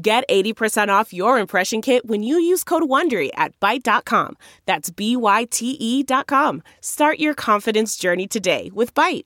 Get 0.00 0.22
80% 0.28 0.90
off 0.90 1.12
your 1.12 1.40
impression 1.40 1.82
kit 1.82 2.06
when 2.06 2.22
you 2.22 2.38
use 2.38 2.62
code 2.62 2.84
WONDERY 2.84 3.30
at 3.34 3.58
Byte.com. 3.58 4.36
That's 4.64 4.90
B-Y-T-E 4.90 6.04
dot 6.04 6.28
com. 6.28 6.62
Start 6.80 7.18
your 7.18 7.34
confidence 7.34 7.96
journey 7.96 8.28
today 8.28 8.70
with 8.72 8.94
Byte. 8.94 9.24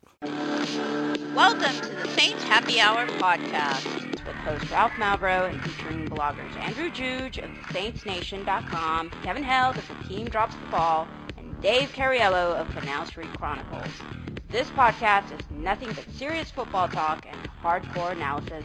Welcome 1.34 1.74
to 1.74 1.95
the 1.95 2.09
Saints 2.16 2.42
Happy 2.45 2.80
Hour 2.80 3.06
podcast 3.19 3.84
with 4.24 4.34
host 4.37 4.70
Ralph 4.70 4.92
Malbrough 4.92 5.50
and 5.50 5.61
featuring 5.62 6.09
bloggers 6.09 6.56
Andrew 6.56 6.91
Juge 6.91 7.36
of 7.36 7.50
SaintsNation.com, 7.69 9.11
Kevin 9.23 9.42
Held 9.42 9.77
of 9.77 9.86
The 9.89 10.09
Team 10.09 10.27
Drops 10.27 10.55
the 10.55 10.70
Ball, 10.70 11.06
and 11.36 11.61
Dave 11.61 11.92
Cariello 11.92 12.55
of 12.55 12.66
Canal 12.75 13.05
Street 13.05 13.28
Chronicles. 13.36 13.92
This 14.48 14.70
podcast 14.70 15.39
is 15.39 15.45
nothing 15.50 15.89
but 15.92 16.11
serious 16.12 16.50
football 16.50 16.89
talk 16.89 17.27
and 17.28 17.50
hardcore 17.62 18.12
analysis 18.12 18.64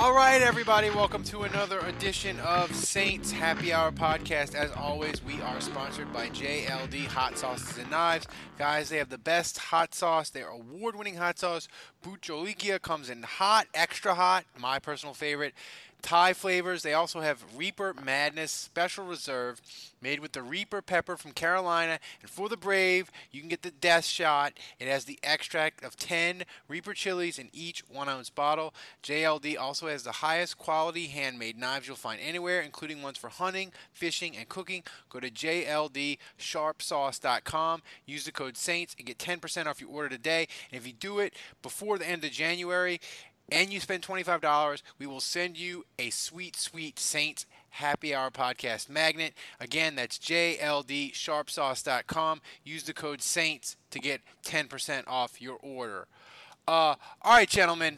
All 0.00 0.12
right, 0.12 0.40
everybody, 0.40 0.90
welcome 0.90 1.24
to 1.24 1.42
another 1.42 1.80
edition 1.80 2.38
of 2.38 2.72
Saints 2.72 3.32
Happy 3.32 3.72
Hour 3.72 3.90
podcast. 3.90 4.54
As 4.54 4.70
always, 4.70 5.24
we 5.24 5.40
are 5.42 5.60
sponsored 5.60 6.12
by 6.12 6.28
JLD 6.28 7.06
Hot 7.06 7.36
Sauces 7.36 7.78
and 7.78 7.90
Knives. 7.90 8.28
Guys, 8.60 8.90
they 8.90 8.98
have 8.98 9.08
the 9.08 9.18
best 9.18 9.58
hot 9.58 9.96
sauce. 9.96 10.30
They're 10.30 10.50
award 10.50 10.94
winning 10.94 11.16
hot 11.16 11.40
sauce. 11.40 11.66
Bhut 12.00 12.20
Jolokia 12.20 12.80
comes 12.80 13.10
in 13.10 13.24
hot, 13.24 13.66
extra 13.74 14.14
hot, 14.14 14.44
my 14.56 14.78
personal 14.78 15.14
favorite. 15.14 15.52
Thai 16.02 16.32
flavors. 16.32 16.82
They 16.82 16.94
also 16.94 17.20
have 17.20 17.44
Reaper 17.56 17.94
Madness 18.02 18.52
Special 18.52 19.04
Reserve, 19.04 19.60
made 20.00 20.20
with 20.20 20.32
the 20.32 20.42
Reaper 20.42 20.80
pepper 20.80 21.16
from 21.16 21.32
Carolina. 21.32 21.98
And 22.22 22.30
for 22.30 22.48
the 22.48 22.56
brave, 22.56 23.10
you 23.30 23.40
can 23.40 23.48
get 23.48 23.62
the 23.62 23.70
Death 23.70 24.04
Shot. 24.04 24.52
It 24.78 24.86
has 24.88 25.04
the 25.04 25.18
extract 25.22 25.82
of 25.82 25.96
10 25.96 26.44
Reaper 26.68 26.94
chilies 26.94 27.38
in 27.38 27.48
each 27.52 27.82
one 27.88 28.08
ounce 28.08 28.30
bottle. 28.30 28.72
JLD 29.02 29.58
also 29.58 29.88
has 29.88 30.04
the 30.04 30.12
highest 30.12 30.56
quality 30.56 31.06
handmade 31.06 31.58
knives 31.58 31.88
you'll 31.88 31.96
find 31.96 32.20
anywhere, 32.20 32.60
including 32.60 33.02
ones 33.02 33.18
for 33.18 33.28
hunting, 33.28 33.72
fishing, 33.92 34.36
and 34.36 34.48
cooking. 34.48 34.84
Go 35.10 35.18
to 35.20 35.30
JLDSharpSauce.com. 35.30 37.82
Use 38.06 38.24
the 38.24 38.32
code 38.32 38.56
SAINTS 38.56 38.94
and 38.98 39.06
get 39.06 39.18
10% 39.18 39.66
off 39.66 39.80
your 39.80 39.90
order 39.90 40.08
today. 40.08 40.46
And 40.70 40.80
if 40.80 40.86
you 40.86 40.92
do 40.92 41.18
it 41.18 41.34
before 41.62 41.98
the 41.98 42.08
end 42.08 42.24
of 42.24 42.30
January, 42.30 43.00
and 43.50 43.72
you 43.72 43.80
spend 43.80 44.02
$25, 44.02 44.82
we 44.98 45.06
will 45.06 45.20
send 45.20 45.58
you 45.58 45.86
a 45.98 46.10
sweet, 46.10 46.54
sweet 46.56 46.98
Saints 46.98 47.46
Happy 47.70 48.14
Hour 48.14 48.30
Podcast 48.30 48.90
magnet. 48.90 49.32
Again, 49.60 49.94
that's 49.94 50.18
JLDSharpSauce.com. 50.18 52.42
Use 52.64 52.82
the 52.82 52.92
code 52.92 53.20
SAINTS 53.20 53.76
to 53.90 53.98
get 53.98 54.20
10% 54.44 55.04
off 55.06 55.40
your 55.40 55.56
order. 55.62 56.06
Uh, 56.66 56.96
all 57.22 57.32
right, 57.32 57.48
gentlemen. 57.48 57.96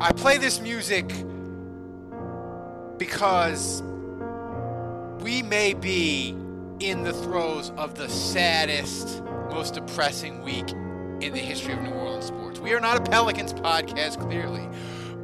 I 0.00 0.12
play 0.12 0.38
this 0.38 0.60
music 0.60 1.12
because 2.98 3.82
we 5.20 5.42
may 5.42 5.74
be 5.74 6.36
in 6.80 7.02
the 7.02 7.12
throes 7.12 7.72
of 7.76 7.96
the 7.96 8.08
saddest, 8.08 9.22
most 9.50 9.74
depressing 9.74 10.42
week 10.42 10.70
in 11.20 11.32
the 11.32 11.38
history 11.38 11.72
of 11.72 11.82
New 11.82 11.90
Orleans 11.90 12.26
sports. 12.26 12.53
We 12.64 12.72
are 12.72 12.80
not 12.80 12.96
a 12.96 13.10
Pelicans 13.10 13.52
podcast, 13.52 14.18
clearly. 14.18 14.66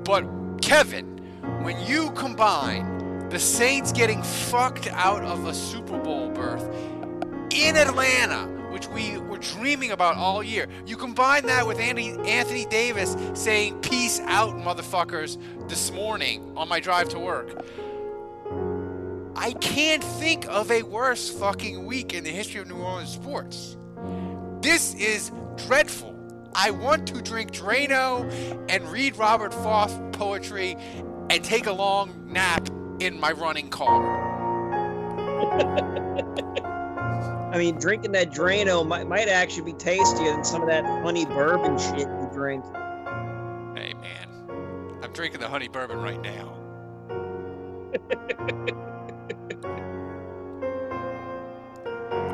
But, 0.05 0.27
Kevin, 0.61 1.07
when 1.63 1.81
you 1.87 2.11
combine 2.11 3.31
the 3.31 3.39
Saints 3.39 3.93
getting 3.93 4.23
fucked 4.23 4.89
out 4.89 5.23
of 5.23 5.47
a 5.47 5.55
Super 5.55 5.99
Bowl 5.99 6.29
berth 6.29 6.63
in 7.51 7.77
Atlanta, 7.77 8.47
which 8.71 8.89
we 8.89 9.17
were 9.17 9.39
dreaming 9.39 9.91
about 9.93 10.17
all 10.17 10.43
year, 10.43 10.69
you 10.85 10.99
combine 10.99 11.47
that 11.47 11.67
with 11.67 11.79
Andy, 11.79 12.11
Anthony 12.27 12.67
Davis 12.67 13.17
saying, 13.33 13.81
Peace 13.81 14.21
out, 14.27 14.55
motherfuckers, 14.57 15.39
this 15.67 15.91
morning 15.93 16.53
on 16.59 16.69
my 16.69 16.79
drive 16.79 17.09
to 17.09 17.19
work. 17.19 17.65
I 19.35 19.53
can't 19.55 20.05
think 20.05 20.47
of 20.47 20.71
a 20.71 20.83
worse 20.83 21.31
fucking 21.31 21.87
week 21.87 22.13
in 22.13 22.23
the 22.23 22.31
history 22.31 22.61
of 22.61 22.69
New 22.69 22.77
Orleans 22.77 23.11
sports. 23.11 23.79
This 24.61 24.95
is 24.97 25.33
dreadful. 25.57 26.20
I 26.55 26.71
want 26.71 27.09
to 27.09 27.21
drink 27.23 27.53
Drano 27.53 28.31
and 28.69 28.89
read 28.89 29.17
Robert 29.17 29.55
Frost 29.55 29.99
poetry 30.13 30.77
and 31.31 31.45
take 31.45 31.67
a 31.67 31.73
long 31.73 32.33
nap 32.33 32.69
in 33.01 33.19
my 33.21 33.33
running 33.33 33.71
car. 33.71 34.31
I 37.53 37.59
mean, 37.59 37.79
drinking 37.79 38.13
that 38.13 38.31
Drano 38.31 38.87
might, 38.87 39.09
might 39.09 39.29
actually 39.29 39.73
be 39.73 39.79
tastier 39.79 40.33
than 40.33 40.45
some 40.45 40.63
of 40.63 40.69
that 40.69 40.85
honey 40.85 41.27
bourbon 41.27 41.79
shit 41.79 42.07
you 42.07 42.31
drink. 42.33 42.65
Hey, 43.75 43.95
man. 43.95 44.29
I'm 45.03 45.13
drinking 45.13 45.41
the 45.41 45.49
honey 45.49 45.69
bourbon 45.69 45.99
right 45.99 46.21
now. 46.21 46.57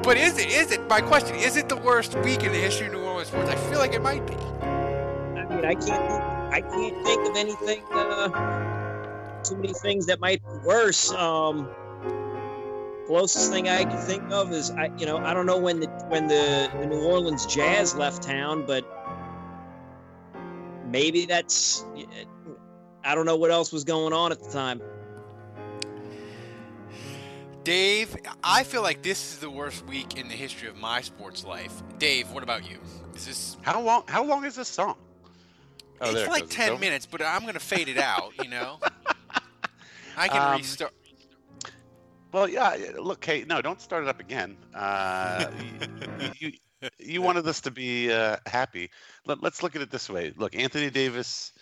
but 0.06 0.16
is 0.16 0.38
it? 0.38 0.48
Is 0.48 0.70
it? 0.70 0.88
My 0.88 1.00
question 1.00 1.34
is 1.34 1.56
it 1.56 1.68
the 1.68 1.76
worst 1.76 2.14
week 2.18 2.44
in 2.44 2.52
the 2.52 2.58
history 2.58 2.86
of 2.86 2.92
New 2.92 3.00
Orleans 3.00 3.26
sports? 3.26 3.50
I 3.50 3.56
feel 3.56 3.80
like 3.80 3.92
it 3.92 4.00
might 4.00 4.24
be. 4.24 4.34
I 4.34 5.44
mean, 5.48 5.64
I 5.64 5.74
can't, 5.74 6.22
I 6.54 6.60
can't 6.60 7.04
think 7.04 7.28
of 7.28 7.36
anything. 7.36 7.82
Uh, 7.92 9.42
too 9.42 9.56
many 9.56 9.72
things 9.72 10.06
that 10.06 10.20
might 10.20 10.40
be 10.44 10.58
worse. 10.64 11.12
Um, 11.12 11.68
closest 13.08 13.50
thing 13.50 13.68
I 13.68 13.84
can 13.84 13.98
think 13.98 14.30
of 14.30 14.52
is 14.52 14.70
I, 14.70 14.92
you 14.96 15.06
know, 15.06 15.18
I 15.18 15.34
don't 15.34 15.44
know 15.44 15.58
when 15.58 15.80
the 15.80 15.88
when 16.06 16.28
the, 16.28 16.70
the 16.78 16.86
New 16.86 17.02
Orleans 17.02 17.44
Jazz 17.44 17.96
left 17.96 18.22
town, 18.22 18.64
but 18.64 18.84
maybe 20.86 21.26
that's. 21.26 21.84
I 23.02 23.16
don't 23.16 23.26
know 23.26 23.36
what 23.36 23.50
else 23.50 23.72
was 23.72 23.82
going 23.82 24.12
on 24.12 24.30
at 24.30 24.40
the 24.40 24.50
time. 24.50 24.80
Dave, 27.66 28.16
I 28.44 28.62
feel 28.62 28.80
like 28.80 29.02
this 29.02 29.32
is 29.32 29.38
the 29.40 29.50
worst 29.50 29.84
week 29.86 30.16
in 30.16 30.28
the 30.28 30.34
history 30.34 30.68
of 30.68 30.76
my 30.76 31.00
sports 31.00 31.44
life. 31.44 31.82
Dave, 31.98 32.30
what 32.30 32.44
about 32.44 32.70
you? 32.70 32.78
Is 33.16 33.26
this 33.26 33.56
how 33.62 33.80
long? 33.80 34.04
How 34.06 34.22
long 34.22 34.44
is 34.44 34.54
this 34.54 34.68
song? 34.68 34.94
Oh, 36.00 36.14
it's 36.14 36.28
like 36.28 36.48
ten 36.48 36.74
it's 36.74 36.80
minutes, 36.80 37.06
but 37.06 37.22
I'm 37.22 37.44
gonna 37.44 37.58
fade 37.58 37.88
it 37.88 37.98
out. 37.98 38.34
You 38.40 38.50
know, 38.50 38.78
I 40.16 40.28
can 40.28 40.40
um, 40.40 40.58
restart. 40.58 40.94
Well, 42.30 42.48
yeah. 42.48 42.76
Look, 43.00 43.24
hey, 43.24 43.44
no, 43.48 43.60
don't 43.60 43.80
start 43.80 44.04
it 44.04 44.08
up 44.08 44.20
again. 44.20 44.56
Uh, 44.72 45.50
you, 46.38 46.52
you, 46.82 46.88
you, 47.00 47.20
wanted 47.20 47.42
this 47.42 47.62
to 47.62 47.72
be 47.72 48.12
uh, 48.12 48.36
happy. 48.46 48.90
Let, 49.26 49.42
us 49.42 49.64
look 49.64 49.74
at 49.74 49.82
it 49.82 49.90
this 49.90 50.08
way. 50.08 50.32
Look, 50.36 50.54
Anthony 50.54 50.88
Davis. 50.88 51.52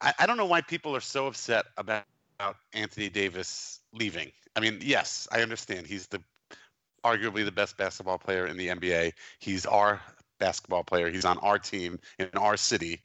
I, 0.00 0.12
I 0.18 0.26
don't 0.26 0.36
know 0.36 0.46
why 0.46 0.62
people 0.62 0.96
are 0.96 1.00
so 1.00 1.28
upset 1.28 1.66
about 1.76 2.02
Anthony 2.72 3.08
Davis 3.08 3.78
leaving. 3.92 4.32
I 4.58 4.60
mean, 4.60 4.80
yes, 4.82 5.28
I 5.30 5.42
understand. 5.42 5.86
He's 5.86 6.08
the 6.08 6.20
arguably 7.04 7.44
the 7.44 7.52
best 7.52 7.76
basketball 7.78 8.18
player 8.18 8.48
in 8.48 8.56
the 8.56 8.66
NBA. 8.66 9.12
He's 9.38 9.64
our 9.64 10.00
basketball 10.40 10.82
player. 10.82 11.08
He's 11.10 11.24
on 11.24 11.38
our 11.38 11.60
team 11.60 12.00
in 12.18 12.28
our 12.34 12.56
city. 12.56 13.00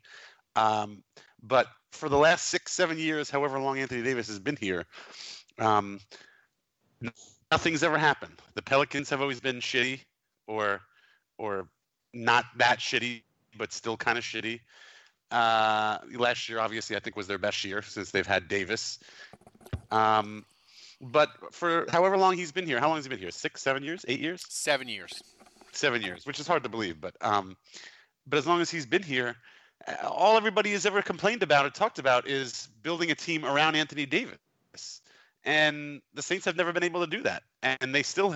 Um, 0.56 1.04
but 1.44 1.68
for 1.92 2.10
the 2.10 2.18
last 2.18 2.50
six, 2.50 2.72
seven 2.72 2.98
years, 2.98 3.30
however 3.30 3.60
long 3.60 3.78
Anthony 3.78 4.02
Davis 4.02 4.28
has 4.30 4.40
been 4.40 4.56
here, 4.56 4.86
um, 5.60 6.00
nothing's 7.52 7.84
ever 7.84 8.00
happened. 8.00 8.42
The 8.56 8.64
Pelicans 8.64 9.08
have 9.12 9.22
always 9.22 9.40
been 9.40 9.58
shitty, 9.58 10.00
or 10.48 10.82
or 11.38 11.68
not 12.16 12.46
that 12.58 12.80
shitty, 12.80 13.22
but 13.60 13.72
still 13.72 13.96
kind 13.96 14.18
of 14.18 14.24
shitty. 14.24 14.60
Uh, 15.30 16.00
last 16.16 16.50
year, 16.50 16.58
obviously, 16.58 16.96
I 16.96 17.00
think 17.00 17.16
was 17.16 17.28
their 17.28 17.38
best 17.38 17.64
year 17.64 17.84
since 17.84 18.10
they've 18.10 18.26
had 18.26 18.48
Davis. 18.48 18.98
Um, 19.92 20.46
but 21.12 21.30
for 21.52 21.86
however 21.90 22.18
long 22.18 22.36
he's 22.38 22.52
been 22.52 22.66
here, 22.66 22.80
how 22.80 22.88
long 22.88 22.98
has 22.98 23.06
he 23.06 23.10
been 23.10 23.20
here? 23.20 23.32
Six, 23.32 23.62
seven 23.62 23.84
years, 23.84 24.06
eight 24.08 24.20
years, 24.20 24.46
Seven 24.50 24.88
years. 24.88 25.22
seven 25.72 26.02
years, 26.02 26.26
which 26.26 26.40
is 26.40 26.48
hard 26.48 26.64
to 26.64 26.70
believe. 26.70 27.00
But 27.02 27.16
um, 27.22 27.58
but 28.28 28.38
as 28.40 28.48
long 28.48 28.62
as 28.62 28.70
he's 28.70 28.86
been 28.86 29.04
here, 29.04 29.36
all 30.04 30.38
everybody 30.38 30.72
has 30.72 30.86
ever 30.86 31.02
complained 31.02 31.44
about 31.44 31.66
or 31.66 31.70
talked 31.70 32.00
about 32.00 32.28
is 32.28 32.70
building 32.82 33.12
a 33.12 33.16
team 33.16 33.44
around 33.46 33.76
Anthony 33.76 34.06
Davis. 34.06 34.38
And 35.46 36.02
the 36.14 36.22
Saints 36.22 36.46
have 36.46 36.56
never 36.56 36.72
been 36.72 36.84
able 36.84 37.02
to 37.02 37.08
do 37.08 37.22
that, 37.24 37.44
and 37.62 37.94
they 37.94 38.02
still 38.04 38.34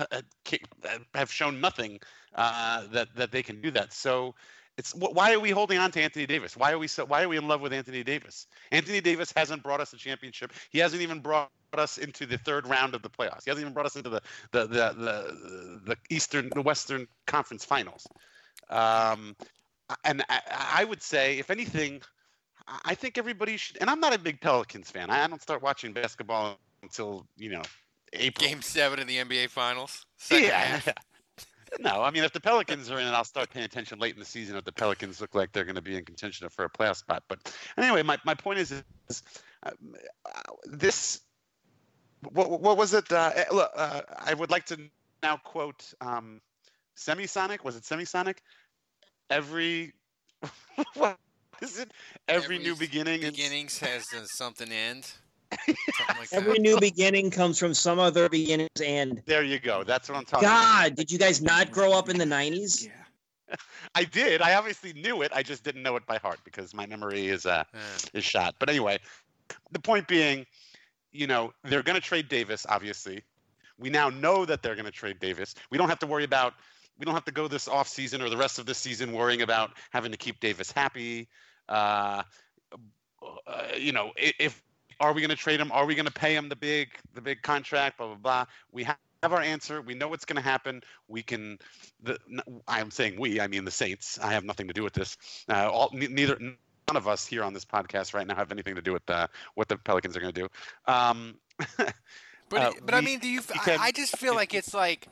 have 1.14 1.32
shown 1.32 1.58
nothing 1.58 2.00
uh, 2.34 2.86
that 2.92 3.08
that 3.16 3.32
they 3.32 3.42
can 3.42 3.62
do 3.62 3.70
that. 3.70 3.94
So, 3.94 4.34
it's 4.78 4.94
why 4.94 5.32
are 5.34 5.40
we 5.40 5.50
holding 5.50 5.76
on 5.76 5.90
to 5.90 6.00
Anthony 6.00 6.24
Davis? 6.24 6.56
Why 6.56 6.70
are 6.70 6.78
we 6.78 6.86
so? 6.86 7.04
Why 7.04 7.24
are 7.24 7.28
we 7.28 7.36
in 7.36 7.48
love 7.48 7.60
with 7.60 7.72
Anthony 7.72 8.04
Davis? 8.04 8.46
Anthony 8.70 9.00
Davis 9.00 9.32
hasn't 9.36 9.64
brought 9.64 9.80
us 9.80 9.92
a 9.92 9.96
championship. 9.96 10.52
He 10.70 10.78
hasn't 10.78 11.02
even 11.02 11.18
brought 11.18 11.50
us 11.76 11.98
into 11.98 12.26
the 12.26 12.38
third 12.38 12.64
round 12.66 12.94
of 12.94 13.02
the 13.02 13.10
playoffs. 13.10 13.42
He 13.44 13.50
hasn't 13.50 13.62
even 13.62 13.74
brought 13.74 13.86
us 13.86 13.96
into 13.96 14.08
the 14.08 14.22
the 14.52 14.66
the 14.66 14.94
the, 14.96 15.80
the 15.84 15.96
Eastern 16.10 16.48
the 16.54 16.62
Western 16.62 17.08
Conference 17.26 17.64
Finals. 17.64 18.06
Um, 18.70 19.34
and 20.04 20.22
I, 20.28 20.40
I 20.80 20.84
would 20.84 21.02
say, 21.02 21.38
if 21.38 21.50
anything, 21.50 22.00
I- 22.84 22.94
think 22.94 23.18
everybody 23.18 23.56
should. 23.56 23.78
And 23.80 23.90
I'm 23.90 24.00
not 24.00 24.14
a 24.14 24.18
big 24.18 24.40
Pelicans 24.40 24.90
fan. 24.90 25.10
I 25.10 25.26
don't 25.26 25.42
start 25.42 25.60
watching 25.60 25.92
basketball 25.92 26.60
until 26.84 27.26
you 27.36 27.50
know 27.50 27.62
April. 28.12 28.48
Game 28.48 28.62
seven 28.62 29.00
of 29.00 29.08
the 29.08 29.16
NBA 29.16 29.48
Finals. 29.48 30.06
Second 30.18 30.48
yeah. 30.48 30.80
No, 31.80 32.02
I 32.02 32.10
mean, 32.10 32.24
if 32.24 32.32
the 32.32 32.40
Pelicans 32.40 32.90
are 32.90 32.98
in 32.98 33.06
it, 33.06 33.10
I'll 33.10 33.24
start 33.24 33.50
paying 33.50 33.64
attention 33.64 33.98
late 33.98 34.14
in 34.14 34.18
the 34.18 34.24
season 34.24 34.56
if 34.56 34.64
the 34.64 34.72
Pelicans 34.72 35.20
look 35.20 35.34
like 35.34 35.52
they're 35.52 35.64
going 35.64 35.76
to 35.76 35.82
be 35.82 35.96
in 35.96 36.04
contention 36.04 36.48
for 36.48 36.64
a 36.64 36.70
playoff 36.70 36.96
spot. 36.96 37.22
But 37.28 37.54
anyway, 37.76 38.02
my, 38.02 38.18
my 38.24 38.34
point 38.34 38.58
is, 38.58 38.72
is 39.08 39.22
uh, 39.64 39.70
this. 40.64 41.20
What, 42.32 42.60
what 42.60 42.76
was 42.76 42.94
it? 42.94 43.10
Uh, 43.12 43.30
eh, 43.34 43.44
look, 43.52 43.70
uh, 43.76 44.02
I 44.18 44.34
would 44.34 44.50
like 44.50 44.66
to 44.66 44.78
now 45.22 45.36
quote 45.36 45.92
um, 46.00 46.40
Semisonic. 46.96 47.64
Was 47.64 47.76
it 47.76 47.82
Semisonic? 47.84 48.38
Every. 49.30 49.92
what 50.94 51.18
is 51.62 51.78
it? 51.78 51.92
Every, 52.28 52.58
new 52.58 52.74
beginning. 52.74 53.22
is- 53.22 53.30
Beginnings 53.30 53.78
has 53.78 54.04
something 54.36 54.70
end. 54.70 55.12
Something 55.50 56.16
like 56.18 56.28
Every 56.32 56.54
that. 56.54 56.60
new 56.60 56.78
beginning 56.80 57.30
comes 57.30 57.58
from 57.58 57.74
some 57.74 57.98
other 57.98 58.28
beginning's 58.28 58.80
end. 58.82 59.22
There 59.26 59.42
you 59.42 59.58
go. 59.58 59.84
That's 59.84 60.08
what 60.08 60.18
I'm 60.18 60.24
talking 60.24 60.46
about. 60.48 60.62
God, 60.62 60.94
did 60.96 61.10
you 61.10 61.18
guys 61.18 61.40
not 61.40 61.70
grow 61.70 61.92
up 61.92 62.08
in 62.08 62.18
the 62.18 62.24
90s? 62.24 62.86
Yeah. 62.86 63.56
I 63.94 64.04
did. 64.04 64.42
I 64.42 64.54
obviously 64.54 64.92
knew 64.92 65.22
it. 65.22 65.32
I 65.34 65.42
just 65.42 65.64
didn't 65.64 65.82
know 65.82 65.96
it 65.96 66.04
by 66.06 66.18
heart 66.18 66.38
because 66.44 66.74
my 66.74 66.86
memory 66.86 67.28
is 67.28 67.46
uh 67.46 67.64
Yeah. 67.72 67.80
is 68.12 68.24
shot. 68.24 68.56
But 68.58 68.68
anyway, 68.68 68.98
the 69.72 69.80
point 69.80 70.06
being, 70.06 70.44
you 71.12 71.26
know, 71.26 71.52
they're 71.64 71.82
going 71.82 71.94
to 72.00 72.06
trade 72.06 72.28
Davis. 72.28 72.66
Obviously, 72.68 73.22
we 73.78 73.88
now 73.88 74.10
know 74.10 74.44
that 74.44 74.62
they're 74.62 74.74
going 74.74 74.84
to 74.84 74.90
trade 74.92 75.18
Davis. 75.18 75.54
We 75.70 75.78
don't 75.78 75.88
have 75.88 75.98
to 76.00 76.06
worry 76.06 76.24
about. 76.24 76.54
We 76.98 77.04
don't 77.04 77.14
have 77.14 77.24
to 77.26 77.32
go 77.32 77.48
this 77.48 77.68
off 77.68 77.88
season 77.88 78.20
or 78.20 78.28
the 78.28 78.36
rest 78.36 78.58
of 78.58 78.66
the 78.66 78.74
season 78.74 79.12
worrying 79.12 79.42
about 79.42 79.70
having 79.90 80.10
to 80.10 80.18
keep 80.18 80.40
Davis 80.40 80.70
happy. 80.72 81.28
Uh, 81.68 82.22
uh, 83.46 83.62
you 83.78 83.92
know, 83.92 84.12
if 84.16 84.62
are 85.00 85.12
we 85.12 85.20
going 85.20 85.30
to 85.30 85.36
trade 85.36 85.60
him? 85.60 85.70
Are 85.72 85.86
we 85.86 85.94
going 85.94 86.06
to 86.06 86.12
pay 86.12 86.34
him 86.34 86.48
the 86.48 86.56
big 86.56 86.88
the 87.14 87.20
big 87.20 87.42
contract? 87.42 87.98
Blah 87.98 88.06
blah 88.08 88.16
blah. 88.16 88.44
We 88.72 88.84
have 88.84 88.96
have 89.22 89.32
our 89.32 89.40
answer. 89.40 89.82
We 89.82 89.94
know 89.94 90.06
what's 90.08 90.24
going 90.24 90.36
to 90.36 90.42
happen. 90.42 90.80
We 91.08 91.22
can. 91.22 91.58
The, 92.04 92.18
I'm 92.68 92.90
saying 92.92 93.18
we. 93.18 93.40
I 93.40 93.48
mean 93.48 93.64
the 93.64 93.70
Saints. 93.70 94.18
I 94.22 94.32
have 94.32 94.44
nothing 94.44 94.68
to 94.68 94.74
do 94.74 94.84
with 94.84 94.92
this. 94.92 95.16
Uh, 95.48 95.68
all 95.68 95.90
ne- 95.92 96.06
neither 96.06 96.38
none 96.38 96.96
of 96.96 97.08
us 97.08 97.26
here 97.26 97.42
on 97.42 97.52
this 97.52 97.64
podcast 97.64 98.14
right 98.14 98.26
now 98.26 98.34
have 98.36 98.52
anything 98.52 98.76
to 98.76 98.80
do 98.80 98.92
with 98.92 99.08
uh, 99.10 99.26
what 99.54 99.66
the 99.68 99.76
Pelicans 99.76 100.16
are 100.16 100.20
going 100.20 100.32
to 100.32 100.40
do. 100.42 100.48
Um, 100.92 101.34
But, 102.50 102.60
Uh, 102.62 102.72
but 102.82 102.94
I 102.94 103.02
mean, 103.02 103.18
do 103.18 103.28
you? 103.28 103.42
I, 103.66 103.76
I 103.78 103.92
just 103.92 104.16
feel 104.16 104.34
like 104.34 104.54
it's 104.54 104.72
like, 104.72 105.06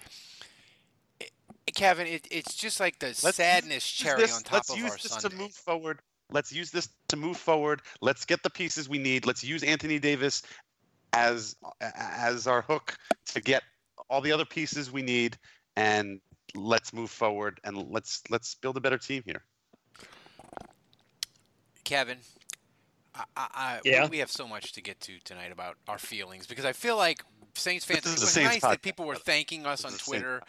Kevin. 1.74 2.06
It, 2.06 2.26
it's 2.30 2.54
just 2.54 2.80
like 2.80 2.98
the 2.98 3.08
let's 3.22 3.36
sadness 3.36 3.86
cherry 3.86 4.22
this- 4.22 4.34
on 4.36 4.42
top 4.42 4.52
let's 4.54 4.70
of 4.70 4.78
use 4.78 4.90
our 4.90 4.96
this 4.96 5.12
Sunday. 5.12 5.28
to 5.36 5.42
move 5.42 5.52
forward. 5.52 6.00
Let's 6.30 6.52
use 6.52 6.70
this 6.70 6.88
to 7.08 7.16
move 7.16 7.36
forward. 7.36 7.82
Let's 8.00 8.24
get 8.24 8.42
the 8.42 8.50
pieces 8.50 8.88
we 8.88 8.98
need. 8.98 9.26
Let's 9.26 9.44
use 9.44 9.62
Anthony 9.62 9.98
Davis 9.98 10.42
as 11.12 11.56
as 11.80 12.46
our 12.46 12.62
hook 12.62 12.96
to 13.26 13.40
get 13.40 13.62
all 14.10 14.20
the 14.20 14.32
other 14.32 14.44
pieces 14.44 14.90
we 14.90 15.02
need, 15.02 15.36
and 15.76 16.20
let's 16.54 16.92
move 16.92 17.10
forward 17.10 17.60
and 17.64 17.76
let's 17.90 18.22
let's 18.28 18.54
build 18.56 18.76
a 18.76 18.80
better 18.80 18.98
team 18.98 19.22
here. 19.24 19.42
Kevin, 21.84 22.18
I, 23.14 23.24
I, 23.36 23.46
I, 23.54 23.80
we- 23.84 23.90
Yeah? 23.92 24.08
we 24.08 24.18
have 24.18 24.30
so 24.30 24.48
much 24.48 24.72
to 24.72 24.82
get 24.82 25.00
to 25.02 25.18
tonight 25.20 25.52
about 25.52 25.76
our 25.86 25.98
feelings 25.98 26.46
because 26.46 26.64
I 26.64 26.72
feel 26.72 26.96
like 26.96 27.22
Saints 27.54 27.84
fans. 27.84 28.02
This 28.02 28.12
It 28.12 28.16
is 28.16 28.22
a 28.22 28.24
was 28.26 28.30
Saints 28.32 28.52
nice 28.54 28.62
that 28.62 28.82
people 28.82 29.06
were 29.06 29.14
thanking 29.14 29.64
us 29.64 29.82
This 29.82 29.84
on 29.84 29.90
is 29.92 29.94
a 29.94 29.98
Saints 29.98 30.08
Twitter 30.08 30.42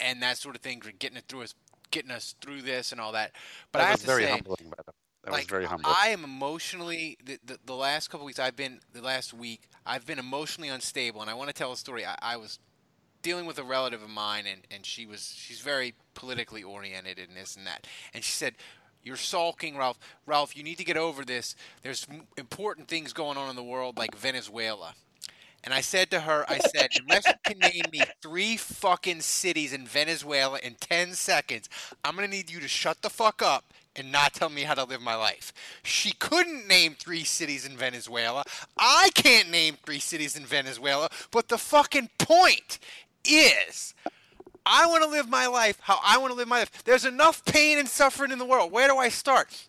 and 0.00 0.22
that 0.22 0.38
sort 0.38 0.56
of 0.56 0.62
thing, 0.62 0.80
for 0.80 0.90
getting 0.92 1.16
it 1.16 1.24
through 1.28 1.42
us, 1.42 1.54
getting 1.96 2.10
us 2.10 2.34
through 2.42 2.62
this 2.62 2.92
and 2.92 3.00
all 3.00 3.12
that. 3.12 3.32
But 3.72 3.78
that 3.78 3.84
I 3.84 3.88
have 3.88 3.94
was 3.94 4.00
to 4.02 4.06
very 4.06 4.24
say, 4.24 4.30
humbling, 4.30 4.70
by 4.70 4.82
the. 4.84 4.92
That 5.24 5.32
was 5.32 5.44
very 5.44 5.64
humbling. 5.64 5.94
I 5.98 6.08
am 6.08 6.24
emotionally 6.24 7.16
the, 7.24 7.38
the 7.44 7.58
the 7.64 7.74
last 7.74 8.08
couple 8.10 8.26
weeks 8.26 8.38
I've 8.38 8.54
been 8.54 8.80
the 8.92 9.02
last 9.02 9.34
week 9.34 9.62
I've 9.84 10.06
been 10.06 10.18
emotionally 10.18 10.68
unstable 10.68 11.20
and 11.20 11.30
I 11.30 11.34
want 11.34 11.48
to 11.48 11.54
tell 11.54 11.72
a 11.72 11.76
story. 11.76 12.04
I, 12.04 12.16
I 12.22 12.36
was 12.36 12.58
dealing 13.22 13.46
with 13.46 13.58
a 13.58 13.64
relative 13.64 14.02
of 14.02 14.10
mine 14.10 14.44
and, 14.46 14.60
and 14.70 14.86
she 14.86 15.06
was 15.06 15.34
she's 15.36 15.60
very 15.60 15.94
politically 16.14 16.62
oriented 16.62 17.18
and 17.18 17.36
this 17.36 17.56
and 17.56 17.66
that 17.66 17.86
and 18.14 18.22
she 18.22 18.30
said 18.30 18.54
you're 19.02 19.16
sulking 19.16 19.76
Ralph 19.76 19.98
Ralph 20.26 20.56
you 20.56 20.62
need 20.62 20.78
to 20.78 20.84
get 20.84 20.96
over 20.96 21.24
this 21.24 21.56
there's 21.82 22.06
important 22.36 22.86
things 22.86 23.12
going 23.12 23.36
on 23.36 23.50
in 23.50 23.56
the 23.56 23.64
world 23.64 23.98
like 23.98 24.14
Venezuela 24.14 24.94
and 25.66 25.74
I 25.74 25.80
said 25.80 26.12
to 26.12 26.20
her, 26.20 26.44
I 26.48 26.58
said, 26.58 26.90
unless 27.00 27.26
you 27.26 27.34
can 27.44 27.58
name 27.58 27.82
me 27.90 28.00
three 28.22 28.56
fucking 28.56 29.20
cities 29.20 29.72
in 29.72 29.84
Venezuela 29.84 30.60
in 30.62 30.76
10 30.76 31.14
seconds, 31.14 31.68
I'm 32.04 32.14
going 32.14 32.28
to 32.28 32.34
need 32.34 32.50
you 32.50 32.60
to 32.60 32.68
shut 32.68 33.02
the 33.02 33.10
fuck 33.10 33.42
up 33.42 33.64
and 33.96 34.12
not 34.12 34.32
tell 34.32 34.48
me 34.48 34.62
how 34.62 34.74
to 34.74 34.84
live 34.84 35.02
my 35.02 35.16
life. 35.16 35.52
She 35.82 36.12
couldn't 36.12 36.68
name 36.68 36.94
three 36.96 37.24
cities 37.24 37.66
in 37.66 37.76
Venezuela. 37.76 38.44
I 38.78 39.10
can't 39.14 39.50
name 39.50 39.76
three 39.84 39.98
cities 39.98 40.36
in 40.36 40.46
Venezuela. 40.46 41.08
But 41.32 41.48
the 41.48 41.58
fucking 41.58 42.10
point 42.16 42.78
is. 43.24 43.92
I 44.64 44.86
want 44.86 45.02
to 45.02 45.08
live 45.08 45.28
my 45.28 45.46
life 45.46 45.78
how 45.80 45.98
I 46.04 46.18
want 46.18 46.32
to 46.32 46.36
live 46.36 46.48
my 46.48 46.60
life. 46.60 46.84
There's 46.84 47.04
enough 47.04 47.44
pain 47.44 47.78
and 47.78 47.88
suffering 47.88 48.32
in 48.32 48.38
the 48.38 48.44
world. 48.44 48.70
Where 48.72 48.88
do 48.88 48.96
I 48.98 49.08
start? 49.08 49.66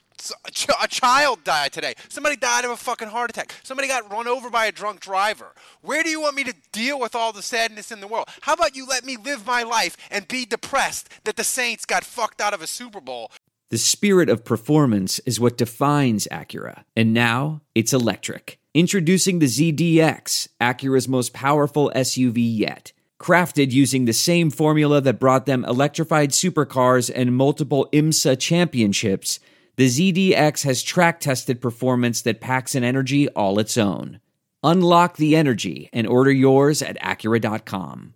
A 0.82 0.88
child 0.88 1.44
died 1.44 1.72
today. 1.72 1.94
Somebody 2.10 2.36
died 2.36 2.66
of 2.66 2.72
a 2.72 2.78
fucking 2.78 3.10
heart 3.10 3.30
attack. 3.30 3.54
Somebody 3.64 3.88
got 3.88 4.12
run 4.12 4.28
over 4.28 4.50
by 4.50 4.66
a 4.66 4.72
drunk 4.72 5.00
driver. 5.00 5.54
Where 5.82 6.02
do 6.04 6.10
you 6.10 6.20
want 6.22 6.36
me 6.36 6.44
to 6.46 6.56
deal 6.72 7.00
with 7.00 7.14
all 7.16 7.32
the 7.32 7.44
sadness 7.44 7.92
in 7.92 8.00
the 8.02 8.08
world? 8.08 8.28
How 8.42 8.54
about 8.54 8.76
you 8.76 8.86
let 8.88 9.06
me 9.06 9.16
live 9.16 9.46
my 9.46 9.64
life 9.64 9.96
and 10.10 10.28
be 10.28 10.46
depressed 10.46 11.10
that 11.24 11.36
the 11.36 11.44
Saints 11.44 11.86
got 11.86 12.04
fucked 12.04 12.42
out 12.42 12.54
of 12.54 12.62
a 12.62 12.68
Super 12.68 13.00
Bowl 13.00 13.32
The 13.70 13.78
spirit 13.78 14.30
of 14.30 14.44
performance 14.46 15.20
is 15.20 15.40
what 15.40 15.58
defines 15.58 16.28
Acura, 16.32 16.84
and 16.96 17.14
now 17.14 17.62
it's 17.76 17.94
electric. 17.94 18.60
Introducing 18.74 19.40
the 19.40 19.46
ZDX, 19.48 20.48
Acura's 20.62 21.08
most 21.08 21.34
powerful 21.34 21.92
SUV 21.96 22.36
yet. 22.38 22.92
Crafted 23.20 23.72
using 23.72 24.06
the 24.06 24.14
same 24.14 24.52
formula 24.52 25.02
that 25.02 25.20
brought 25.20 25.46
them 25.48 25.66
electrified 25.66 26.30
supercars 26.30 27.12
and 27.14 27.36
multiple 27.36 27.90
IMSA 27.92 28.40
championships, 28.40 29.40
the 29.78 29.86
ZDX 29.88 30.64
has 30.64 30.84
track 30.84 31.20
tested 31.20 31.62
performance 31.62 32.22
that 32.24 32.42
packs 32.42 32.76
an 32.76 32.84
energy 32.84 33.30
all 33.30 33.60
its 33.60 33.78
own. 33.78 34.20
Unlock 34.64 35.18
the 35.18 35.36
energy 35.36 35.90
and 35.94 36.08
order 36.08 36.32
yours 36.32 36.82
at 36.82 37.00
Acura.com. 37.00 38.14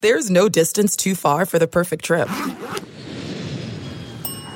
There's 0.00 0.30
no 0.30 0.48
distance 0.48 0.96
too 0.96 1.14
far 1.14 1.44
for 1.44 1.58
the 1.58 1.66
perfect 1.66 2.04
trip. 2.04 2.28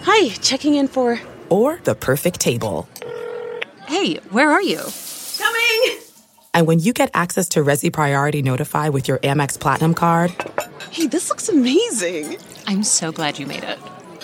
Hi, 0.02 0.28
checking 0.40 0.76
in 0.76 0.88
for. 0.88 1.20
Or 1.50 1.80
the 1.84 1.94
perfect 1.94 2.40
table. 2.40 2.88
Hey, 3.86 4.16
where 4.30 4.50
are 4.50 4.62
you? 4.62 4.80
Coming! 5.38 5.98
And 6.54 6.66
when 6.66 6.80
you 6.80 6.92
get 6.92 7.10
access 7.14 7.48
to 7.50 7.60
Resy 7.60 7.92
Priority 7.92 8.42
Notify 8.42 8.88
with 8.88 9.08
your 9.08 9.18
Amex 9.18 9.58
Platinum 9.58 9.94
card 9.94 10.34
Hey, 10.90 11.06
this 11.06 11.28
looks 11.28 11.48
amazing! 11.48 12.38
I'm 12.66 12.82
so 12.82 13.12
glad 13.12 13.38
you 13.38 13.46
made 13.46 13.62
it. 13.62 13.78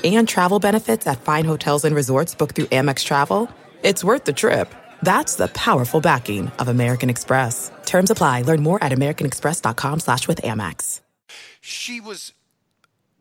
And 0.05 0.29
travel 0.29 0.59
benefits 0.59 1.07
at 1.07 1.21
fine 1.23 1.45
hotels 1.45 1.85
and 1.85 1.95
resorts 1.97 2.35
booked 2.35 2.55
through 2.57 2.67
Amex 2.67 3.05
Travel, 3.05 3.51
it's 3.83 4.05
worth 4.05 4.25
the 4.25 4.33
trip. 4.33 4.73
That's 5.03 5.37
the 5.37 5.49
powerful 5.49 6.01
backing 6.01 6.49
of 6.59 6.69
American 6.69 7.09
Express. 7.11 7.71
Terms 7.87 8.11
apply. 8.11 8.43
Learn 8.43 8.63
more 8.63 8.83
at 8.83 8.93
americanexpress.com 8.93 10.01
slash 10.01 10.29
with 10.29 10.41
Amex. 10.43 11.01
she 11.61 12.01
was 12.01 12.33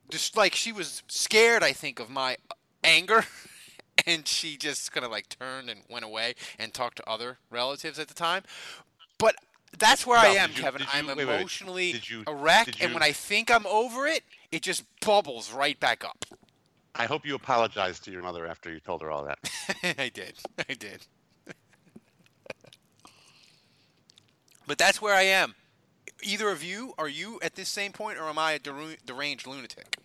just 0.10 0.36
like 0.38 0.54
she 0.54 0.72
was 0.72 1.02
scared 1.08 1.64
i 1.64 1.72
think 1.72 2.00
of 2.00 2.08
my 2.10 2.38
anger 2.84 3.26
and 4.06 4.28
she 4.28 4.58
just 4.58 4.92
kind 4.92 5.04
of 5.06 5.10
like 5.12 5.28
turned 5.30 5.70
and 5.72 5.80
went 5.90 6.06
away 6.06 6.36
and 6.60 6.72
talked 6.74 6.98
to 6.98 7.10
other 7.10 7.38
relatives 7.50 7.98
at 7.98 8.08
the 8.10 8.14
time 8.14 8.44
but 9.18 9.34
that's 9.80 10.06
where 10.06 10.20
i 10.20 10.28
am 10.28 10.52
you- 10.52 10.62
kevin 10.62 10.80
did 10.82 10.88
i'm 10.94 11.06
you- 11.06 11.08
wait, 11.10 11.18
wait, 11.18 11.28
wait. 11.28 11.36
emotionally 11.40 11.92
Did 11.94 12.10
you- 12.10 12.24
a 12.28 12.36
wreck 12.36 12.66
did 12.68 12.76
and 12.82 12.94
when 12.94 13.02
i 13.02 13.12
think 13.12 13.50
i'm 13.50 13.66
over 13.66 14.06
it 14.06 14.24
it 14.52 14.62
just 14.62 14.84
bubbles 15.04 15.52
right 15.52 15.80
back 15.80 16.04
up 16.06 16.26
I 16.96 17.06
hope 17.06 17.26
you 17.26 17.36
apologized 17.36 18.04
to 18.06 18.12
your 18.12 18.22
mother 18.22 18.46
after 18.46 18.72
you 18.72 18.80
told 18.80 19.02
her 19.02 19.12
all 19.12 19.24
that. 19.26 19.40
I 19.98 20.10
did. 20.10 20.36
I 20.70 20.74
did. 20.74 21.06
but 24.68 24.78
that's 24.78 25.02
where 25.02 25.16
I 25.16 25.24
am. 25.24 25.56
Either 26.22 26.50
of 26.50 26.64
you, 26.64 26.94
are 26.98 27.10
you 27.10 27.40
at 27.42 27.56
this 27.56 27.68
same 27.68 27.92
point, 27.92 28.18
or 28.18 28.30
am 28.30 28.38
I 28.38 28.54
a 28.54 28.60
deranged 28.60 29.48
lunatic? 29.48 29.98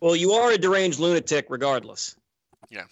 Well, 0.00 0.16
you 0.16 0.32
are 0.32 0.52
a 0.52 0.58
deranged 0.58 0.98
lunatic, 0.98 1.46
regardless. 1.48 2.16
Yeah. 2.70 2.84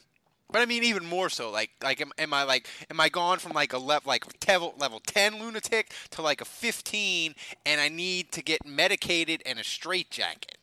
But 0.50 0.60
I 0.60 0.66
mean, 0.66 0.84
even 0.84 1.06
more 1.06 1.30
so. 1.30 1.50
Like, 1.50 1.70
like, 1.82 2.00
am, 2.00 2.12
am 2.18 2.34
I 2.34 2.42
like, 2.42 2.68
am 2.90 3.00
I 3.00 3.08
gone 3.08 3.38
from 3.38 3.52
like 3.52 3.72
a 3.72 3.78
level, 3.78 4.08
like 4.08 4.24
level 4.46 4.74
level 4.78 5.00
ten 5.06 5.40
lunatic 5.40 5.92
to 6.10 6.22
like 6.22 6.42
a 6.42 6.44
fifteen, 6.44 7.34
and 7.64 7.80
I 7.80 7.88
need 7.88 8.32
to 8.32 8.42
get 8.42 8.66
medicated 8.66 9.42
and 9.46 9.58
a 9.58 9.64
straitjacket? 9.64 10.58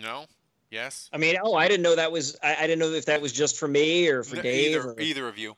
No. 0.00 0.26
Yes. 0.70 1.10
I 1.12 1.18
mean, 1.18 1.36
oh, 1.42 1.54
I 1.54 1.66
didn't 1.66 1.82
know 1.82 1.96
that 1.96 2.12
was. 2.12 2.36
I, 2.42 2.54
I 2.56 2.66
didn't 2.66 2.78
know 2.78 2.92
if 2.92 3.06
that 3.06 3.20
was 3.20 3.32
just 3.32 3.58
for 3.58 3.66
me 3.66 4.08
or 4.08 4.22
for 4.22 4.36
No, 4.36 4.42
Dave. 4.42 4.76
either, 4.76 4.90
or- 4.90 5.00
either 5.00 5.28
of 5.28 5.36
you. 5.36 5.56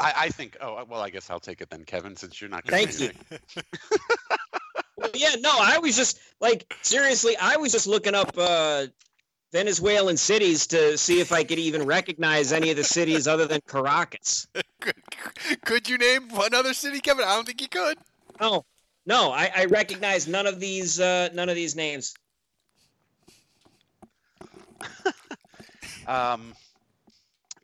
I, 0.00 0.12
I 0.16 0.28
think. 0.30 0.56
Oh 0.60 0.84
well, 0.88 1.00
I 1.00 1.10
guess 1.10 1.28
I'll 1.30 1.40
take 1.40 1.60
it 1.60 1.68
then, 1.70 1.84
Kevin, 1.84 2.16
since 2.16 2.40
you're 2.40 2.50
not. 2.50 2.66
Gonna 2.66 2.86
Thank 2.86 3.00
you. 3.00 3.10
Well, 4.98 5.10
yeah, 5.14 5.34
no, 5.40 5.50
I 5.60 5.78
was 5.78 5.96
just 5.96 6.20
like 6.40 6.72
seriously, 6.82 7.36
I 7.36 7.56
was 7.56 7.72
just 7.72 7.88
looking 7.88 8.14
up 8.14 8.38
uh, 8.38 8.86
Venezuelan 9.50 10.16
cities 10.16 10.68
to 10.68 10.96
see 10.96 11.18
if 11.18 11.32
I 11.32 11.42
could 11.42 11.58
even 11.58 11.86
recognize 11.86 12.52
any 12.52 12.70
of 12.70 12.76
the 12.76 12.84
cities 12.84 13.26
other 13.26 13.46
than 13.46 13.60
Caracas. 13.66 14.46
could, 14.80 14.94
could 15.64 15.88
you 15.88 15.98
name 15.98 16.28
one 16.28 16.54
other 16.54 16.72
city, 16.72 17.00
Kevin? 17.00 17.24
I 17.24 17.34
don't 17.34 17.44
think 17.46 17.60
you 17.60 17.68
could. 17.68 17.98
Oh 18.38 18.64
no, 19.06 19.32
I, 19.32 19.50
I 19.54 19.64
recognize 19.66 20.26
none 20.26 20.46
of 20.46 20.60
these 20.60 21.00
uh, 21.00 21.28
none 21.32 21.48
of 21.48 21.54
these 21.54 21.76
names. 21.76 22.14
Um, 26.06 26.54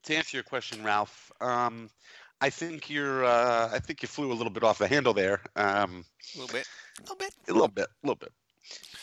to 0.04 0.14
answer 0.14 0.36
your 0.36 0.44
question, 0.44 0.84
Ralph, 0.84 1.32
um, 1.40 1.90
I 2.40 2.50
think 2.50 2.88
you're. 2.88 3.24
Uh, 3.24 3.68
I 3.72 3.78
think 3.78 4.02
you 4.02 4.08
flew 4.08 4.32
a 4.32 4.34
little 4.34 4.52
bit 4.52 4.62
off 4.62 4.78
the 4.78 4.88
handle 4.88 5.12
there. 5.12 5.40
Um, 5.56 6.04
A 6.34 6.38
little 6.38 6.52
bit. 6.52 6.66
A 6.98 7.02
little 7.02 7.16
bit. 7.16 7.34
a 7.48 7.52
little 7.52 7.68
bit, 7.68 7.86
a 7.86 8.06
little 8.06 8.16
bit. 8.16 8.32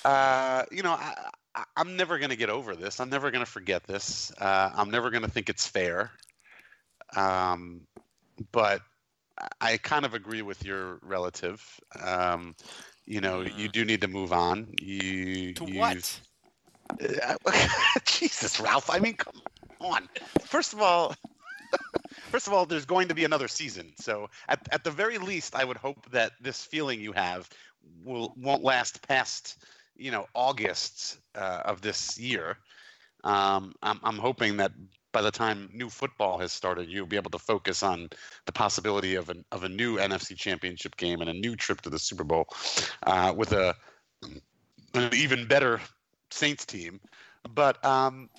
Uh, 0.04 0.63
you 0.72 0.84
know, 0.84 0.92
I, 0.92 1.30
I, 1.54 1.63
I'm 1.75 1.98
never 1.98 2.18
going 2.18 2.30
to 2.30 2.36
get 2.36 2.50
over 2.50 2.75
this. 2.75 3.00
I'm 3.00 3.10
never 3.10 3.32
going 3.32 3.44
to 3.44 3.50
forget 3.50 3.84
this. 3.84 4.32
Uh, 4.39 4.72
I'm 4.74 4.89
never 4.89 5.10
going 5.10 5.24
to 5.24 5.30
think 5.30 5.50
it's 5.50 5.68
fair. 5.68 6.12
Um, 7.15 7.82
but 8.51 8.82
I- 9.62 9.77
kind 9.77 10.06
of 10.06 10.13
agree 10.13 10.42
with 10.42 10.63
your 10.63 11.00
relative. 11.01 11.62
Um, 12.01 12.56
you 13.06 13.22
know, 13.22 13.42
you 13.42 13.68
do 13.68 13.86
need 13.86 14.01
to 14.01 14.08
move 14.08 14.34
on. 14.34 14.74
You 14.82 15.54
To 15.54 15.65
you- 15.72 15.80
what? 15.80 16.20
Uh, 17.01 17.36
Jesus, 18.06 18.60
Ralph. 18.60 18.89
I 18.89 19.00
mean, 19.00 19.15
come 19.15 19.42
on. 19.82 20.08
First 20.42 20.74
of 20.74 20.82
all, 20.82 21.15
first 22.32 22.48
of 22.48 22.54
all, 22.54 22.65
there's 22.65 22.86
going 22.86 23.08
to 23.10 23.15
be 23.15 23.25
another 23.25 23.48
season. 23.48 23.94
So 23.98 24.30
at, 24.48 24.60
at 24.72 24.84
the 24.84 24.92
very 24.92 25.18
least, 25.18 25.56
I 25.56 25.65
would 25.65 25.77
hope 25.77 26.10
that 26.12 26.34
this 26.42 26.63
feeling 26.63 27.01
you 27.01 27.12
have 27.12 27.50
will 28.04 28.34
won't 28.38 28.63
last 28.63 29.06
past 29.08 29.63
you 29.96 30.12
know 30.12 30.27
August 30.34 31.20
uh, 31.36 31.62
of 31.65 31.82
this 31.82 32.18
year. 32.20 32.58
Um, 33.24 33.74
I'm 33.82 34.00
I'm 34.04 34.18
hoping 34.18 34.58
that 34.58 34.72
by 35.16 35.22
the 35.22 35.32
time 35.32 35.70
new 35.74 35.90
football 35.90 36.38
has 36.40 36.52
started, 36.52 36.90
you'll 36.90 37.06
be 37.06 37.16
able 37.16 37.32
to 37.32 37.40
focus 37.40 37.84
on 37.84 38.10
the 38.46 38.52
possibility 38.52 39.16
of 39.16 39.30
an 39.30 39.46
of 39.54 39.64
a 39.64 39.70
new 39.70 39.96
NFC 39.96 40.36
Championship 40.36 40.98
game 40.98 41.22
and 41.22 41.30
a 41.30 41.34
new 41.34 41.56
trip 41.56 41.80
to 41.84 41.90
the 41.90 41.98
Super 41.98 42.26
Bowl 42.26 42.50
uh, 43.04 43.34
with 43.34 43.54
a 43.54 43.74
an 44.94 45.10
even 45.14 45.48
better 45.48 45.80
Saints 46.32 46.66
team. 46.66 47.00
But 47.54 47.84
um, 47.86 48.30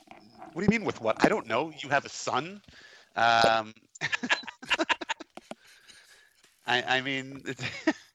what 0.52 0.60
do 0.60 0.64
you 0.64 0.78
mean 0.78 0.84
with 0.84 1.00
what? 1.00 1.16
I 1.24 1.30
don't 1.30 1.46
know. 1.46 1.72
You 1.82 1.88
have 1.88 2.04
a 2.04 2.10
son. 2.10 2.60
Um, 3.16 3.72
I, 6.66 6.82
I 6.82 7.00
mean, 7.00 7.42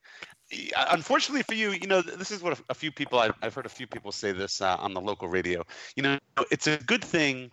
unfortunately 0.92 1.42
for 1.42 1.54
you, 1.54 1.72
you 1.72 1.88
know, 1.88 2.00
this 2.00 2.30
is 2.30 2.42
what 2.42 2.60
a, 2.68 2.74
few 2.74 2.92
people 2.92 3.18
I've, 3.18 3.34
I've 3.42 3.54
heard 3.54 3.66
a 3.66 3.76
few 3.80 3.88
people 3.88 4.12
say 4.12 4.30
this 4.30 4.60
uh, 4.60 4.76
on 4.78 4.94
the 4.94 5.00
local 5.00 5.26
radio. 5.26 5.64
You 5.96 6.04
know, 6.04 6.18
it's 6.52 6.68
a 6.68 6.76
good 6.76 7.02
thing 7.02 7.50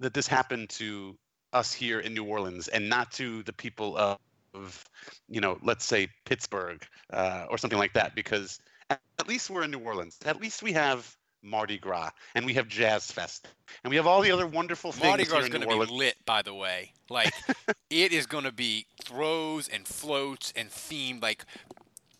that 0.00 0.14
this 0.14 0.26
happened 0.26 0.68
to 0.70 1.16
us 1.52 1.72
here 1.72 2.00
in 2.00 2.14
New 2.14 2.24
Orleans 2.24 2.68
and 2.68 2.88
not 2.88 3.10
to 3.12 3.42
the 3.44 3.52
people 3.52 3.96
of, 3.96 4.18
of 4.54 4.84
you 5.28 5.40
know, 5.40 5.58
let's 5.62 5.84
say 5.84 6.08
Pittsburgh 6.24 6.84
uh, 7.12 7.46
or 7.50 7.58
something 7.58 7.78
like 7.78 7.92
that, 7.94 8.14
because 8.14 8.60
at, 8.90 9.00
least 9.26 9.50
we're 9.50 9.64
in 9.64 9.70
New 9.70 9.78
Orleans. 9.78 10.18
At 10.24 10.40
least 10.40 10.62
we 10.62 10.72
have 10.72 11.16
Mardi 11.42 11.78
Gras 11.78 12.10
and 12.34 12.44
we 12.44 12.54
have 12.54 12.68
Jazz 12.68 13.10
Fest 13.10 13.48
and 13.84 13.90
we 13.90 13.96
have 13.96 14.06
all 14.06 14.20
the 14.20 14.30
other 14.30 14.46
wonderful 14.46 14.92
things 14.92 15.04
Mardi 15.04 15.24
Gras 15.24 15.40
is 15.40 15.48
going 15.48 15.62
to 15.62 15.68
be 15.68 15.92
lit, 15.92 16.16
by 16.26 16.42
the 16.42 16.54
way. 16.54 16.92
Like, 17.08 17.32
it 17.90 18.12
is 18.12 18.26
going 18.26 18.44
to 18.44 18.52
be 18.52 18.86
throws 19.04 19.68
and 19.68 19.86
floats 19.86 20.52
and 20.56 20.68
themed. 20.68 21.22
Like, 21.22 21.44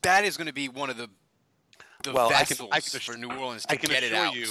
that 0.03 0.25
is 0.25 0.37
going 0.37 0.47
to 0.47 0.55
be 0.55 0.69
one 0.69 0.91
of 0.91 0.97
the 0.97 1.09
the 2.03 2.13
Well, 2.13 2.29
I 2.29 2.45
can- 2.45 2.47
vessels 2.47 2.69
I 2.73 2.81
can 2.81 3.01
for 3.01 3.17
New 3.19 3.31
Orleans 3.33 3.65
to 3.67 3.73
I 3.73 3.77
can 3.77 3.91
get 3.91 4.03
it 4.03 4.13
assure 4.13 4.27
out. 4.27 4.35
you, 4.35 4.47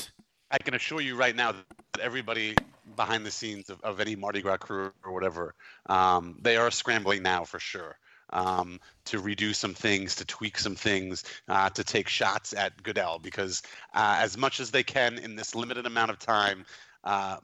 I 0.51 0.58
can 0.58 0.74
assure 0.74 1.01
you 1.01 1.15
right 1.15 1.36
now 1.36 1.53
that 1.53 2.01
everybody 2.01 2.55
behind 2.96 3.25
the 3.25 3.32
scenes 3.32 3.70
of, 3.70 3.82
of 3.82 4.00
any 4.00 4.15
Mardi 4.15 4.42
Gras 4.42 4.58
crew 4.58 4.92
or 5.04 5.13
whatever, 5.13 5.56
um, 5.88 6.38
they 6.42 6.58
are 6.58 6.72
scrambling 6.72 7.24
now 7.24 7.44
for 7.44 7.60
sure 7.60 7.98
um, 8.32 8.80
to 9.06 9.22
redo 9.22 9.54
some 9.54 9.74
things, 9.74 10.15
to 10.15 10.25
tweak 10.25 10.58
some 10.58 10.75
things, 10.75 11.24
uh, 11.48 11.70
to 11.70 11.84
take 11.84 12.08
shots 12.08 12.54
at 12.54 12.82
Goodell 12.84 13.20
because 13.20 13.62
uh, 13.94 14.18
as 14.20 14.38
much 14.38 14.60
as 14.60 14.72
they 14.72 14.84
can 14.84 15.18
in 15.18 15.36
this 15.36 15.56
limited 15.56 15.86
amount 15.86 16.12
of 16.12 16.20
time, 16.20 16.65
uh, 17.04 17.38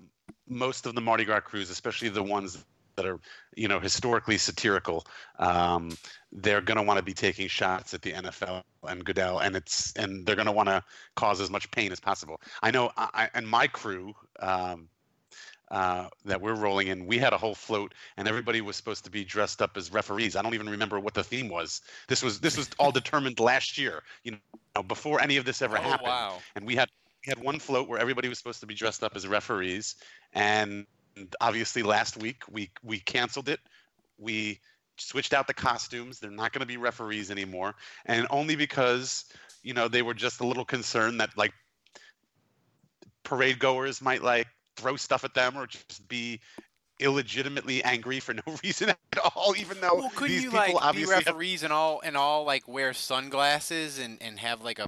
most 0.48 0.86
of 0.86 0.96
the 0.96 1.02
Mardi 1.02 1.26
Gras 1.26 1.42
crews, 1.42 1.70
especially 1.70 2.10
the 2.10 2.24
ones 2.24 2.64
that 2.98 3.06
are 3.06 3.20
you 3.56 3.68
know 3.68 3.80
historically 3.80 4.38
satirical 4.38 5.06
um, 5.40 5.96
they're 6.34 6.62
going 6.62 6.78
to 6.78 6.84
want 6.84 6.98
to 6.98 7.04
be 7.04 7.14
taking 7.14 7.48
shots 7.48 7.94
at 7.94 8.02
the 8.02 8.12
NFL 8.12 8.64
and 8.84 9.04
Goodell 9.06 9.40
and 9.40 9.56
it's 9.56 9.94
and 9.94 10.26
they're 10.26 10.36
going 10.36 10.46
to 10.46 10.52
want 10.52 10.68
to 10.68 10.84
cause 11.16 11.40
as 11.40 11.50
much 11.50 11.72
pain 11.72 11.92
as 11.92 12.00
possible. 12.00 12.42
I 12.62 12.72
know 12.72 12.92
I, 12.98 13.30
and 13.34 13.48
my 13.48 13.68
crew 13.68 14.14
um, 14.40 14.90
uh, 15.72 16.10
that 16.26 16.42
we're 16.42 16.54
rolling 16.54 16.88
in. 16.88 17.06
We 17.06 17.18
had 17.18 17.32
a 17.32 17.38
whole 17.38 17.56
float 17.56 17.94
and 18.18 18.28
everybody 18.28 18.60
was 18.60 18.76
supposed 18.76 19.06
to 19.06 19.10
be 19.10 19.24
dressed 19.24 19.62
up 19.62 19.78
as 19.78 19.92
referees. 19.92 20.36
I 20.36 20.42
don't 20.42 20.54
even 20.54 20.70
remember 20.70 21.00
what 21.00 21.14
the 21.14 21.24
theme 21.24 21.48
was. 21.48 21.82
This 22.10 22.22
was 22.22 22.42
this 22.42 22.58
was 22.58 22.70
all 22.78 22.92
determined 22.92 23.40
last 23.40 23.78
year 23.78 24.04
you 24.24 24.38
know 24.76 24.84
before 24.84 25.22
any 25.22 25.38
of 25.38 25.46
this 25.46 25.62
ever 25.62 25.78
oh, 25.78 25.82
happened. 25.82 26.08
wow. 26.08 26.38
and 26.56 26.66
we 26.66 26.76
had 26.76 26.90
we 27.26 27.30
had 27.30 27.42
one 27.42 27.58
float 27.58 27.88
where 27.88 28.00
everybody 28.00 28.28
was 28.28 28.38
supposed 28.38 28.60
to 28.60 28.68
be 28.68 28.74
dressed 28.74 29.02
up 29.02 29.16
as 29.16 29.26
referees. 29.26 29.96
And 30.34 30.86
obviously 31.40 31.84
last 31.84 32.18
week 32.18 32.44
we 32.52 32.70
we 32.84 33.00
canceled 33.00 33.48
it. 33.48 33.62
We 34.18 34.60
switched 34.98 35.34
out 35.34 35.48
the 35.48 35.54
costumes. 35.54 36.20
They're 36.20 36.32
not 36.32 36.52
going 36.52 36.62
to 36.62 36.68
be 36.68 36.78
referees 36.78 37.32
anymore. 37.32 37.76
And 38.06 38.28
only 38.30 38.58
because 38.58 39.24
you 39.64 39.74
know 39.74 39.88
they 39.88 40.02
were 40.02 40.16
just 40.16 40.42
a 40.42 40.46
little 40.46 40.66
concerned 40.66 41.22
that 41.22 41.30
like 41.38 41.54
parade 43.24 43.60
goers 43.60 44.02
might 44.02 44.22
like 44.22 44.48
throw 44.78 44.96
stuff 44.96 45.24
at 45.24 45.34
them 45.34 45.58
or 45.58 45.68
just 45.68 46.08
be 46.08 46.40
illegitimately 47.00 47.84
angry 47.84 48.20
for 48.20 48.34
no 48.34 48.42
reason 48.64 48.90
at 48.90 48.98
all 49.36 49.56
even 49.58 49.80
though 49.82 49.96
Well, 49.96 50.10
couldn't 50.16 50.36
these 50.36 50.44
you 50.44 50.52
people 50.52 50.66
like 50.66 50.72
be 50.74 50.78
obviously 50.88 51.16
have- 51.16 51.26
referees 51.28 51.64
and 51.64 51.74
all 51.74 52.00
and 52.04 52.16
all 52.16 52.44
like 52.46 52.68
wear 52.68 52.94
sunglasses 52.94 53.98
and 54.00 54.18
and 54.22 54.38
have 54.40 54.62
like 54.62 54.80
a 54.80 54.88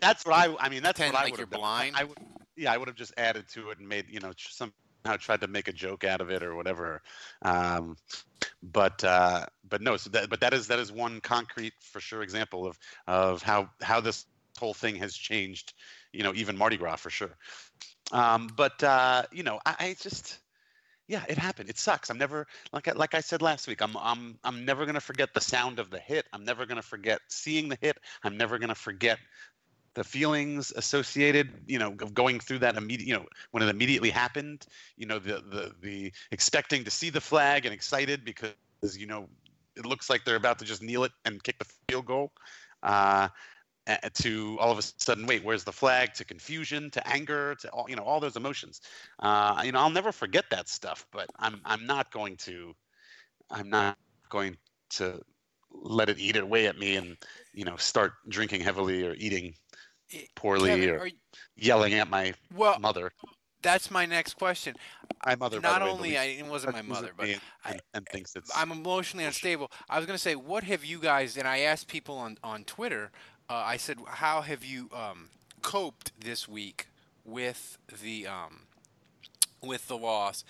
That's 0.00 0.26
what 0.26 0.34
I. 0.34 0.54
I 0.58 0.68
mean, 0.68 0.82
that's 0.82 0.98
Pretend 0.98 1.14
what 1.14 1.20
I 1.20 1.24
like 1.24 1.32
would 1.32 1.38
you're 1.38 1.46
have 1.46 1.50
done. 1.50 1.60
blind? 1.60 1.96
I 1.96 2.04
would. 2.04 2.18
Yeah, 2.56 2.72
I 2.72 2.76
would 2.78 2.88
have 2.88 2.96
just 2.96 3.12
added 3.16 3.48
to 3.50 3.70
it 3.70 3.78
and 3.78 3.88
made 3.88 4.06
you 4.10 4.18
know 4.18 4.32
somehow 4.36 4.72
tried 5.18 5.40
to 5.42 5.46
make 5.46 5.68
a 5.68 5.72
joke 5.72 6.02
out 6.02 6.20
of 6.20 6.30
it 6.30 6.42
or 6.42 6.56
whatever. 6.56 7.00
Um, 7.42 7.96
but 8.64 9.02
uh, 9.04 9.46
but 9.68 9.80
no. 9.80 9.96
So 9.96 10.10
that 10.10 10.28
but 10.28 10.40
that 10.40 10.52
is 10.52 10.66
that 10.66 10.80
is 10.80 10.90
one 10.90 11.20
concrete 11.20 11.74
for 11.80 12.00
sure 12.00 12.22
example 12.22 12.66
of 12.66 12.76
of 13.06 13.42
how 13.42 13.70
how 13.80 14.00
this 14.00 14.26
whole 14.58 14.74
thing 14.74 14.96
has 14.96 15.14
changed. 15.14 15.74
You 16.12 16.24
know, 16.24 16.32
even 16.34 16.58
Mardi 16.58 16.76
Gras 16.76 16.96
for 16.96 17.10
sure. 17.10 17.36
Um, 18.10 18.48
but 18.56 18.82
uh, 18.82 19.22
you 19.32 19.42
know, 19.42 19.60
I, 19.64 19.74
I 19.78 19.96
just. 20.00 20.38
Yeah, 21.08 21.24
it 21.28 21.36
happened. 21.36 21.68
It 21.68 21.78
sucks. 21.78 22.10
I'm 22.10 22.18
never 22.18 22.46
like 22.72 22.88
I, 22.88 22.92
like 22.92 23.14
I 23.14 23.20
said 23.20 23.42
last 23.42 23.66
week. 23.68 23.82
I'm 23.82 23.96
I'm 23.96 24.38
I'm 24.44 24.64
never 24.64 24.86
gonna 24.86 25.00
forget 25.00 25.34
the 25.34 25.40
sound 25.40 25.78
of 25.78 25.90
the 25.90 25.98
hit. 25.98 26.26
I'm 26.32 26.44
never 26.44 26.64
gonna 26.64 26.82
forget 26.82 27.20
seeing 27.28 27.68
the 27.68 27.76
hit. 27.80 27.98
I'm 28.24 28.36
never 28.36 28.58
gonna 28.58 28.74
forget 28.74 29.18
the 29.94 30.04
feelings 30.04 30.72
associated 30.76 31.50
you 31.66 31.78
know 31.78 31.94
of 32.00 32.14
going 32.14 32.40
through 32.40 32.58
that 32.58 32.76
immediate 32.76 33.06
you 33.06 33.14
know 33.14 33.26
when 33.50 33.62
it 33.62 33.68
immediately 33.68 34.10
happened 34.10 34.66
you 34.96 35.06
know 35.06 35.18
the 35.18 35.42
the 35.50 35.72
the 35.82 36.12
expecting 36.30 36.84
to 36.84 36.90
see 36.90 37.10
the 37.10 37.20
flag 37.20 37.64
and 37.66 37.74
excited 37.74 38.24
because 38.24 38.54
you 38.96 39.06
know 39.06 39.28
it 39.76 39.84
looks 39.86 40.08
like 40.10 40.24
they're 40.24 40.36
about 40.36 40.58
to 40.58 40.64
just 40.64 40.82
kneel 40.82 41.04
it 41.04 41.12
and 41.24 41.42
kick 41.42 41.58
the 41.58 41.66
field 41.88 42.06
goal 42.06 42.32
uh 42.82 43.28
to 44.14 44.56
all 44.60 44.70
of 44.70 44.78
a 44.78 44.82
sudden 44.82 45.26
wait 45.26 45.42
where's 45.44 45.64
the 45.64 45.72
flag 45.72 46.14
to 46.14 46.24
confusion 46.24 46.90
to 46.90 47.06
anger 47.08 47.54
to 47.56 47.68
all 47.70 47.86
you 47.88 47.96
know 47.96 48.02
all 48.04 48.20
those 48.20 48.36
emotions 48.36 48.80
uh 49.20 49.60
you 49.64 49.72
know 49.72 49.80
i'll 49.80 49.90
never 49.90 50.12
forget 50.12 50.44
that 50.50 50.68
stuff 50.68 51.06
but 51.10 51.28
i'm 51.40 51.60
i'm 51.64 51.84
not 51.86 52.10
going 52.12 52.36
to 52.36 52.74
i'm 53.50 53.68
not 53.68 53.96
going 54.28 54.56
to 54.88 55.20
let 55.72 56.08
it 56.08 56.18
eat 56.18 56.36
away 56.36 56.66
at 56.66 56.78
me 56.78 56.96
and 56.96 57.16
you 57.52 57.64
know 57.64 57.76
start 57.76 58.12
drinking 58.28 58.60
heavily 58.60 59.04
or 59.06 59.14
eating 59.14 59.54
Eh, 60.14 60.24
poorly 60.34 60.68
Kevin, 60.70 60.90
or 60.90 61.06
you- 61.06 61.16
yelling 61.56 61.94
at 61.94 62.08
my 62.08 62.34
well, 62.54 62.78
mother. 62.78 63.10
that's 63.62 63.90
my 63.90 64.04
next 64.04 64.34
question. 64.34 64.76
My 65.24 65.36
mother, 65.36 65.60
Not 65.60 65.82
way, 65.82 65.88
only 65.88 66.18
I, 66.18 66.24
it 66.24 66.46
wasn't 66.46 66.74
my 66.74 66.82
mother, 66.82 67.12
but 67.16 67.28
and, 67.28 67.40
I- 67.64 67.70
and, 67.70 67.82
and 67.94 68.06
thinks 68.08 68.36
it's 68.36 68.50
I'm 68.54 68.72
emotionally 68.72 69.24
unstable. 69.24 69.70
I 69.88 69.96
was 69.98 70.06
going 70.06 70.16
to 70.16 70.22
say, 70.22 70.34
what 70.34 70.64
have 70.64 70.84
you 70.84 70.98
guys? 70.98 71.36
And 71.38 71.48
I 71.48 71.60
asked 71.60 71.88
people 71.88 72.16
on 72.16 72.36
on 72.42 72.64
Twitter. 72.64 73.10
Uh, 73.52 73.64
I 73.66 73.76
said, 73.76 73.98
how 74.06 74.40
have 74.40 74.64
you 74.64 74.88
um, 74.94 75.28
coped 75.60 76.18
this 76.18 76.48
week 76.48 76.86
with 77.22 77.76
the 78.02 78.26
um, 78.26 78.60
with 79.62 79.88
the 79.88 79.98
loss? 79.98 80.42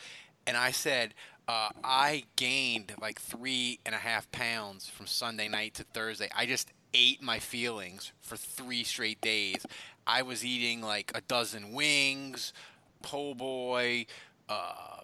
And 0.47 0.57
I 0.57 0.71
said, 0.71 1.13
uh, 1.49 1.71
I 1.83 2.23
gained 2.37 2.95
like 3.01 3.21
three 3.21 3.81
and 3.85 3.93
a 3.93 3.99
half 3.99 4.31
pounds 4.31 4.89
from 4.89 5.09
Sunday 5.09 5.49
night 5.49 5.75
to 5.75 5.83
Thursday. 5.83 6.29
I 6.33 6.47
just 6.47 6.71
ate 6.95 7.21
my 7.21 7.41
feelings 7.41 8.13
for 8.21 8.37
three 8.37 8.85
straight 8.85 9.21
days. 9.21 9.67
I 10.07 10.23
was 10.23 10.45
eating 10.45 10.81
like 10.81 11.11
a 11.13 11.23
dozen 11.23 11.73
wings, 11.73 12.53
po' 13.03 13.35
boy. 13.35 14.07
Uh, 14.49 15.01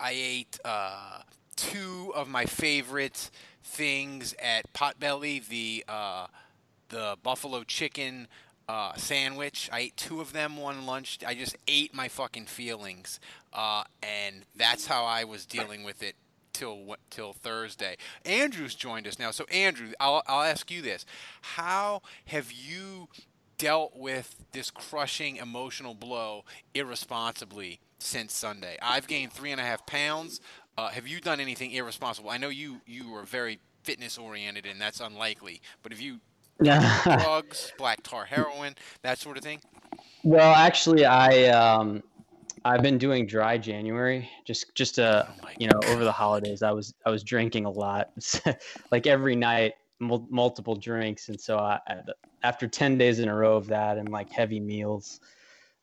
I 0.00 0.12
ate 0.12 0.58
uh, 0.64 1.18
two 1.56 2.10
of 2.16 2.26
my 2.26 2.46
favorite 2.46 3.28
things 3.62 4.34
at 4.42 4.72
Potbelly, 4.72 5.46
the 5.46 5.84
uh, 5.86 6.28
the 6.88 7.16
buffalo 7.22 7.64
chicken 7.64 8.28
uh, 8.68 8.94
sandwich. 8.96 9.68
I 9.72 9.80
ate 9.80 9.96
two 9.96 10.20
of 10.20 10.32
them 10.32 10.56
one 10.56 10.86
lunch. 10.86 11.18
I 11.26 11.34
just 11.34 11.56
ate 11.68 11.94
my 11.94 12.08
fucking 12.08 12.46
feelings, 12.46 13.20
uh, 13.52 13.84
and 14.02 14.44
that's 14.56 14.86
how 14.86 15.04
I 15.04 15.24
was 15.24 15.46
dealing 15.46 15.84
with 15.84 16.02
it 16.02 16.16
till 16.52 16.96
till 17.10 17.32
Thursday. 17.34 17.96
Andrew's 18.24 18.74
joined 18.74 19.06
us 19.06 19.18
now. 19.18 19.30
So 19.30 19.44
Andrew, 19.52 19.92
I'll 20.00 20.22
I'll 20.26 20.42
ask 20.42 20.70
you 20.70 20.80
this: 20.80 21.04
How 21.42 22.02
have 22.26 22.52
you 22.52 23.08
dealt 23.58 23.96
with 23.96 24.44
this 24.52 24.70
crushing 24.70 25.36
emotional 25.36 25.94
blow 25.94 26.44
irresponsibly 26.72 27.80
since 27.98 28.32
Sunday? 28.32 28.78
I've 28.80 29.06
gained 29.06 29.32
three 29.32 29.52
and 29.52 29.60
a 29.60 29.64
half 29.64 29.84
pounds. 29.84 30.40
Uh, 30.76 30.88
have 30.88 31.06
you 31.06 31.20
done 31.20 31.38
anything 31.38 31.70
irresponsible? 31.72 32.30
I 32.30 32.38
know 32.38 32.48
you 32.48 32.80
you 32.86 33.14
are 33.14 33.24
very 33.24 33.58
fitness 33.82 34.16
oriented, 34.16 34.64
and 34.64 34.80
that's 34.80 35.00
unlikely. 35.00 35.60
But 35.82 35.92
have 35.92 36.00
you 36.00 36.20
drugs, 36.62 37.72
black 37.78 38.02
tar 38.02 38.24
heroin, 38.24 38.74
that 39.02 39.18
sort 39.18 39.36
of 39.36 39.42
thing? 39.42 39.60
Well, 40.22 40.54
actually, 40.54 41.04
I 41.04 41.48
um, 41.48 42.02
I've 42.64 42.82
been 42.82 42.98
doing 42.98 43.26
dry 43.26 43.58
January. 43.58 44.28
Just 44.44 44.74
just 44.74 44.98
uh, 44.98 45.24
you 45.58 45.68
know, 45.68 45.80
over 45.86 46.04
the 46.04 46.12
holidays, 46.12 46.62
I 46.62 46.70
was 46.70 46.94
I 47.04 47.10
was 47.10 47.22
drinking 47.22 47.66
a 47.66 47.70
lot, 47.70 48.10
like 48.90 49.06
every 49.06 49.36
night, 49.36 49.74
mul- 49.98 50.26
multiple 50.30 50.74
drinks, 50.74 51.28
and 51.28 51.38
so 51.38 51.58
I, 51.58 51.78
I, 51.86 52.00
after 52.42 52.66
ten 52.66 52.96
days 52.96 53.18
in 53.18 53.28
a 53.28 53.34
row 53.34 53.56
of 53.56 53.66
that 53.66 53.98
and 53.98 54.08
like 54.08 54.30
heavy 54.30 54.60
meals, 54.60 55.20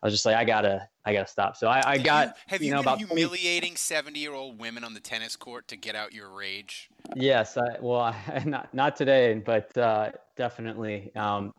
I 0.01 0.07
was 0.07 0.13
just 0.13 0.25
like, 0.25 0.35
I 0.35 0.43
gotta 0.43 0.87
I 1.05 1.13
gotta 1.13 1.27
stop. 1.27 1.55
So 1.55 1.67
I, 1.67 1.91
I 1.91 1.97
got 1.97 2.27
you, 2.27 2.33
have 2.47 2.61
you 2.61 2.67
you 2.67 2.71
know 2.73 2.81
been 2.81 2.93
about 2.93 2.97
humiliating 2.99 3.75
seventy-year-old 3.75 4.59
women 4.59 4.83
on 4.83 4.93
the 4.93 4.99
tennis 4.99 5.35
court 5.35 5.67
to 5.69 5.75
get 5.75 5.95
out 5.95 6.13
your 6.13 6.29
rage? 6.29 6.89
Yes, 7.15 7.57
I, 7.57 7.77
well, 7.79 8.15
I, 8.27 8.43
not 8.45 8.73
not 8.73 8.95
today, 8.95 9.35
but 9.35 9.75
uh, 9.77 10.11
definitely. 10.35 11.13
Um, 11.15 11.53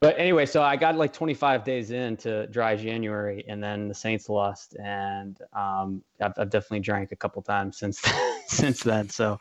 but 0.00 0.16
anyway, 0.16 0.46
so 0.46 0.62
I 0.62 0.76
got 0.76 0.94
like 0.94 1.12
25 1.12 1.64
days 1.64 1.90
into 1.90 2.46
dry 2.48 2.76
January, 2.76 3.44
and 3.48 3.62
then 3.62 3.88
the 3.88 3.94
Saints 3.94 4.28
lost, 4.28 4.76
and 4.76 5.36
um, 5.52 6.04
I've, 6.20 6.34
I've 6.38 6.50
definitely 6.50 6.80
drank 6.80 7.10
a 7.10 7.16
couple 7.16 7.42
times 7.42 7.78
since 7.78 8.00
since 8.46 8.82
then. 8.82 9.08
So 9.08 9.40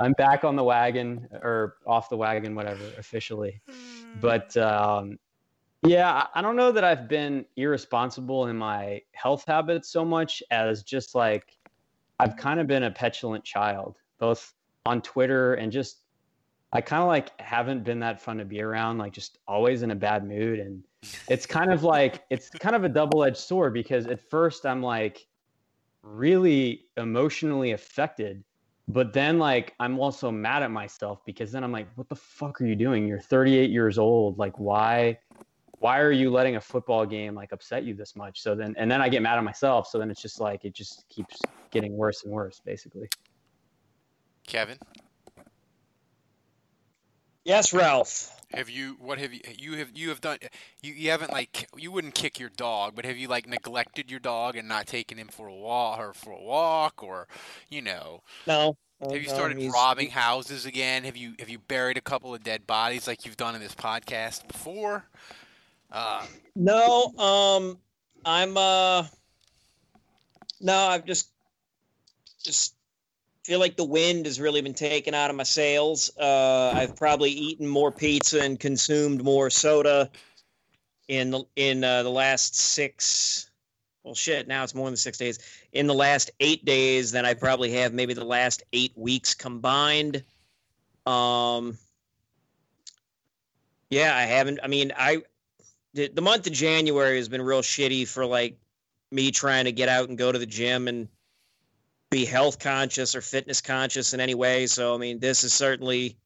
I'm 0.00 0.12
back 0.12 0.42
on 0.42 0.56
the 0.56 0.64
wagon 0.64 1.28
or 1.32 1.76
off 1.86 2.08
the 2.08 2.16
wagon, 2.16 2.56
whatever, 2.56 2.84
officially. 2.98 3.60
But 4.20 4.56
um, 4.56 5.18
yeah, 5.86 6.26
I 6.34 6.42
don't 6.42 6.56
know 6.56 6.72
that 6.72 6.84
I've 6.84 7.08
been 7.08 7.44
irresponsible 7.56 8.46
in 8.46 8.56
my 8.56 9.02
health 9.12 9.44
habits 9.46 9.90
so 9.90 10.04
much 10.04 10.42
as 10.50 10.82
just 10.82 11.14
like 11.14 11.56
I've 12.18 12.36
kind 12.36 12.60
of 12.60 12.66
been 12.66 12.84
a 12.84 12.90
petulant 12.90 13.44
child, 13.44 13.96
both 14.18 14.54
on 14.84 15.02
Twitter 15.02 15.54
and 15.54 15.70
just 15.70 16.02
I 16.72 16.80
kind 16.80 17.02
of 17.02 17.08
like 17.08 17.38
haven't 17.40 17.84
been 17.84 18.00
that 18.00 18.20
fun 18.20 18.38
to 18.38 18.44
be 18.44 18.60
around, 18.60 18.98
like 18.98 19.12
just 19.12 19.38
always 19.46 19.82
in 19.82 19.90
a 19.92 19.94
bad 19.94 20.26
mood. 20.26 20.58
And 20.58 20.82
it's 21.28 21.46
kind 21.46 21.72
of 21.72 21.84
like 21.84 22.24
it's 22.30 22.50
kind 22.50 22.74
of 22.74 22.84
a 22.84 22.88
double-edged 22.88 23.36
sword 23.36 23.72
because 23.72 24.06
at 24.06 24.20
first 24.20 24.66
I'm 24.66 24.82
like 24.82 25.26
really 26.02 26.86
emotionally 26.96 27.72
affected, 27.72 28.42
but 28.88 29.12
then 29.12 29.38
like 29.38 29.74
I'm 29.78 29.98
also 29.98 30.30
mad 30.30 30.62
at 30.62 30.70
myself 30.70 31.24
because 31.24 31.52
then 31.52 31.62
I'm 31.62 31.72
like, 31.72 31.88
what 31.94 32.08
the 32.08 32.16
fuck 32.16 32.60
are 32.60 32.66
you 32.66 32.76
doing? 32.76 33.06
You're 33.06 33.20
38 33.20 33.70
years 33.70 33.98
old. 33.98 34.38
Like 34.38 34.58
why 34.58 35.18
why 35.78 36.00
are 36.00 36.12
you 36.12 36.30
letting 36.30 36.56
a 36.56 36.60
football 36.60 37.04
game 37.06 37.34
like 37.34 37.52
upset 37.52 37.84
you 37.84 37.94
this 37.94 38.16
much? 38.16 38.40
So 38.40 38.54
then 38.54 38.74
and 38.78 38.90
then 38.90 39.00
I 39.02 39.08
get 39.08 39.22
mad 39.22 39.38
at 39.38 39.44
myself. 39.44 39.88
So 39.88 39.98
then 39.98 40.10
it's 40.10 40.22
just 40.22 40.40
like 40.40 40.64
it 40.64 40.74
just 40.74 41.04
keeps 41.08 41.38
getting 41.70 41.96
worse 41.96 42.24
and 42.24 42.32
worse, 42.32 42.60
basically. 42.64 43.08
Kevin, 44.46 44.78
Yes, 47.44 47.72
Ralph. 47.72 48.32
have 48.52 48.68
you? 48.68 48.96
What 49.00 49.18
have 49.18 49.32
you? 49.32 49.40
You 49.56 49.76
have 49.78 49.90
you 49.94 50.08
have 50.08 50.20
done? 50.20 50.38
You, 50.82 50.92
you 50.94 51.10
haven't 51.10 51.30
like 51.30 51.68
you 51.76 51.92
wouldn't 51.92 52.14
kick 52.14 52.40
your 52.40 52.48
dog, 52.48 52.94
but 52.96 53.04
have 53.04 53.16
you 53.16 53.28
like 53.28 53.46
neglected 53.46 54.10
your 54.10 54.18
dog 54.18 54.56
and 54.56 54.66
not 54.68 54.86
taken 54.86 55.16
him 55.18 55.28
for 55.28 55.46
a 55.46 55.54
walk 55.54 55.98
or 56.00 56.12
for 56.12 56.32
a 56.32 56.42
walk 56.42 57.02
or, 57.04 57.28
you 57.70 57.82
know? 57.82 58.22
No. 58.48 58.76
Have 59.00 59.22
you 59.22 59.28
started 59.28 59.58
he's- 59.58 59.72
robbing 59.72 60.10
houses 60.10 60.66
again? 60.66 61.04
Have 61.04 61.16
you 61.16 61.34
have 61.38 61.48
you 61.48 61.58
buried 61.60 61.98
a 61.98 62.00
couple 62.00 62.34
of 62.34 62.42
dead 62.42 62.66
bodies 62.66 63.06
like 63.06 63.24
you've 63.24 63.36
done 63.36 63.54
in 63.54 63.60
this 63.60 63.74
podcast 63.74 64.48
before? 64.48 65.04
Uh, 65.90 66.26
No, 66.54 67.12
um, 67.18 67.78
I'm 68.24 68.56
uh, 68.56 69.06
no, 70.60 70.76
I've 70.76 71.04
just 71.04 71.30
just 72.42 72.74
feel 73.44 73.60
like 73.60 73.76
the 73.76 73.84
wind 73.84 74.26
has 74.26 74.40
really 74.40 74.60
been 74.60 74.74
taken 74.74 75.14
out 75.14 75.30
of 75.30 75.36
my 75.36 75.44
sails. 75.44 76.10
Uh, 76.18 76.72
I've 76.74 76.96
probably 76.96 77.30
eaten 77.30 77.66
more 77.68 77.92
pizza 77.92 78.42
and 78.42 78.58
consumed 78.58 79.22
more 79.22 79.50
soda 79.50 80.10
in 81.08 81.30
the 81.30 81.44
in 81.56 81.84
uh, 81.84 82.02
the 82.02 82.10
last 82.10 82.56
six. 82.56 83.50
Well, 84.02 84.14
shit, 84.14 84.46
now 84.46 84.62
it's 84.62 84.74
more 84.74 84.88
than 84.88 84.96
six 84.96 85.18
days. 85.18 85.38
In 85.72 85.86
the 85.86 85.94
last 85.94 86.30
eight 86.40 86.64
days 86.64 87.10
than 87.10 87.24
I 87.24 87.34
probably 87.34 87.72
have 87.72 87.92
maybe 87.92 88.14
the 88.14 88.24
last 88.24 88.62
eight 88.72 88.92
weeks 88.96 89.34
combined. 89.34 90.22
Um, 91.06 91.76
yeah, 93.90 94.16
I 94.16 94.22
haven't. 94.22 94.60
I 94.62 94.68
mean, 94.68 94.92
I 94.96 95.22
the, 95.96 96.08
the 96.08 96.22
month 96.22 96.46
of 96.46 96.52
January 96.52 97.16
has 97.16 97.28
been 97.28 97.42
real 97.42 97.62
shitty 97.62 98.06
for 98.06 98.24
like 98.26 98.58
me 99.10 99.30
trying 99.30 99.64
to 99.64 99.72
get 99.72 99.88
out 99.88 100.08
and 100.08 100.18
go 100.18 100.30
to 100.30 100.38
the 100.38 100.46
gym 100.46 100.88
and 100.88 101.08
be 102.10 102.24
health 102.24 102.58
conscious 102.58 103.16
or 103.16 103.20
fitness 103.22 103.60
conscious 103.60 104.12
in 104.12 104.20
any 104.20 104.34
way. 104.34 104.66
So 104.66 104.94
I 104.94 104.98
mean, 104.98 105.18
this 105.18 105.42
has 105.42 105.52
certainly 105.52 106.16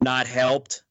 not 0.00 0.26
helped. 0.26 0.82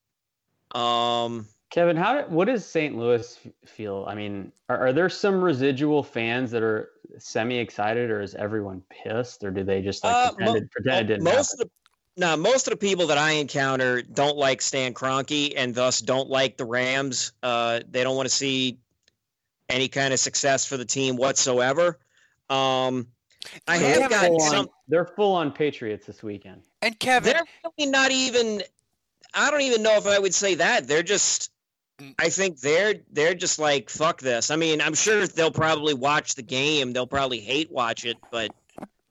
Um, 0.74 1.48
Kevin, 1.70 1.96
how 1.96 2.24
what 2.24 2.46
does 2.46 2.66
St. 2.66 2.98
Louis 2.98 3.40
feel? 3.66 4.06
I 4.08 4.16
mean, 4.16 4.52
are, 4.70 4.88
are 4.88 4.94
there 4.94 5.10
some 5.10 5.42
residual 5.42 6.04
fans 6.04 6.52
that 6.52 6.64
are 6.64 6.90
semi 7.20 7.58
excited, 7.58 8.10
or 8.10 8.22
is 8.22 8.34
everyone 8.36 8.82
pissed, 8.90 9.44
or 9.44 9.52
do 9.52 9.64
they 9.64 9.82
just 9.82 10.04
like 10.04 10.16
Uh, 10.16 10.32
pretend, 10.34 10.54
mo- 10.54 10.58
it, 10.58 10.72
pretend 10.72 11.00
it 11.00 11.14
didn't 11.14 11.24
most 11.24 11.52
happen? 11.52 11.54
of 11.54 11.60
the 11.60 11.72
no, 12.18 12.38
most 12.38 12.68
of 12.68 12.72
the 12.72 12.78
people 12.78 13.08
that 13.08 13.18
I 13.18 13.32
encounter 13.32 14.02
don't 14.02 14.38
like 14.38 14.62
Stan 14.62 14.94
Kroenke 14.94 15.54
and 15.56 15.74
thus 15.76 16.00
don't 16.02 16.30
like 16.30 16.58
the 16.58 16.66
Rams. 16.66 17.34
Uh, 17.44 17.82
they 17.90 18.04
don't 18.04 18.16
want 18.16 18.28
to 18.30 18.34
see 18.34 18.78
any 19.70 19.88
kind 19.88 20.14
of 20.14 20.20
success 20.20 20.66
for 20.66 20.78
the 20.78 20.86
team 20.86 21.18
whatsoever. 21.18 22.00
Um, 22.50 23.08
I 23.68 23.78
They're 23.80 24.02
have 24.02 24.10
gotten 24.10 24.30
full 24.30 24.42
on- 24.44 24.50
some. 24.52 24.70
They're 24.88 25.06
full 25.16 25.34
on 25.36 25.52
Patriots 25.52 26.06
this 26.06 26.22
weekend. 26.24 26.62
and 26.82 26.98
Kevin, 27.00 27.34
They're 27.34 27.44
really 27.78 27.92
not 27.92 28.12
even. 28.12 28.62
I 29.34 29.52
don't 29.52 29.62
even 29.62 29.84
know 29.84 29.96
if 29.98 30.06
I 30.08 30.18
would 30.20 30.34
say 30.34 30.56
that. 30.56 30.88
They're 30.88 31.04
just. 31.04 31.52
I 32.20 32.30
think 32.30 32.60
they're 32.60 32.96
they're 33.12 33.34
just 33.36 33.58
like 33.58 33.90
fuck 33.90 34.20
this. 34.22 34.52
I 34.52 34.56
mean, 34.58 34.82
I'm 34.82 34.94
sure 34.94 35.26
they'll 35.28 35.50
probably 35.52 35.94
watch 35.94 36.36
the 36.36 36.42
game. 36.44 36.92
They'll 36.94 37.08
probably 37.08 37.40
hate 37.40 37.72
watch 37.72 38.04
it, 38.06 38.18
but 38.32 38.52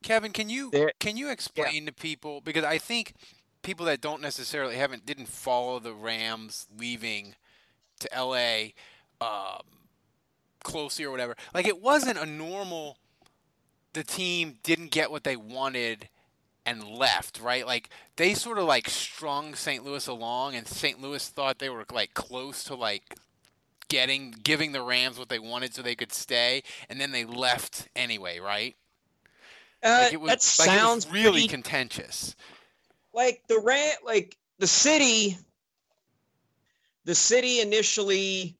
Kevin, 0.05 0.33
can 0.33 0.51
you 0.51 0.71
There- 0.71 0.93
can 1.01 1.17
you 1.17 1.31
explain 1.31 1.87
to 1.87 1.93
people 1.93 2.41
because 2.43 2.63
I 2.63 2.79
think 2.79 3.15
people 3.63 3.87
that 3.87 4.01
don't 4.03 4.21
necessarily 4.21 4.77
haven't 4.77 5.07
didn't 5.07 5.27
follow 5.27 5.79
the 5.81 5.95
Rams 5.95 6.69
leaving 6.77 7.35
to 8.01 8.13
L.A. 8.15 8.75
Um, 9.21 9.63
closely 10.63 11.07
or 11.07 11.11
whatever. 11.11 11.35
Like 11.55 11.67
it 11.67 11.81
wasn't 11.81 12.19
a 12.19 12.27
normal. 12.27 12.99
The 13.95 14.05
team 14.05 14.59
didn't 14.63 14.91
get 14.91 15.11
what 15.11 15.25
they 15.25 15.37
wanted 15.37 16.09
and 16.67 16.85
left, 16.85 17.41
right? 17.41 17.67
Like 17.67 17.89
they 18.17 18.35
sort 18.35 18.59
of 18.59 18.67
like 18.67 18.91
strung 18.91 19.55
St. 19.55 19.83
Louis 19.85 20.07
along, 20.07 20.55
and 20.55 20.69
St. 20.69 21.01
Louis 21.01 21.27
thought 21.27 21.59
they 21.59 21.71
were 21.71 21.87
like 21.91 22.13
close 22.13 22.63
to 22.65 22.75
like 22.75 23.17
getting 23.89 24.33
giving 24.33 24.73
the 24.73 24.83
Rams 24.83 25.19
what 25.19 25.31
they 25.31 25.39
wanted 25.39 25.75
so 25.75 25.81
they 25.81 25.95
could 25.95 26.13
stay, 26.13 26.63
and 26.91 27.01
then 27.01 27.11
they 27.11 27.25
left 27.25 27.89
anyway, 27.97 28.39
right? 28.39 28.77
Uh, 29.85 30.01
Like 30.05 30.13
it 30.13 30.21
was, 30.21 30.29
that 30.31 30.59
like 30.59 30.69
it 30.69 30.73
was 30.73 30.81
sounds 30.81 31.11
really 31.11 31.33
pretty 31.33 31.49
contentious. 31.49 32.35
like 33.13 33.43
the 33.49 33.59
ram 33.59 33.95
like 34.05 34.37
the 34.59 34.67
city, 34.67 35.37
the 37.05 37.15
city 37.15 37.61
initially 37.61 38.57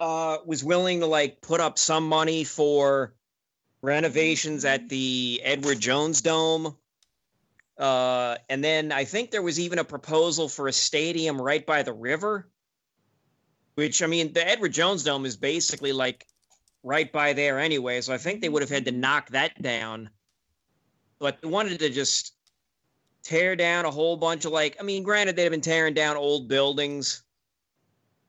uh, 0.00 0.38
was 0.46 0.62
willing 0.64 1.00
to 1.00 1.06
like 1.06 1.40
put 1.40 1.60
up 1.60 1.78
some 1.78 2.08
money 2.08 2.44
for 2.44 3.14
renovations 3.82 4.64
at 4.64 4.88
the 4.88 5.40
Edward 5.44 5.80
Jones 5.80 6.22
Dome. 6.22 6.76
Uh, 7.76 8.36
and 8.48 8.62
then 8.62 8.90
I 8.90 9.04
think 9.04 9.30
there 9.30 9.42
was 9.42 9.60
even 9.60 9.78
a 9.78 9.84
proposal 9.84 10.48
for 10.48 10.66
a 10.66 10.72
stadium 10.72 11.40
right 11.40 11.64
by 11.64 11.82
the 11.82 11.92
river, 11.92 12.48
which 13.76 14.02
I 14.02 14.06
mean, 14.06 14.32
the 14.32 14.46
Edward 14.46 14.72
Jones 14.72 15.04
Dome 15.04 15.26
is 15.26 15.36
basically 15.36 15.92
like 15.92 16.26
right 16.82 17.12
by 17.12 17.34
there 17.34 17.58
anyway. 17.58 18.00
So 18.00 18.12
I 18.12 18.18
think 18.18 18.40
they 18.40 18.48
would 18.48 18.62
have 18.62 18.70
had 18.70 18.84
to 18.86 18.92
knock 18.92 19.28
that 19.30 19.60
down. 19.62 20.10
But 21.18 21.40
they 21.42 21.48
wanted 21.48 21.78
to 21.80 21.90
just 21.90 22.34
tear 23.22 23.56
down 23.56 23.84
a 23.84 23.90
whole 23.90 24.16
bunch 24.16 24.44
of 24.44 24.52
like, 24.52 24.76
I 24.80 24.82
mean, 24.82 25.02
granted, 25.02 25.36
they've 25.36 25.50
been 25.50 25.60
tearing 25.60 25.94
down 25.94 26.16
old 26.16 26.48
buildings. 26.48 27.22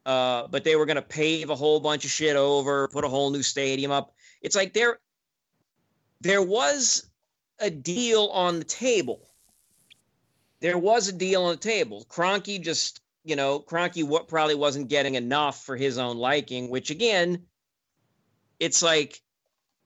Uh, 0.06 0.47
but 0.47 0.63
they 0.63 0.75
were 0.75 0.86
going 0.86 0.95
to 0.95 1.02
pave 1.02 1.49
a 1.49 1.56
whole 1.56 1.80
bunch 1.80 2.04
of 2.04 2.10
shit 2.10 2.36
over, 2.36 2.88
put 2.88 3.04
a 3.04 3.08
whole 3.08 3.30
new 3.30 3.43
stadium 3.43 3.91
up. 3.91 4.15
It's 4.41 4.56
like 4.56 4.73
there, 4.73 4.99
there 6.21 6.41
was 6.41 7.10
a 7.60 7.69
deal 7.69 8.25
on 8.28 8.60
the 8.60 8.65
table. 8.65 9.30
There 10.62 10.78
was 10.78 11.08
a 11.08 11.13
deal 11.13 11.43
on 11.43 11.52
the 11.52 11.62
table. 11.62 12.06
Kroenke 12.10 12.62
just, 12.62 13.02
you 13.23 13.36
know, 13.36 13.60
Kroenke 13.60 14.04
what 14.04 14.28
probably 14.28 14.56
wasn't 14.56 14.89
getting 14.89 15.15
enough 15.15 15.63
for 15.63 15.75
his 15.75 15.97
own 15.97 16.17
liking, 16.17 16.69
which 16.69 16.89
again, 16.89 17.43
it's 18.60 18.82
like 18.82 19.21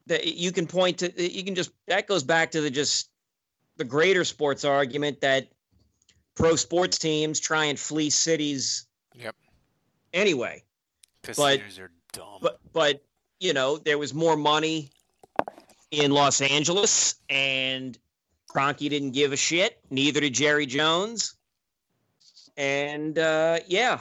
that 0.07 0.25
you 0.27 0.51
can 0.51 0.67
point 0.67 0.97
to 0.99 1.21
you 1.31 1.43
can 1.43 1.55
just 1.55 1.71
that 1.87 2.07
goes 2.07 2.23
back 2.23 2.51
to 2.51 2.61
the 2.61 2.69
just 2.69 3.09
the 3.77 3.83
greater 3.85 4.23
sports 4.23 4.65
argument 4.65 5.21
that 5.21 5.47
pro 6.35 6.55
sports 6.55 6.97
teams 6.97 7.39
try 7.39 7.65
and 7.65 7.79
fleece 7.79 8.15
cities 8.15 8.85
Yep. 9.15 9.35
anyway. 10.13 10.63
But- 11.23 11.35
cities 11.59 11.79
are 11.79 11.91
dumb. 12.11 12.39
But 12.41 12.59
but 12.73 13.03
you 13.39 13.53
know, 13.53 13.77
there 13.77 13.97
was 13.97 14.13
more 14.13 14.35
money 14.37 14.89
in 15.91 16.11
Los 16.11 16.41
Angeles 16.41 17.15
and 17.29 17.97
Kroenke 18.49 18.89
didn't 18.89 19.11
give 19.11 19.31
a 19.33 19.37
shit, 19.37 19.79
neither 19.89 20.19
did 20.19 20.33
Jerry 20.33 20.65
Jones. 20.65 21.35
And 22.57 23.17
uh 23.17 23.59
yeah, 23.67 23.99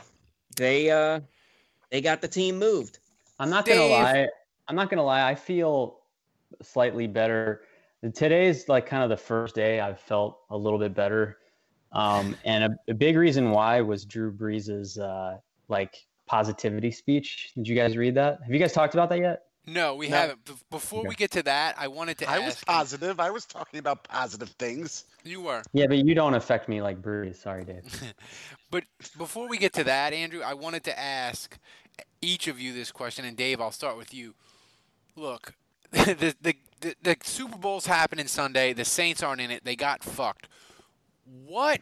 they 0.57 0.91
uh 0.91 1.21
they 1.91 2.01
got 2.01 2.21
the 2.21 2.29
team 2.29 2.59
moved. 2.59 2.99
I'm 3.39 3.51
not 3.51 3.67
gonna 3.67 3.87
lie. 3.87 4.29
I'm 4.69 4.77
not 4.77 4.91
gonna 4.91 5.05
lie. 5.05 5.29
I 5.29 5.35
feel 5.35 5.99
slightly 6.63 7.07
better. 7.07 7.63
Today's 8.15 8.69
like 8.69 8.87
kind 8.87 9.03
of 9.03 9.11
the 9.11 9.17
first 9.17 9.55
day 9.55 9.81
I've 9.81 10.01
felt 10.01 10.41
a 10.51 10.57
little 10.57 10.79
bit 10.79 10.95
better, 10.95 11.39
um, 11.93 12.37
and 12.45 12.65
a, 12.65 12.77
a 12.91 12.95
big 12.95 13.17
reason 13.17 13.51
why 13.51 13.81
was 13.81 14.05
Drew 14.05 14.33
Brees' 14.33 14.99
uh, 15.01 15.39
like 15.69 16.07
positivity 16.27 16.91
speech. 16.91 17.53
Did 17.55 17.69
you 17.69 17.77
guys 17.77 17.97
read 17.97 18.15
that? 18.17 18.41
Have 18.43 18.53
you 18.53 18.59
guys 18.59 18.73
talked 18.73 18.95
about 18.95 19.09
that 19.11 19.19
yet? 19.19 19.43
no, 19.65 19.95
we 19.95 20.09
No. 20.09 20.17
haven't. 20.17 20.45
Be- 20.45 20.53
Before 20.71 21.01
Okay. 21.01 21.09
we 21.11 21.15
get 21.15 21.31
to 21.33 21.43
that, 21.45 21.77
I 21.79 21.87
wanted 21.87 22.19
to 22.19 22.29
I 22.29 22.39
ask. 22.39 22.45
was 22.47 22.65
positive. 22.65 23.21
I 23.21 23.31
was 23.31 23.47
talking 23.47 23.79
about 23.79 24.03
positive 24.03 24.49
things. 24.59 25.05
You 25.23 25.41
were. 25.43 25.63
Yeah, 25.73 25.87
but 25.87 25.99
you 26.05 26.17
don't 26.17 26.35
affect 26.35 26.69
me 26.69 26.83
like 26.83 27.01
Brees. 27.01 27.37
Sorry, 27.37 27.65
Dave. 27.65 27.85
But 28.73 28.85
before 29.19 29.47
we 29.49 29.59
get 29.59 29.73
to 29.75 29.85
that, 29.85 30.13
Andrew, 30.15 30.41
I 30.41 30.55
wanted 30.55 30.83
to 30.85 30.99
ask 30.99 31.57
each 32.23 32.49
of 32.49 32.59
you 32.59 32.73
this 32.73 32.91
question, 32.91 33.25
and 33.27 33.37
Dave, 33.37 33.61
I'll 33.61 33.71
start 33.71 33.97
with 33.99 34.13
you. 34.15 34.35
Look, 35.17 35.55
the 35.91 36.35
the 36.41 36.55
the, 36.81 36.95
the 37.03 37.17
Super 37.23 37.57
Bowl's 37.57 37.87
happening 37.87 38.27
Sunday. 38.27 38.73
The 38.73 38.85
Saints 38.85 39.23
aren't 39.23 39.41
in 39.41 39.51
it. 39.51 39.65
They 39.65 39.77
got 39.77 40.03
fucked. 40.03 40.49
What 41.47 41.81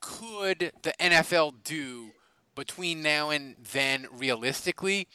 could 0.00 0.72
the 0.82 0.94
NFL 0.98 1.54
do 1.62 2.10
between 2.54 3.02
now 3.02 3.30
and 3.30 3.56
then, 3.72 4.06
realistically, 4.12 5.06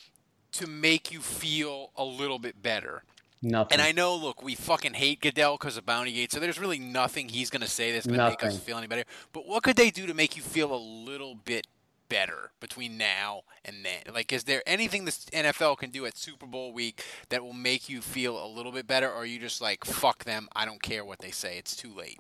to 0.53 0.67
make 0.67 1.11
you 1.11 1.19
feel 1.19 1.91
a 1.97 2.03
little 2.03 2.39
bit 2.39 2.61
better? 2.61 3.03
Nothing. 3.41 3.79
And 3.79 3.81
I 3.81 3.91
know, 3.93 4.15
look, 4.15 4.43
we 4.43 4.55
fucking 4.55 4.95
hate 4.95 5.21
Goodell 5.21 5.57
because 5.57 5.77
of 5.77 5.85
Bounty 5.85 6.11
Gate, 6.11 6.31
so 6.31 6.39
there's 6.39 6.59
really 6.59 6.79
nothing 6.79 7.29
he's 7.29 7.49
going 7.49 7.61
to 7.61 7.69
say 7.69 7.91
that's 7.91 8.05
going 8.05 8.19
to 8.19 8.29
make 8.29 8.43
us 8.43 8.59
feel 8.59 8.77
any 8.77 8.87
better. 8.87 9.05
But 9.31 9.47
what 9.47 9.63
could 9.63 9.77
they 9.77 9.91
do 9.91 10.05
to 10.07 10.13
make 10.13 10.35
you 10.35 10.43
feel 10.43 10.73
a 10.73 10.77
little 10.77 11.35
bit 11.35 11.65
better 12.09 12.51
between 12.59 12.97
now 12.97 13.43
and 13.63 13.85
then? 13.85 14.13
Like, 14.13 14.33
is 14.33 14.43
there 14.43 14.61
anything 14.65 15.05
the 15.05 15.11
NFL 15.11 15.77
can 15.77 15.91
do 15.91 16.05
at 16.05 16.17
Super 16.17 16.45
Bowl 16.45 16.73
week 16.73 17.03
that 17.29 17.43
will 17.43 17.53
make 17.53 17.87
you 17.87 18.01
feel 18.01 18.43
a 18.43 18.47
little 18.47 18.71
bit 18.71 18.87
better, 18.87 19.07
or 19.07 19.17
are 19.17 19.25
you 19.25 19.39
just 19.39 19.61
like, 19.61 19.85
fuck 19.85 20.23
them, 20.23 20.49
I 20.55 20.65
don't 20.65 20.81
care 20.81 21.05
what 21.05 21.19
they 21.19 21.31
say, 21.31 21.57
it's 21.57 21.75
too 21.75 21.93
late? 21.93 22.19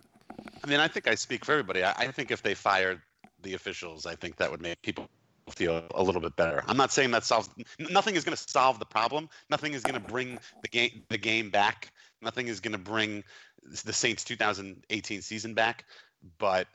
I 0.63 0.67
mean, 0.67 0.79
I 0.79 0.87
think 0.87 1.07
I 1.07 1.15
speak 1.15 1.43
for 1.43 1.53
everybody. 1.53 1.83
I, 1.83 1.91
I 1.97 2.07
think 2.11 2.31
if 2.31 2.41
they 2.41 2.53
fired 2.53 3.01
the 3.41 3.53
officials, 3.53 4.05
I 4.05 4.15
think 4.15 4.37
that 4.37 4.49
would 4.49 4.61
make 4.61 4.81
people 4.81 5.09
feel 5.51 5.83
a 5.95 6.03
little 6.03 6.21
bit 6.21 6.35
better. 6.35 6.63
I'm 6.67 6.77
not 6.77 6.91
saying 6.91 7.11
that 7.11 7.23
solves. 7.23 7.49
Nothing 7.79 8.15
is 8.15 8.23
going 8.23 8.35
to 8.35 8.43
solve 8.49 8.79
the 8.79 8.85
problem. 8.85 9.29
Nothing 9.49 9.73
is 9.73 9.83
going 9.83 10.01
to 10.01 10.07
bring 10.07 10.37
the 10.61 10.67
game 10.67 11.03
the 11.09 11.17
game 11.17 11.49
back. 11.49 11.91
Nothing 12.21 12.47
is 12.47 12.59
going 12.59 12.73
to 12.73 12.77
bring 12.77 13.23
the 13.85 13.93
Saints 13.93 14.23
2018 14.23 15.21
season 15.21 15.53
back. 15.53 15.85
But 16.37 16.67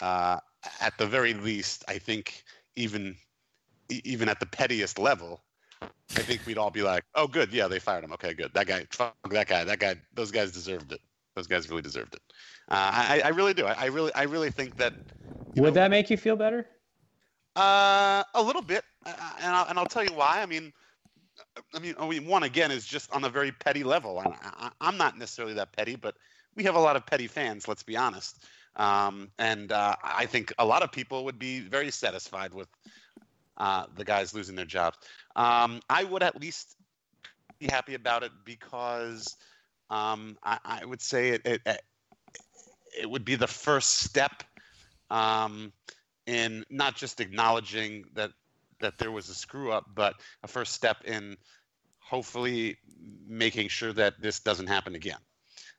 uh, 0.00 0.38
at 0.80 0.96
the 0.98 1.06
very 1.06 1.34
least, 1.34 1.84
I 1.88 1.98
think 1.98 2.44
even 2.76 3.16
even 3.90 4.28
at 4.28 4.40
the 4.40 4.46
pettiest 4.46 4.98
level, 4.98 5.42
I 5.82 6.22
think 6.22 6.46
we'd 6.46 6.58
all 6.58 6.70
be 6.70 6.82
like, 6.82 7.04
"Oh, 7.14 7.26
good, 7.26 7.52
yeah, 7.52 7.68
they 7.68 7.78
fired 7.78 8.04
him. 8.04 8.12
Okay, 8.12 8.34
good. 8.34 8.52
That 8.54 8.66
guy, 8.66 8.86
fuck 8.90 9.14
that 9.30 9.46
guy. 9.46 9.64
That 9.64 9.78
guy. 9.78 9.96
Those 10.14 10.30
guys 10.30 10.52
deserved 10.52 10.92
it. 10.92 11.00
Those 11.36 11.46
guys 11.46 11.68
really 11.68 11.82
deserved 11.82 12.14
it." 12.14 12.22
Uh, 12.70 12.90
I, 12.92 13.22
I 13.24 13.28
really 13.28 13.52
do. 13.54 13.66
I, 13.66 13.72
I 13.72 13.84
really, 13.86 14.14
I 14.14 14.22
really 14.22 14.50
think 14.50 14.76
that 14.78 14.94
Would 15.56 15.74
that 15.74 15.90
make 15.90 16.08
you 16.10 16.16
feel 16.16 16.36
better? 16.36 16.66
uh, 17.56 18.24
a 18.34 18.42
little 18.42 18.62
bit, 18.62 18.84
uh, 19.06 19.12
and 19.40 19.54
I'll, 19.54 19.66
and 19.68 19.78
I'll 19.78 19.86
tell 19.86 20.02
you 20.04 20.14
why. 20.14 20.40
I 20.42 20.46
mean, 20.46 20.72
I 21.74 21.78
mean, 21.78 21.94
I 21.98 22.08
mean, 22.08 22.26
one 22.26 22.42
again 22.42 22.70
is 22.70 22.84
just 22.86 23.12
on 23.12 23.22
a 23.24 23.28
very 23.28 23.52
petty 23.52 23.84
level, 23.84 24.18
and 24.20 24.28
I, 24.32 24.66
I- 24.66 24.70
I'm 24.80 24.96
not 24.96 25.18
necessarily 25.18 25.54
that 25.54 25.72
petty, 25.72 25.94
but 25.96 26.16
we 26.56 26.64
have 26.64 26.74
a 26.74 26.80
lot 26.80 26.96
of 26.96 27.04
petty 27.06 27.26
fans. 27.26 27.68
Let's 27.68 27.82
be 27.82 27.96
honest, 27.96 28.44
um, 28.76 29.30
and 29.38 29.72
uh, 29.72 29.96
I 30.02 30.26
think 30.26 30.52
a 30.58 30.64
lot 30.64 30.82
of 30.82 30.92
people 30.92 31.24
would 31.24 31.38
be 31.38 31.60
very 31.60 31.90
satisfied 31.90 32.54
with 32.54 32.68
uh, 33.56 33.86
the 33.96 34.04
guys 34.04 34.34
losing 34.34 34.56
their 34.56 34.64
jobs. 34.64 34.98
Um, 35.36 35.80
I 35.88 36.04
would 36.04 36.22
at 36.22 36.40
least 36.40 36.76
be 37.58 37.66
happy 37.66 37.94
about 37.94 38.22
it 38.22 38.32
because 38.44 39.36
um, 39.90 40.36
I, 40.42 40.58
I 40.64 40.84
would 40.84 41.00
say 41.00 41.30
it, 41.30 41.42
it 41.44 41.82
it 43.00 43.10
would 43.10 43.24
be 43.24 43.34
the 43.34 43.46
first 43.46 44.00
step 44.00 44.42
um, 45.10 45.72
in 46.26 46.64
not 46.70 46.96
just 46.96 47.20
acknowledging 47.20 48.04
that 48.14 48.30
that 48.80 48.98
there 48.98 49.12
was 49.12 49.28
a 49.28 49.34
screw 49.34 49.72
up, 49.72 49.86
but 49.94 50.14
a 50.42 50.48
first 50.48 50.72
step 50.72 50.98
in 51.04 51.36
hopefully 52.00 52.76
making 53.26 53.68
sure 53.68 53.92
that 53.92 54.20
this 54.20 54.40
doesn't 54.40 54.66
happen 54.66 54.94
again. 54.94 55.18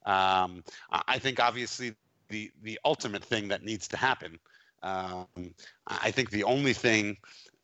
Um, 0.06 0.64
I 0.92 1.04
I 1.08 1.20
think 1.20 1.40
obviously 1.40 1.94
the 2.30 2.52
the 2.64 2.80
ultimate 2.86 3.24
thing 3.24 3.48
that 3.50 3.64
needs 3.64 3.88
to 3.90 3.98
happen. 3.98 4.40
Um, 4.84 5.54
I 5.88 6.12
think 6.12 6.30
the 6.30 6.44
only 6.44 6.74
thing, 6.74 7.18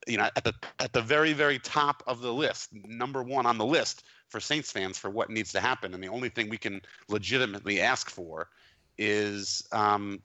you 0.08 0.18
know, 0.18 0.30
at 0.36 0.44
the 0.44 0.54
at 0.80 0.94
the 0.94 1.02
very 1.02 1.34
very 1.34 1.60
top 1.60 2.04
of 2.08 2.22
the 2.22 2.34
list, 2.34 2.70
number 2.74 3.22
one 3.24 3.46
on 3.46 3.58
the 3.58 3.66
list 3.66 4.04
for 4.28 4.40
Saints 4.40 4.72
fans 4.72 4.98
for 4.98 5.10
what 5.10 5.30
needs 5.30 5.52
to 5.52 5.60
happen, 5.60 5.94
and 5.94 6.04
the 6.04 6.08
only 6.08 6.30
thing 6.30 6.50
we 6.50 6.58
can 6.58 6.82
legitimately 7.10 7.82
ask 7.82 8.10
for 8.10 8.50
is 8.98 9.68
um, 9.72 10.22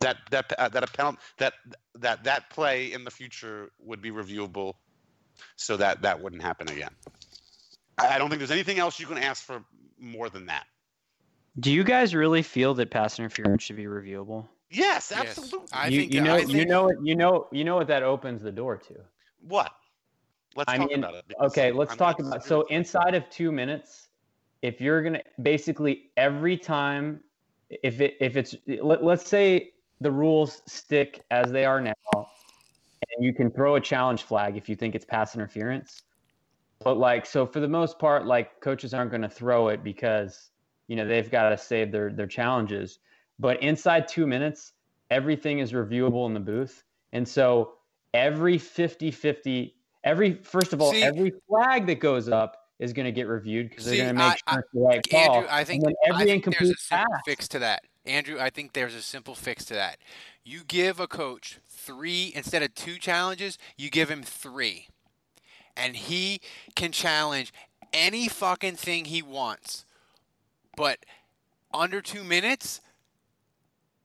that 0.00 0.18
that 0.30 0.52
uh, 0.58 0.68
that 0.68 0.84
a 0.84 0.86
penalty 0.86 1.18
that 1.38 1.54
that 1.94 2.24
that 2.24 2.50
play 2.50 2.92
in 2.92 3.04
the 3.04 3.10
future 3.10 3.70
would 3.78 4.02
be 4.02 4.10
reviewable, 4.10 4.74
so 5.56 5.76
that 5.76 6.02
that 6.02 6.20
wouldn't 6.20 6.42
happen 6.42 6.68
again. 6.68 6.90
I, 7.98 8.14
I 8.14 8.18
don't 8.18 8.28
think 8.28 8.40
there's 8.40 8.50
anything 8.50 8.78
else 8.78 9.00
you 9.00 9.06
can 9.06 9.18
ask 9.18 9.42
for 9.42 9.64
more 9.98 10.28
than 10.28 10.46
that. 10.46 10.66
Do 11.58 11.72
you 11.72 11.84
guys 11.84 12.14
really 12.14 12.42
feel 12.42 12.74
that 12.74 12.90
pass 12.90 13.18
interference 13.18 13.62
should 13.62 13.76
be 13.76 13.84
reviewable? 13.84 14.46
Yes, 14.70 15.12
Yes. 15.14 15.38
absolutely. 15.38 15.68
I 15.72 15.86
you, 15.88 16.00
think 16.00 16.12
you 16.12 16.20
I 16.20 16.24
know, 16.24 16.36
think, 16.38 16.52
you 16.52 16.66
know, 16.66 16.84
what- 16.84 16.96
you 17.02 17.14
know, 17.16 17.48
you 17.52 17.64
know 17.64 17.76
what 17.76 17.86
that 17.86 18.02
opens 18.02 18.42
the 18.42 18.52
door 18.52 18.76
to. 18.76 18.94
What? 19.40 19.72
Let's 20.54 20.70
I 20.70 20.78
talk 20.78 20.88
mean, 20.90 20.98
about 21.04 21.14
it. 21.14 21.24
Okay, 21.40 21.70
let's 21.72 21.92
I'm 21.92 21.98
talk 21.98 22.18
about. 22.18 22.44
So 22.44 22.62
inside 22.62 23.14
of 23.14 23.28
two 23.30 23.52
minutes, 23.52 24.08
if 24.62 24.80
you're 24.80 25.02
gonna 25.02 25.22
basically 25.42 26.10
every 26.16 26.56
time, 26.56 27.20
if 27.68 28.00
it 28.00 28.16
if 28.20 28.36
it's 28.36 28.54
let, 28.66 29.04
let's 29.04 29.28
say 29.28 29.72
the 30.00 30.10
rules 30.10 30.62
stick 30.66 31.22
as 31.30 31.52
they 31.52 31.64
are 31.64 31.80
now, 31.80 31.94
and 32.14 33.24
you 33.24 33.34
can 33.34 33.50
throw 33.50 33.76
a 33.76 33.80
challenge 33.80 34.22
flag 34.24 34.56
if 34.56 34.68
you 34.68 34.76
think 34.76 34.94
it's 34.94 35.04
pass 35.04 35.34
interference. 35.34 36.02
But 36.80 36.96
like, 36.98 37.26
so 37.26 37.46
for 37.46 37.60
the 37.60 37.68
most 37.68 37.98
part, 37.98 38.26
like 38.26 38.60
coaches 38.60 38.94
aren't 38.94 39.10
going 39.10 39.22
to 39.22 39.28
throw 39.28 39.68
it 39.68 39.82
because 39.84 40.50
you 40.88 40.96
know 40.96 41.06
they've 41.06 41.30
got 41.30 41.50
to 41.50 41.58
save 41.58 41.92
their 41.92 42.10
their 42.12 42.26
challenges. 42.26 42.98
But 43.38 43.62
inside 43.62 44.08
two 44.08 44.26
minutes, 44.26 44.72
everything 45.10 45.58
is 45.58 45.72
reviewable 45.72 46.26
in 46.26 46.34
the 46.34 46.40
booth, 46.40 46.84
and 47.12 47.26
so 47.28 47.74
every 48.14 48.58
50-50 48.58 49.72
every 50.04 50.34
first 50.42 50.72
of 50.72 50.80
all 50.80 50.92
See- 50.92 51.02
every 51.02 51.32
flag 51.48 51.86
that 51.86 52.00
goes 52.00 52.28
up 52.28 52.62
is 52.78 52.92
going 52.92 53.04
to 53.06 53.12
get 53.12 53.26
reviewed 53.26 53.68
because 53.70 53.84
they're 53.86 53.96
going 53.96 54.08
to 54.08 54.14
make 54.14 54.40
I- 54.46 54.52
sure 54.52 54.60
it's 54.60 54.68
the 54.72 54.80
right 54.80 55.10
call. 55.10 55.44
I 55.50 55.64
think, 55.64 55.84
then 55.84 55.94
I 56.04 56.14
every 56.14 56.26
think 56.26 56.44
there's 56.44 56.70
a 56.70 56.76
simple 56.76 57.06
pass. 57.12 57.20
fix 57.24 57.48
to 57.48 57.58
that. 57.58 57.82
Andrew, 58.04 58.38
I 58.38 58.50
think 58.50 58.72
there's 58.74 58.94
a 58.94 59.02
simple 59.02 59.34
fix 59.34 59.64
to 59.66 59.74
that. 59.74 59.98
You 60.44 60.60
give 60.66 61.00
a 61.00 61.06
coach 61.06 61.58
three 61.68 62.32
instead 62.34 62.62
of 62.62 62.74
two 62.74 62.98
challenges, 62.98 63.58
you 63.76 63.90
give 63.90 64.10
him 64.10 64.22
three. 64.22 64.88
And 65.76 65.96
he 65.96 66.40
can 66.74 66.92
challenge 66.92 67.52
any 67.92 68.28
fucking 68.28 68.76
thing 68.76 69.06
he 69.06 69.22
wants. 69.22 69.84
But 70.76 70.98
under 71.74 72.00
two 72.00 72.22
minutes, 72.22 72.80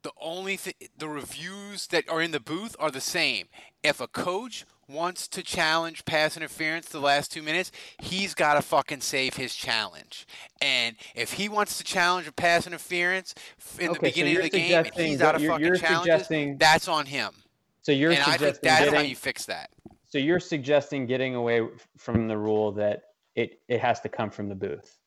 the 0.03 0.11
only 0.19 0.57
thing, 0.57 0.73
the 0.97 1.07
reviews 1.09 1.87
that 1.87 2.09
are 2.09 2.21
in 2.21 2.31
the 2.31 2.39
booth 2.39 2.75
are 2.79 2.89
the 2.89 3.01
same. 3.01 3.47
If 3.83 4.01
a 4.01 4.07
coach 4.07 4.65
wants 4.87 5.27
to 5.27 5.43
challenge 5.43 6.03
pass 6.05 6.35
interference 6.35 6.89
the 6.89 6.99
last 6.99 7.31
two 7.31 7.41
minutes, 7.43 7.71
he's 8.01 8.33
got 8.33 8.55
to 8.55 8.61
fucking 8.61 9.01
save 9.01 9.35
his 9.35 9.55
challenge. 9.55 10.25
And 10.61 10.95
if 11.15 11.33
he 11.33 11.47
wants 11.49 11.77
to 11.77 11.83
challenge 11.83 12.27
a 12.27 12.31
pass 12.31 12.65
interference 12.67 13.33
in 13.79 13.85
the 13.85 13.91
Okay, 13.91 13.97
so 13.97 14.01
beginning 14.01 14.33
you're 14.33 14.41
of 14.43 14.51
the 14.51 14.57
game 14.57 14.85
and 14.85 14.93
he's 14.95 15.21
out 15.21 15.35
of 15.35 15.41
you're- 15.41 15.53
fucking 15.53 15.65
you're 15.65 15.75
challenges, 15.75 16.03
suggesting- 16.13 16.57
that's 16.57 16.87
on 16.87 17.05
him. 17.05 17.33
So 17.83 17.91
you're 17.91 18.11
and 18.11 18.21
I 18.21 18.37
think 18.37 18.55
suggesting 18.55 18.61
that's 18.69 18.85
how 18.85 18.91
getting- 18.91 19.09
you 19.09 19.15
fix 19.15 19.45
that. 19.45 19.71
So 20.05 20.17
you're 20.17 20.39
suggesting 20.41 21.05
getting 21.05 21.35
away 21.35 21.61
from 21.97 22.27
the 22.27 22.37
rule 22.37 22.71
that 22.73 23.03
it, 23.35 23.61
it 23.69 23.79
has 23.79 24.01
to 24.01 24.09
come 24.09 24.29
from 24.29 24.49
the 24.49 24.55
booth. 24.55 24.97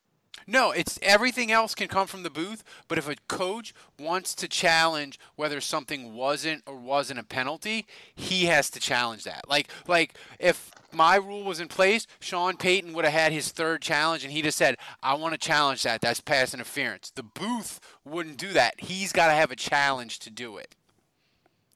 No, 0.47 0.73
it's 0.73 0.99
everything 1.01 1.51
else 1.51 1.75
can 1.75 1.89
come 1.89 2.07
from 2.07 2.23
the 2.23 2.31
booth, 2.31 2.63
but 2.87 2.99
if 2.99 3.09
a 3.09 3.17
coach 3.29 3.73
wants 3.99 4.35
to 4.35 4.49
challenge 4.49 5.19
whether 5.37 5.61
something 5.61 6.15
wasn't 6.15 6.63
or 6.67 6.77
wasn't 6.77 7.21
a 7.21 7.25
penalty, 7.25 7.87
he 8.15 8.47
has 8.47 8.69
to 8.71 8.81
challenge 8.81 9.25
that. 9.25 9.49
Like 9.49 9.69
like 9.87 10.15
if 10.39 10.71
my 10.93 11.17
rule 11.17 11.45
was 11.45 11.61
in 11.61 11.69
place, 11.69 12.07
Sean 12.21 12.57
Payton 12.57 12.93
would 12.93 13.05
have 13.05 13.15
had 13.15 13.33
his 13.33 13.51
third 13.51 13.83
challenge 13.83 14.23
and 14.23 14.33
he'd 14.33 14.45
have 14.45 14.55
said, 14.55 14.77
I 15.03 15.15
want 15.15 15.33
to 15.33 15.39
challenge 15.39 15.83
that. 15.83 16.01
That's 16.01 16.21
pass 16.21 16.55
interference. 16.55 17.11
The 17.11 17.23
booth 17.23 17.81
wouldn't 18.05 18.37
do 18.37 18.53
that. 18.53 18.75
He's 18.79 19.13
got 19.13 19.29
to 19.29 19.35
have 19.35 19.51
a 19.51 19.57
challenge 19.57 20.19
to 20.21 20.31
do 20.31 20.57
it. 20.57 20.75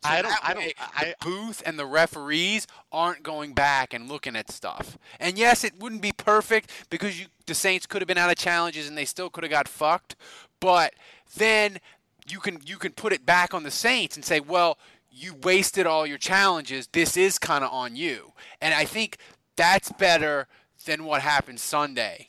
So 0.04 0.10
I 0.10 0.22
don't- 0.22 0.30
that 0.30 0.40
I 0.44 0.54
don't- 0.54 0.62
way, 0.62 0.74
the 1.00 1.14
booth 1.20 1.62
and 1.66 1.78
the 1.78 1.86
referees 1.86 2.66
aren't 2.92 3.22
going 3.22 3.52
back 3.52 3.92
and 3.92 4.08
looking 4.08 4.36
at 4.36 4.50
stuff. 4.50 4.96
And 5.18 5.36
yes, 5.36 5.64
it 5.64 5.76
wouldn't 5.78 6.02
be 6.02 6.12
perfect 6.12 6.70
because 6.88 7.18
you 7.18 7.26
the 7.46 7.54
Saints 7.54 7.86
could 7.86 8.02
have 8.02 8.06
been 8.06 8.18
out 8.18 8.30
of 8.30 8.36
challenges 8.36 8.86
and 8.86 8.96
they 8.96 9.06
still 9.06 9.30
could 9.30 9.42
have 9.42 9.50
got 9.50 9.66
fucked. 9.66 10.14
But 10.60 10.94
then 11.34 11.80
you 12.28 12.40
can 12.40 12.60
you 12.64 12.76
can 12.76 12.92
put 12.92 13.12
it 13.12 13.26
back 13.26 13.54
on 13.54 13.62
the 13.62 13.70
Saints 13.70 14.16
and 14.16 14.24
say, 14.24 14.38
well, 14.38 14.78
you 15.10 15.34
wasted 15.34 15.86
all 15.86 16.06
your 16.06 16.18
challenges. 16.18 16.86
This 16.88 17.16
is 17.16 17.38
kind 17.38 17.64
of 17.64 17.72
on 17.72 17.96
you. 17.96 18.32
And 18.60 18.74
I 18.74 18.84
think 18.84 19.16
that's 19.56 19.90
better 19.92 20.46
than 20.84 21.04
what 21.04 21.22
happened 21.22 21.58
Sunday. 21.58 22.28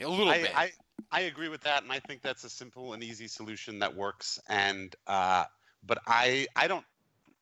A 0.00 0.06
little 0.06 0.28
I, 0.28 0.42
bit. 0.42 0.52
I, 0.56 0.72
I 1.10 1.20
agree 1.22 1.48
with 1.48 1.62
that, 1.62 1.82
and 1.82 1.92
I 1.92 1.98
think 2.00 2.22
that's 2.22 2.44
a 2.44 2.50
simple 2.50 2.92
and 2.94 3.02
easy 3.02 3.28
solution 3.28 3.78
that 3.80 3.94
works. 3.94 4.40
And 4.48 4.94
uh, 5.06 5.44
but 5.84 5.98
I 6.06 6.46
I 6.56 6.68
don't 6.68 6.84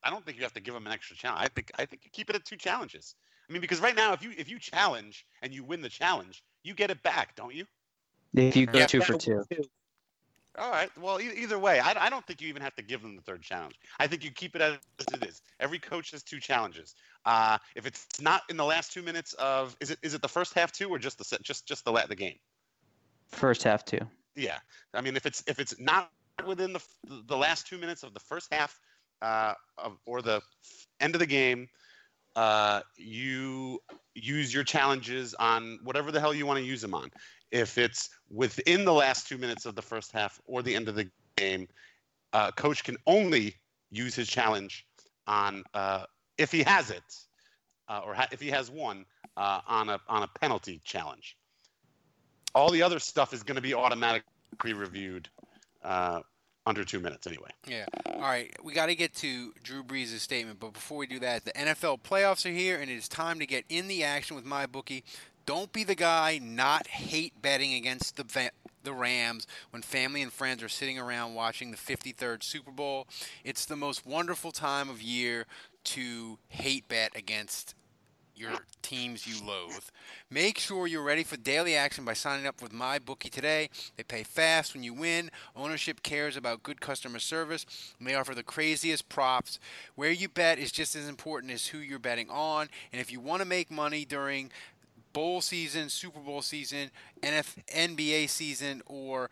I 0.03 0.09
don't 0.09 0.25
think 0.25 0.37
you 0.37 0.43
have 0.43 0.53
to 0.53 0.61
give 0.61 0.73
them 0.73 0.87
an 0.87 0.93
extra 0.93 1.15
challenge. 1.15 1.43
I 1.43 1.47
think 1.49 1.71
I 1.77 1.85
think 1.85 2.03
you 2.03 2.11
keep 2.11 2.29
it 2.29 2.35
at 2.35 2.45
two 2.45 2.57
challenges. 2.57 3.15
I 3.49 3.53
mean, 3.53 3.61
because 3.61 3.79
right 3.79 3.95
now, 3.95 4.13
if 4.13 4.23
you 4.23 4.31
if 4.37 4.49
you 4.49 4.59
challenge 4.59 5.25
and 5.41 5.53
you 5.53 5.63
win 5.63 5.81
the 5.81 5.89
challenge, 5.89 6.43
you 6.63 6.73
get 6.73 6.89
it 6.89 7.01
back, 7.03 7.35
don't 7.35 7.53
you? 7.53 7.65
If 8.33 8.55
you 8.55 8.65
go 8.65 8.79
Yeah. 8.79 8.87
two 8.87 9.01
for 9.01 9.15
two. 9.15 9.43
All 10.57 10.69
right. 10.69 10.89
Well, 10.97 11.21
e- 11.21 11.31
either 11.37 11.57
way, 11.57 11.79
I, 11.79 12.07
I 12.07 12.09
don't 12.09 12.25
think 12.27 12.41
you 12.41 12.49
even 12.49 12.61
have 12.61 12.75
to 12.75 12.81
give 12.83 13.01
them 13.01 13.15
the 13.15 13.21
third 13.21 13.41
challenge. 13.41 13.79
I 13.99 14.07
think 14.07 14.23
you 14.23 14.31
keep 14.31 14.53
it 14.55 14.61
as 14.61 14.77
it 15.13 15.23
is. 15.25 15.41
Every 15.61 15.79
coach 15.79 16.11
has 16.11 16.23
two 16.23 16.41
challenges. 16.41 16.95
Uh, 17.25 17.57
if 17.75 17.85
it's 17.85 18.19
not 18.19 18.41
in 18.49 18.57
the 18.57 18.65
last 18.65 18.91
two 18.91 19.01
minutes 19.01 19.33
of, 19.33 19.77
is 19.79 19.91
it 19.91 19.99
is 20.01 20.13
it 20.13 20.21
the 20.21 20.27
first 20.27 20.53
half 20.53 20.71
two 20.71 20.89
or 20.89 20.99
just 20.99 21.17
the 21.17 21.23
se- 21.23 21.37
just 21.41 21.65
just 21.67 21.85
the 21.85 21.91
la- 21.91 22.05
the 22.05 22.15
game? 22.15 22.37
First 23.29 23.63
half 23.63 23.85
two. 23.85 23.99
Yeah. 24.35 24.59
I 24.93 24.99
mean, 25.01 25.15
if 25.15 25.25
it's 25.25 25.41
if 25.47 25.57
it's 25.59 25.79
not 25.79 26.11
within 26.45 26.73
the 26.73 26.81
the 27.27 27.37
last 27.37 27.67
two 27.67 27.77
minutes 27.77 28.03
of 28.03 28.13
the 28.13 28.19
first 28.19 28.53
half 28.53 28.77
uh, 29.21 29.53
or 30.05 30.21
the 30.21 30.41
end 30.99 31.15
of 31.15 31.19
the 31.19 31.25
game, 31.25 31.67
uh, 32.35 32.81
you 32.97 33.79
use 34.13 34.53
your 34.53 34.63
challenges 34.63 35.33
on 35.35 35.79
whatever 35.83 36.11
the 36.11 36.19
hell 36.19 36.33
you 36.33 36.45
want 36.45 36.59
to 36.59 36.65
use 36.65 36.81
them 36.81 36.93
on. 36.93 37.09
If 37.51 37.77
it's 37.77 38.09
within 38.29 38.85
the 38.85 38.93
last 38.93 39.27
two 39.27 39.37
minutes 39.37 39.65
of 39.65 39.75
the 39.75 39.81
first 39.81 40.11
half 40.11 40.39
or 40.45 40.61
the 40.61 40.75
end 40.75 40.87
of 40.87 40.95
the 40.95 41.09
game, 41.37 41.67
uh, 42.33 42.51
coach 42.51 42.83
can 42.83 42.97
only 43.07 43.55
use 43.89 44.15
his 44.15 44.27
challenge 44.27 44.85
on 45.27 45.63
uh, 45.73 46.05
if 46.37 46.51
he 46.51 46.63
has 46.63 46.89
it, 46.89 47.03
uh, 47.89 48.01
or 48.05 48.13
ha- 48.13 48.27
if 48.31 48.39
he 48.39 48.49
has 48.49 48.71
one 48.71 49.05
uh, 49.37 49.61
on 49.67 49.89
a 49.89 49.99
on 50.07 50.23
a 50.23 50.27
penalty 50.39 50.81
challenge. 50.83 51.37
All 52.55 52.69
the 52.69 52.83
other 52.83 52.99
stuff 52.99 53.33
is 53.33 53.43
going 53.43 53.55
to 53.55 53.61
be 53.61 53.73
automatically 53.73 54.73
reviewed 54.73 55.29
uh, 55.83 56.21
under 56.65 56.83
two 56.83 56.99
minutes 56.99 57.25
anyway. 57.27 57.49
Yeah. 57.67 57.85
All 58.05 58.21
right. 58.21 58.55
We 58.63 58.73
got 58.73 58.87
to 58.87 58.95
get 58.95 59.13
to 59.15 59.53
Drew 59.63 59.83
Brees' 59.83 60.17
statement, 60.19 60.59
but 60.59 60.73
before 60.73 60.97
we 60.97 61.07
do 61.07 61.19
that, 61.19 61.45
the 61.45 61.51
NFL 61.51 62.01
playoffs 62.01 62.45
are 62.45 62.53
here, 62.53 62.79
and 62.79 62.89
it 62.89 62.95
is 62.95 63.07
time 63.07 63.39
to 63.39 63.45
get 63.45 63.65
in 63.69 63.87
the 63.87 64.03
action 64.03 64.35
with 64.35 64.45
my 64.45 64.65
bookie. 64.65 65.03
Don't 65.45 65.73
be 65.73 65.83
the 65.83 65.95
guy 65.95 66.39
not 66.41 66.87
hate 66.87 67.41
betting 67.41 67.73
against 67.73 68.15
the 68.15 68.23
va- 68.23 68.51
the 68.83 68.93
Rams 68.93 69.47
when 69.71 69.81
family 69.81 70.21
and 70.21 70.31
friends 70.31 70.61
are 70.63 70.69
sitting 70.69 70.97
around 70.99 71.33
watching 71.33 71.71
the 71.71 71.77
53rd 71.77 72.43
Super 72.43 72.71
Bowl. 72.71 73.07
It's 73.43 73.65
the 73.65 73.75
most 73.75 74.05
wonderful 74.05 74.51
time 74.51 74.89
of 74.89 75.01
year 75.01 75.45
to 75.83 76.37
hate 76.47 76.87
bet 76.87 77.11
against 77.15 77.75
your 78.41 78.65
teams 78.81 79.27
you 79.27 79.45
loathe. 79.45 79.83
Make 80.29 80.57
sure 80.57 80.87
you're 80.87 81.03
ready 81.03 81.23
for 81.23 81.37
daily 81.37 81.75
action 81.75 82.03
by 82.03 82.13
signing 82.13 82.47
up 82.47 82.61
with 82.61 82.73
MyBookie 82.73 83.29
today. 83.29 83.69
They 83.95 84.03
pay 84.03 84.23
fast 84.23 84.73
when 84.73 84.83
you 84.83 84.93
win. 84.93 85.29
Ownership 85.55 86.01
cares 86.01 86.35
about 86.35 86.63
good 86.63 86.81
customer 86.81 87.19
service, 87.19 87.93
and 87.99 88.07
they 88.07 88.15
offer 88.15 88.33
the 88.33 88.43
craziest 88.43 89.07
props. 89.07 89.59
Where 89.95 90.11
you 90.11 90.27
bet 90.27 90.57
is 90.57 90.71
just 90.71 90.95
as 90.95 91.07
important 91.07 91.53
as 91.53 91.67
who 91.67 91.77
you're 91.77 91.99
betting 91.99 92.29
on. 92.29 92.67
And 92.91 92.99
if 92.99 93.11
you 93.11 93.19
want 93.19 93.41
to 93.41 93.47
make 93.47 93.69
money 93.69 94.03
during 94.05 94.51
bowl 95.13 95.41
season, 95.41 95.89
Super 95.89 96.19
Bowl 96.19 96.41
season, 96.41 96.89
NF, 97.21 97.57
NBA 97.67 98.29
season, 98.29 98.81
or 98.87 99.29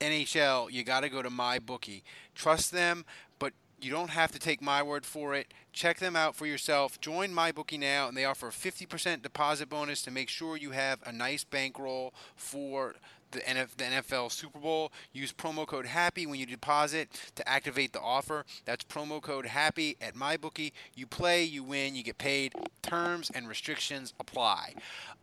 NHL, 0.00 0.70
you 0.70 0.84
got 0.84 1.00
to 1.00 1.08
go 1.08 1.22
to 1.22 1.30
MyBookie. 1.30 2.02
Trust 2.34 2.72
them, 2.72 3.04
but 3.38 3.52
you 3.84 3.90
don't 3.90 4.10
have 4.10 4.32
to 4.32 4.38
take 4.38 4.60
my 4.62 4.82
word 4.82 5.06
for 5.06 5.34
it. 5.34 5.52
Check 5.72 5.98
them 5.98 6.16
out 6.16 6.34
for 6.34 6.46
yourself. 6.46 7.00
Join 7.00 7.30
MyBookie 7.30 7.78
now, 7.78 8.08
and 8.08 8.16
they 8.16 8.24
offer 8.24 8.48
a 8.48 8.52
50% 8.52 9.22
deposit 9.22 9.68
bonus 9.68 10.02
to 10.02 10.10
make 10.10 10.28
sure 10.28 10.56
you 10.56 10.70
have 10.72 11.00
a 11.04 11.12
nice 11.12 11.44
bankroll 11.44 12.12
for 12.34 12.94
the 13.30 13.40
NFL 13.40 14.32
Super 14.32 14.58
Bowl. 14.58 14.92
Use 15.12 15.32
promo 15.32 15.66
code 15.66 15.86
HAPPY 15.86 16.26
when 16.26 16.40
you 16.40 16.46
deposit 16.46 17.08
to 17.36 17.48
activate 17.48 17.92
the 17.92 18.00
offer. 18.00 18.44
That's 18.64 18.84
promo 18.84 19.22
code 19.22 19.46
HAPPY 19.46 19.96
at 20.00 20.14
MyBookie. 20.14 20.72
You 20.94 21.06
play, 21.06 21.44
you 21.44 21.62
win, 21.62 21.94
you 21.94 22.02
get 22.02 22.18
paid. 22.18 22.54
Terms 22.82 23.30
and 23.34 23.48
restrictions 23.48 24.14
apply. 24.18 24.74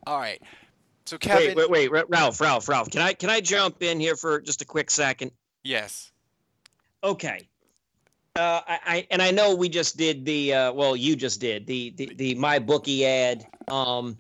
All 0.06 0.20
right. 0.20 0.42
So 1.06 1.18
Kevin, 1.18 1.56
Wait, 1.56 1.70
wait, 1.70 1.92
wait, 1.92 2.10
Ralph, 2.10 2.42
Ralph, 2.42 2.68
Ralph. 2.68 2.90
Can 2.90 3.02
I 3.02 3.14
can 3.14 3.30
I 3.30 3.40
jump 3.40 3.82
in 3.82 4.00
here 4.00 4.16
for 4.16 4.42
just 4.42 4.62
a 4.62 4.66
quick 4.66 4.90
second? 4.92 5.32
yes. 5.64 6.12
Okay. 7.04 7.48
Uh, 8.38 8.62
I, 8.68 8.80
I 8.86 9.08
and 9.12 9.22
I 9.22 9.32
know 9.32 9.56
we 9.56 9.68
just 9.68 9.98
did 9.98 10.24
the 10.26 10.54
uh, 10.54 10.74
well, 10.74 10.96
you 10.96 11.16
just 11.16 11.42
did 11.42 11.66
the 11.66 11.90
the, 11.92 12.14
the 12.16 12.36
my 12.36 12.60
bookie 12.60 13.06
ad. 13.06 13.46
Um, 13.68 14.18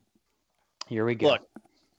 Here 0.88 1.06
we 1.06 1.14
go. 1.16 1.28
look, 1.28 1.42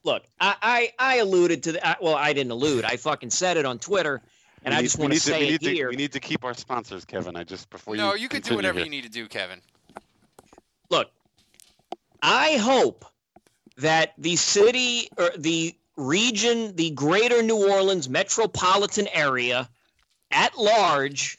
look. 0.03 0.23
I 0.39 0.55
I, 0.61 0.93
I 0.99 1.15
alluded 1.17 1.63
to 1.63 1.71
the 1.73 1.87
I, 1.87 1.95
well, 2.01 2.15
I 2.15 2.33
didn't 2.33 2.51
allude. 2.51 2.83
I 2.83 2.97
fucking 2.97 3.29
said 3.29 3.55
it 3.57 3.65
on 3.65 3.79
Twitter, 3.79 4.21
and 4.63 4.73
We 4.73 4.79
I 4.79 4.81
just 4.81 4.97
we 4.97 5.03
want 5.03 5.13
to 5.13 5.15
need 5.15 5.21
say 5.21 5.39
we 5.39 5.47
it 5.47 5.51
need 5.51 5.61
to- 5.69 5.73
here. 5.73 5.89
we 5.89 5.95
need 5.95 6.11
to 6.11 6.19
keep 6.19 6.43
our 6.43 6.53
sponsors, 6.53 7.05
Kevin. 7.05 7.35
I 7.37 7.43
just 7.45 7.69
before 7.69 7.95
you. 7.95 8.01
No, 8.01 8.15
you 8.15 8.27
can 8.27 8.41
do 8.41 8.55
whatever 8.55 8.79
here. 8.79 8.85
you 8.85 8.91
need 8.91 9.03
to 9.03 9.09
do, 9.09 9.27
Kevin. 9.27 9.61
look, 10.89 11.09
I 12.21 12.57
hope 12.57 13.05
that 13.77 14.13
the 14.17 14.35
city 14.35 15.07
or 15.17 15.29
the 15.37 15.73
region, 15.95 16.75
the 16.75 16.89
greater 16.91 17.41
New 17.41 17.71
Orleans 17.71 18.09
metropolitan 18.09 19.07
area 19.13 19.69
at 20.31 20.57
large 20.57 21.37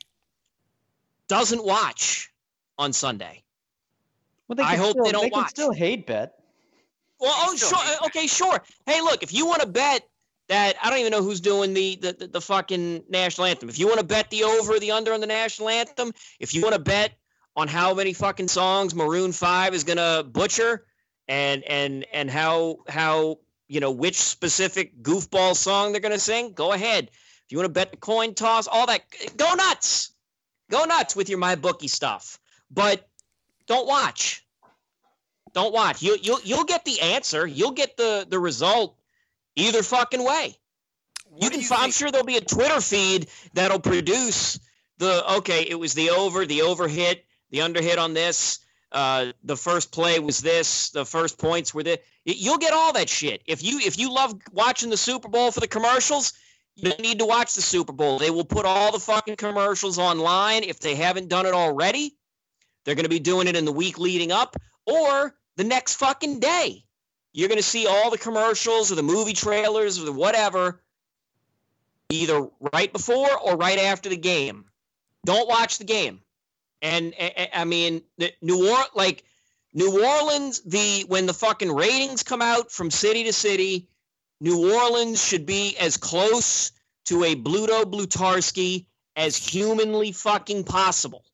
doesn't 1.30 1.64
watch 1.64 2.28
on 2.76 2.92
Sunday. 2.92 3.44
Well, 4.48 4.56
they 4.56 4.64
I 4.64 4.74
hope 4.74 4.90
still, 4.90 5.04
they 5.04 5.12
don't 5.12 5.22
they 5.22 5.30
can 5.30 5.42
watch. 5.42 5.50
still 5.50 5.72
hate 5.72 6.08
bet. 6.08 6.34
Well, 7.20 7.32
oh, 7.32 7.56
sure. 7.56 8.06
Okay, 8.06 8.26
sure. 8.26 8.60
Hey, 8.84 9.00
look, 9.00 9.22
if 9.22 9.32
you 9.32 9.46
want 9.46 9.62
to 9.62 9.68
bet 9.68 10.02
that, 10.48 10.74
I 10.82 10.90
don't 10.90 10.98
even 10.98 11.12
know 11.12 11.22
who's 11.22 11.40
doing 11.40 11.72
the, 11.72 11.96
the, 12.02 12.12
the, 12.14 12.26
the 12.26 12.40
fucking 12.40 13.04
national 13.08 13.46
anthem. 13.46 13.68
If 13.68 13.78
you 13.78 13.86
want 13.86 14.00
to 14.00 14.04
bet 14.04 14.28
the 14.30 14.42
over, 14.42 14.80
the 14.80 14.90
under 14.90 15.12
on 15.12 15.20
the 15.20 15.28
national 15.28 15.68
anthem, 15.68 16.12
if 16.40 16.52
you 16.52 16.62
want 16.62 16.74
to 16.74 16.80
bet 16.80 17.12
on 17.54 17.68
how 17.68 17.94
many 17.94 18.12
fucking 18.12 18.48
songs 18.48 18.92
Maroon 18.92 19.30
5 19.30 19.72
is 19.72 19.84
going 19.84 19.98
to 19.98 20.26
butcher 20.28 20.84
and, 21.28 21.62
and, 21.62 22.04
and 22.12 22.28
how, 22.28 22.78
how, 22.88 23.38
you 23.68 23.78
know, 23.78 23.92
which 23.92 24.16
specific 24.16 25.00
goofball 25.00 25.54
song 25.54 25.92
they're 25.92 26.00
going 26.00 26.10
to 26.10 26.18
sing, 26.18 26.54
go 26.54 26.72
ahead. 26.72 27.04
If 27.04 27.52
you 27.52 27.58
want 27.58 27.66
to 27.66 27.72
bet 27.72 27.92
the 27.92 27.98
coin 27.98 28.34
toss, 28.34 28.66
all 28.66 28.86
that, 28.86 29.02
go 29.36 29.54
nuts. 29.54 30.10
Go 30.70 30.84
nuts 30.84 31.14
with 31.14 31.28
your 31.28 31.38
my 31.38 31.56
bookie 31.56 31.88
stuff. 31.88 32.38
But 32.70 33.06
don't 33.66 33.86
watch. 33.86 34.44
Don't 35.52 35.72
watch. 35.74 36.00
You 36.02 36.16
you'll 36.22 36.40
you'll 36.44 36.64
get 36.64 36.84
the 36.84 37.00
answer. 37.00 37.46
You'll 37.46 37.72
get 37.72 37.96
the 37.96 38.26
the 38.28 38.38
result 38.38 38.96
either 39.56 39.82
fucking 39.82 40.24
way. 40.24 40.56
you 41.40 41.50
can. 41.50 41.60
fi- 41.60 41.84
I'm 41.84 41.90
sure 41.90 42.10
there'll 42.10 42.26
be 42.26 42.36
a 42.36 42.40
Twitter 42.40 42.80
feed 42.80 43.28
that'll 43.54 43.80
produce 43.80 44.60
the 44.98 45.34
okay. 45.38 45.62
It 45.68 45.74
was 45.78 45.94
the 45.94 46.10
over, 46.10 46.46
the 46.46 46.62
over 46.62 46.86
hit, 46.86 47.24
the 47.50 47.62
under 47.62 47.82
hit 47.82 47.98
on 47.98 48.14
this. 48.14 48.60
Uh, 48.92 49.32
the 49.44 49.56
first 49.56 49.92
play 49.92 50.18
was 50.18 50.40
this. 50.40 50.90
The 50.90 51.04
first 51.04 51.38
points 51.38 51.72
were 51.74 51.82
this. 51.82 51.98
You'll 52.24 52.58
get 52.58 52.72
all 52.72 52.92
that 52.92 53.08
shit. 53.08 53.42
If 53.46 53.62
you 53.64 53.80
if 53.80 53.98
you 53.98 54.12
love 54.12 54.34
watching 54.52 54.90
the 54.90 54.96
Super 54.96 55.28
Bowl 55.28 55.50
for 55.50 55.60
the 55.60 55.68
commercials, 55.68 56.32
you 56.82 56.90
don't 56.90 57.00
need 57.00 57.18
to 57.18 57.26
watch 57.26 57.54
the 57.54 57.62
Super 57.62 57.92
Bowl. 57.92 58.18
They 58.18 58.30
will 58.30 58.44
put 58.44 58.64
all 58.64 58.90
the 58.90 58.98
fucking 58.98 59.36
commercials 59.36 59.98
online 59.98 60.64
if 60.64 60.80
they 60.80 60.94
haven't 60.94 61.28
done 61.28 61.44
it 61.44 61.52
already. 61.52 62.16
They're 62.84 62.94
going 62.94 63.04
to 63.04 63.10
be 63.10 63.18
doing 63.18 63.48
it 63.48 63.56
in 63.56 63.66
the 63.66 63.72
week 63.72 63.98
leading 63.98 64.32
up 64.32 64.56
or 64.86 65.34
the 65.56 65.64
next 65.64 65.96
fucking 65.96 66.40
day. 66.40 66.84
You're 67.32 67.48
going 67.48 67.58
to 67.58 67.62
see 67.62 67.86
all 67.86 68.10
the 68.10 68.18
commercials 68.18 68.90
or 68.90 68.94
the 68.94 69.02
movie 69.02 69.34
trailers 69.34 70.00
or 70.00 70.06
the 70.06 70.12
whatever 70.12 70.80
either 72.08 72.48
right 72.72 72.92
before 72.92 73.38
or 73.38 73.56
right 73.56 73.78
after 73.78 74.08
the 74.08 74.16
game. 74.16 74.64
Don't 75.26 75.48
watch 75.48 75.78
the 75.78 75.84
game. 75.84 76.20
And 76.82 77.14
I 77.54 77.64
mean, 77.64 78.02
New 78.40 78.68
Orleans, 78.68 78.90
like 78.94 79.24
New 79.74 80.02
Orleans, 80.02 80.60
the 80.62 81.04
when 81.08 81.26
the 81.26 81.34
fucking 81.34 81.70
ratings 81.70 82.22
come 82.22 82.40
out 82.40 82.72
from 82.72 82.90
city 82.90 83.24
to 83.24 83.32
city, 83.32 83.86
New 84.40 84.74
Orleans 84.74 85.22
should 85.24 85.44
be 85.46 85.76
as 85.78 85.96
close 85.96 86.72
to 87.06 87.24
a 87.24 87.34
Bluto 87.36 87.84
Blutarsky 87.84 88.86
as 89.16 89.36
humanly 89.36 90.12
fucking 90.12 90.64
possible. 90.64 91.24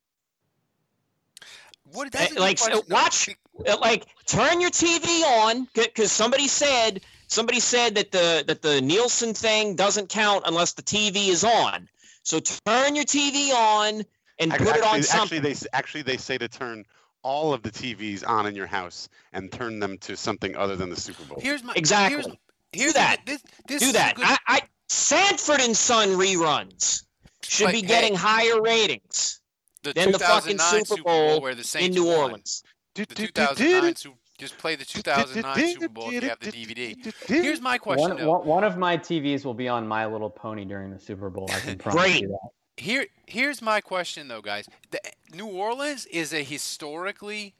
What 1.92 2.10
that's 2.12 2.32
a 2.32 2.36
Uh, 2.36 2.40
like 2.40 2.58
good 2.58 2.70
question. 2.86 2.86
watch 2.90 3.28
uh, 3.68 3.76
like 3.80 4.06
turn 4.26 4.60
your 4.60 4.70
TV 4.70 5.22
on 5.46 5.68
because 5.74 6.10
somebody 6.10 6.48
said 6.48 7.00
somebody 7.28 7.60
said 7.60 7.94
that 7.94 8.10
the 8.10 8.44
that 8.46 8.60
the 8.62 8.80
Nielsen 8.80 9.34
thing 9.34 9.76
doesn't 9.76 10.08
count 10.08 10.44
unless 10.46 10.72
the 10.72 10.82
TV 10.82 11.28
is 11.28 11.44
on. 11.44 11.88
So 12.22 12.40
turn 12.40 12.96
your 12.96 13.04
TV 13.04 13.52
on 13.52 14.04
and 14.38 14.52
Actually, 14.52 14.66
put 14.66 14.76
it 14.76 14.82
on 14.82 14.88
actually, 14.88 15.02
something. 15.02 15.38
actually, 15.38 15.52
they 15.52 15.68
actually 15.72 16.02
they 16.02 16.16
say 16.16 16.38
to 16.38 16.48
turn 16.48 16.84
all 17.22 17.52
of 17.54 17.62
the 17.62 17.70
TVs 17.70 18.26
on 18.26 18.46
in 18.46 18.54
your 18.54 18.66
house 18.66 19.08
and 19.32 19.50
turn 19.50 19.78
them 19.78 19.96
to 19.98 20.16
something 20.16 20.54
other 20.56 20.76
than 20.76 20.90
the 20.90 20.96
Super 20.96 21.24
Bowl. 21.24 21.38
Here's 21.40 21.62
my 21.62 21.72
Exactly. 21.76 22.22
Here's, 22.22 22.36
here's 22.72 22.92
Do 22.92 22.98
that. 22.98 23.22
This, 23.26 23.42
this 23.68 23.82
Do 23.82 23.92
that. 23.92 24.14
good- 24.16 24.24
I, 24.26 24.36
I 24.46 24.60
Sanford 24.88 25.60
and 25.60 25.76
Son 25.76 26.10
reruns 26.10 27.04
should 27.42 27.64
But, 27.66 27.72
be 27.72 27.80
hey, 27.80 27.86
getting 27.86 28.14
higher 28.14 28.60
ratings 28.62 29.40
the 29.82 29.92
than 29.92 30.12
the 30.12 30.18
fucking 30.18 30.52
2009 30.58 30.84
Super 30.84 31.02
Bowl 31.02 31.40
where 31.40 31.54
the 31.54 31.60
in 31.60 31.64
Saints 31.64 31.96
New 31.96 32.06
won. 32.06 32.16
Orleans. 32.18 32.62
The 32.94 33.04
2009 33.06 33.94
Super, 33.96 34.16
just 34.38 34.56
play 34.58 34.74
the 34.76 34.84
2009 34.84 35.68
Super 35.74 35.88
Bowl 35.88 36.08
if 36.10 36.22
you 36.22 36.28
have 36.28 36.38
the 36.40 36.50
DVD. 36.52 37.14
Here's 37.26 37.60
my 37.60 37.78
question 37.78 38.08
One, 38.10 38.16
though. 38.18 38.30
one, 38.30 38.46
one 38.46 38.64
of 38.64 38.76
my 38.78 38.96
TVs 38.96 39.44
will 39.44 39.54
be 39.54 39.68
on 39.68 39.86
My 39.86 40.06
Little 40.06 40.30
Pony 40.30 40.64
during 40.64 40.90
the 40.90 40.98
Super 40.98 41.30
Bowl. 41.30 41.48
I 41.52 41.60
can 41.60 41.78
promise 41.78 42.02
Great. 42.02 42.22
you 42.22 42.28
that. 42.28 42.50
Here, 42.82 43.06
here's 43.26 43.60
my 43.62 43.80
question 43.80 44.28
though, 44.28 44.42
guys. 44.42 44.66
The, 44.90 45.00
New 45.34 45.46
Orleans 45.46 46.06
is 46.06 46.32
a 46.32 46.42
historically, 46.42 47.54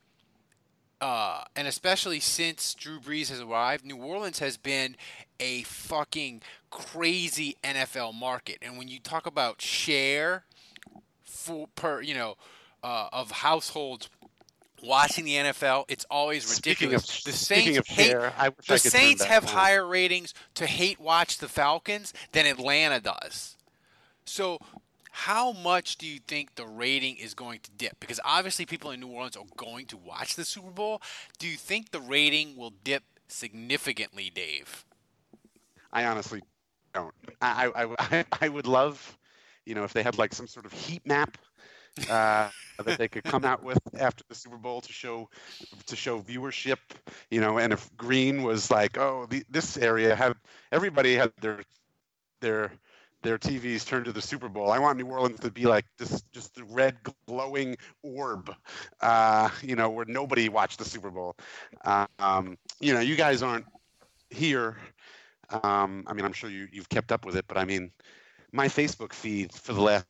uh, 1.01 1.45
and 1.55 1.69
especially 1.69 2.21
since 2.21 2.75
Drew 2.75 2.99
Brees 2.99 3.29
has 3.29 3.41
arrived, 3.41 3.85
New 3.85 3.97
Orleans 3.97 4.39
has 4.39 4.57
been 4.57 4.97
a 5.39 5.63
fucking 5.63 6.43
crazy 6.71 7.57
NFL 7.63 8.15
market. 8.15 8.59
And 8.63 8.79
when 8.79 8.89
you 8.89 8.99
talk 8.99 9.27
about 9.27 9.61
share 9.61 10.45
for 11.25 11.69
per, 11.75 12.01
you 12.01 12.15
know, 12.15 12.37
uh, 12.83 13.09
of 13.13 13.31
households 13.31 14.09
watching 14.83 15.25
the 15.25 15.35
NFL, 15.35 15.85
it's 15.89 16.07
always 16.11 16.55
ridiculous. 16.55 17.19
of- 17.19 17.25
the 17.25 17.33
speaking 17.33 17.75
Saints 17.75 17.79
of 17.79 17.87
hate. 17.89 18.07
share, 18.07 18.33
I 18.39 18.49
wish 18.49 18.71
I 18.71 18.75
the 18.75 18.79
Saints 18.79 19.25
have 19.25 19.45
higher 19.45 19.87
ratings 19.87 20.33
to 20.55 20.67
hate 20.67 20.99
watch 21.01 21.39
the 21.39 21.49
Falcons 21.49 22.13
than 22.33 22.47
Atlanta 22.47 23.01
does. 23.01 23.57
So, 24.25 24.59
how 25.17 25.53
much 25.53 25.97
do 25.97 26.07
you 26.07 26.19
think 26.19 26.57
the 26.57 26.67
rating 26.67 27.17
is 27.17 27.33
going 27.33 27.61
to 27.61 27.71
dip? 27.71 27.99
Because 28.01 28.21
obviously, 28.23 28.67
people 28.67 28.91
in 28.91 29.01
New 29.01 29.09
Orleans 29.09 29.35
are 29.35 29.47
going 29.57 29.87
to 29.87 29.97
watch 29.97 30.37
the 30.37 30.45
Super 30.45 30.71
Bowl. 30.71 31.01
Do 31.39 31.49
you 31.49 31.57
think 31.57 31.91
the 31.91 32.03
rating 32.03 32.55
will 32.55 32.75
dip 32.85 33.03
significantly, 33.27 34.31
Dave? 34.33 34.85
I 35.91 36.05
honestly 36.05 36.43
don't. 36.93 37.15
I, 37.41 37.73
I, 37.75 37.95
I, 37.99 38.25
I 38.43 38.49
would 38.51 38.67
love, 38.67 39.17
you 39.65 39.75
know, 39.75 39.85
if 39.85 39.95
they 39.95 40.03
had 40.03 40.19
like 40.19 40.35
some 40.35 40.47
sort 40.47 40.67
of 40.67 40.73
heat 40.75 41.07
map 41.07 41.39
uh, 42.11 42.51
that 42.85 42.99
they 42.99 43.09
could 43.09 43.25
come 43.25 43.47
out 43.47 43.63
with 43.63 43.79
after 43.99 44.23
the 44.29 44.35
Super 44.35 44.59
Bowl 44.59 44.83
to 44.83 44.93
show 44.93 45.31
to 45.87 45.97
show 45.97 46.21
viewership, 46.21 46.77
you 47.31 47.41
know, 47.41 47.59
and 47.59 47.73
if 47.73 47.91
green 47.97 48.43
was 48.43 48.71
like, 48.71 48.99
oh, 48.99 49.27
the, 49.31 49.43
this 49.49 49.79
area 49.79 50.15
had 50.15 50.35
everybody 50.73 51.15
had 51.15 51.33
their 51.41 51.63
their 52.43 52.71
their 53.27 53.39
TVs 53.39 53.87
turned 53.87 54.05
to 54.07 54.13
the 54.13 54.23
Super 54.23 54.49
Bowl. 54.49 54.71
I 54.71 54.79
want 54.79 54.99
New 54.99 55.07
Orleans 55.07 55.41
to 55.41 55.51
be 55.51 55.65
like 55.67 55.85
this, 55.99 56.23
just 56.33 56.55
the 56.55 56.65
red 56.65 56.97
glowing 57.27 57.77
orb, 58.03 58.55
uh, 59.01 59.49
you 59.63 59.77
know, 59.77 59.91
where 59.91 60.07
nobody 60.07 60.49
watched 60.49 60.79
the 60.79 60.85
Super 60.85 61.11
Bowl. 61.11 61.37
Um, 62.19 62.57
you 62.81 62.95
know, 62.95 63.01
you 63.01 63.17
guys 63.17 63.43
aren't 63.43 63.67
here 64.31 64.77
um, 65.51 66.05
I 66.07 66.13
mean, 66.13 66.25
I'm 66.25 66.33
sure 66.33 66.51
you, 66.51 66.69
you've 66.73 66.89
kept 66.89 67.13
up 67.13 67.25
with 67.25 67.37
it, 67.37 67.45
but 67.49 67.57
I 67.57 67.65
mean, 67.65 67.91
my 68.53 68.69
Facebook 68.69 69.13
feed 69.13 69.53
for 69.53 69.73
the 69.73 69.81
last 69.81 70.07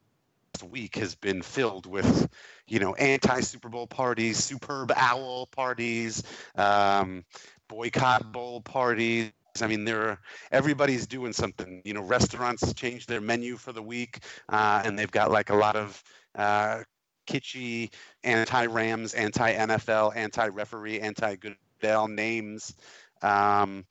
week 0.70 0.96
has 0.96 1.14
been 1.14 1.42
filled 1.42 1.87
with, 1.87 2.29
you 2.66 2.79
know, 2.79 2.94
anti 2.94 3.40
Super 3.40 3.68
Bowl 3.68 3.87
parties, 3.87 4.42
superb 4.42 4.92
owl 4.96 5.46
parties, 5.46 6.22
um, 6.57 7.24
boycott 7.68 8.33
bowl 8.33 8.61
parties. 8.61 9.33
I 9.62 9.66
mean, 9.66 9.85
there 9.85 10.03
are, 10.03 10.21
everybody's 10.53 11.07
doing 11.07 11.33
something. 11.33 11.83
You 11.85 11.95
know, 11.95 12.03
restaurants 12.03 12.73
change 12.75 13.07
their 13.07 13.21
menu 13.21 13.57
for 13.57 13.73
the 13.73 13.83
week, 13.83 14.21
uh, 14.49 14.83
and 14.85 14.99
they've 14.99 15.11
got 15.11 15.31
like 15.31 15.51
a 15.51 15.55
lot 15.55 15.77
of 15.77 16.03
uh, 16.35 16.83
kitschy 17.27 17.92
anti-Rams, 18.25 19.14
anti-NFL, 19.14 20.16
anti-referee, 20.16 21.01
anti-Goodell 21.01 22.09
names. 22.09 22.75
Um, 23.23 23.85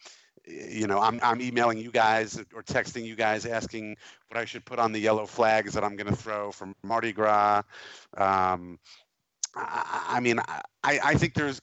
you 0.48 0.88
know, 0.88 1.00
I'm, 1.00 1.20
I'm 1.24 1.42
emailing 1.42 1.80
you 1.80 1.92
guys 1.92 2.38
or 2.54 2.62
texting 2.64 3.04
you 3.04 3.16
guys 3.16 3.46
asking 3.46 3.98
what 4.30 4.40
I 4.40 4.46
should 4.46 4.64
put 4.66 4.80
on 4.80 4.92
the 4.92 5.00
yellow 5.00 5.26
flags 5.26 5.74
that 5.74 5.84
I'm 5.84 5.96
going 5.96 6.08
to 6.08 6.16
throw 6.16 6.52
from 6.52 6.76
Mardi 6.84 7.12
Gras. 7.12 7.64
Um, 8.16 8.78
I, 9.56 10.06
I 10.10 10.20
mean, 10.20 10.40
I, 10.84 11.00
I 11.04 11.16
think 11.16 11.34
there's 11.34 11.60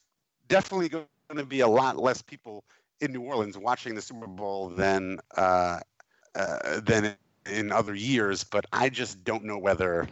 definitely 0.49 0.89
going 0.89 1.07
to 1.35 1.45
be 1.45 1.61
a 1.61 1.69
lot 1.69 1.97
less 1.97 2.23
people 2.23 2.65
in 3.03 3.13
New 3.13 3.23
Orleans 3.23 3.59
watching 3.59 3.95
the 3.95 4.03
Super 4.03 4.27
Bowl 4.27 4.69
than 4.69 5.19
uh, 5.37 5.81
uh, 6.35 6.81
than 6.81 7.17
in 7.51 7.73
other 7.73 7.95
years, 7.95 8.45
but 8.45 8.65
I 8.73 8.89
just 8.89 9.23
don't 9.25 9.45
know 9.45 9.59
whether 9.59 10.09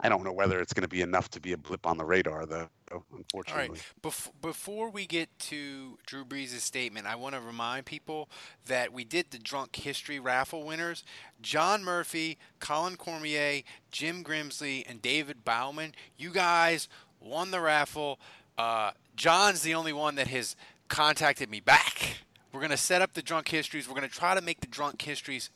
I 0.00 0.08
don't 0.08 0.22
know 0.22 0.32
whether 0.32 0.60
it's 0.60 0.72
going 0.72 0.82
to 0.82 0.88
be 0.88 1.00
enough 1.00 1.28
to 1.30 1.40
be 1.40 1.52
a 1.52 1.56
blip 1.56 1.84
on 1.84 1.96
the 1.96 2.04
radar, 2.04 2.46
though. 2.46 2.68
Unfortunately. 3.12 3.70
right. 3.70 3.92
Bef- 4.00 4.30
before 4.40 4.90
we 4.90 5.06
get 5.06 5.28
to 5.40 5.98
Drew 6.06 6.24
Brees' 6.24 6.60
statement, 6.60 7.06
I 7.06 7.16
want 7.16 7.34
to 7.34 7.40
remind 7.40 7.84
people 7.84 8.28
that 8.66 8.92
we 8.92 9.04
did 9.04 9.30
the 9.30 9.38
drunk 9.38 9.74
history 9.74 10.20
raffle 10.20 10.62
winners. 10.62 11.02
John 11.42 11.82
Murphy, 11.82 12.38
Colin 12.60 12.96
Cormier, 12.96 13.62
Jim 13.90 14.22
Grimsley, 14.22 14.88
and 14.88 15.02
David 15.02 15.44
Bauman. 15.44 15.94
You 16.16 16.30
guys 16.30 16.88
won 17.20 17.50
the 17.50 17.60
raffle. 17.60 18.20
Uh, 18.56 18.92
John's 19.16 19.62
the 19.62 19.74
only 19.74 19.92
one 19.92 20.14
that 20.14 20.28
has 20.28 20.54
contacted 20.88 21.50
me 21.50 21.60
back. 21.60 22.18
We're 22.52 22.60
going 22.60 22.70
to 22.70 22.76
set 22.76 23.02
up 23.02 23.14
the 23.14 23.22
drunk 23.22 23.48
histories. 23.48 23.88
We're 23.88 23.94
going 23.94 24.08
to 24.08 24.14
try 24.14 24.34
to 24.34 24.40
make 24.40 24.60
the 24.60 24.66
drunk 24.66 25.02
histories 25.02 25.50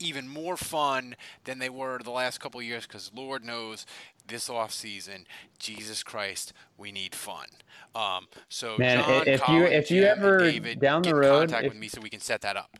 even 0.00 0.26
more 0.28 0.56
fun 0.56 1.14
than 1.44 1.58
they 1.60 1.68
were 1.68 1.98
the 2.02 2.10
last 2.10 2.40
couple 2.40 2.58
of 2.58 2.66
years 2.66 2.86
because 2.86 3.10
Lord 3.14 3.44
knows 3.44 3.86
this 4.26 4.48
off 4.50 4.72
season, 4.72 5.26
Jesus 5.58 6.02
Christ, 6.02 6.52
we 6.78 6.90
need 6.90 7.14
fun. 7.14 7.46
Um, 7.94 8.26
so 8.48 8.76
Man, 8.78 8.98
John, 9.04 9.28
if 9.28 9.48
you- 9.48 9.64
if 9.66 9.90
you 9.90 10.00
Jim, 10.00 10.18
ever 10.18 10.38
David, 10.38 10.80
down 10.80 11.02
the 11.02 11.14
road, 11.14 11.50
contact 11.50 11.66
if- 11.66 11.72
with 11.72 11.78
me 11.78 11.88
so 11.88 12.00
we 12.00 12.08
can 12.10 12.20
set 12.20 12.40
that 12.40 12.56
up. 12.56 12.76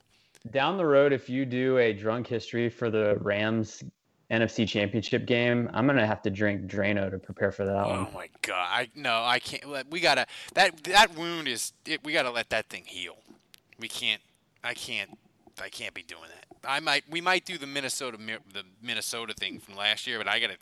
Down 0.51 0.77
the 0.77 0.87
road, 0.87 1.12
if 1.12 1.29
you 1.29 1.44
do 1.47 1.79
a 1.79 1.92
drunk 1.92 2.27
history 2.27 2.68
for 2.68 2.90
the 2.90 3.16
Rams 3.20 3.83
NFC 4.31 4.67
Championship 4.67 5.27
game, 5.27 5.71
I'm 5.75 5.87
gonna 5.87 6.07
have 6.07 6.23
to 6.23 6.31
drink 6.31 6.67
Drano 6.67 7.11
to 7.11 7.19
prepare 7.19 7.53
for 7.53 7.65
that 7.65 7.85
oh 7.85 7.88
one. 7.88 7.98
Oh 7.98 8.09
my 8.15 8.29
God! 8.42 8.67
I 8.71 8.88
no, 8.94 9.23
I 9.23 9.38
can't. 9.38 9.90
We 9.90 10.01
gotta 10.01 10.27
that 10.55 10.83
that 10.85 11.17
wound 11.17 11.48
is. 11.48 11.73
It, 11.87 12.03
we 12.05 12.13
gotta 12.13 12.31
let 12.31 12.51
that 12.51 12.69
thing 12.69 12.85
heal. 12.87 13.17
We 13.79 13.88
can't. 13.88 14.23
I 14.63 14.75
can't. 14.75 15.19
I 15.63 15.69
can't 15.69 15.94
be 15.94 16.03
doing 16.03 16.23
that. 16.23 16.69
I 16.69 16.81
might. 16.81 17.05
We 17.11 17.21
might 17.21 17.44
do 17.44 17.59
the 17.59 17.67
Minnesota 17.67 18.19
the 18.53 18.63
Minnesota 18.83 19.35
thing 19.35 19.59
from 19.61 19.77
last 19.77 20.07
year, 20.07 20.19
but 20.19 20.29
I 20.29 20.40
gotta 20.40 20.57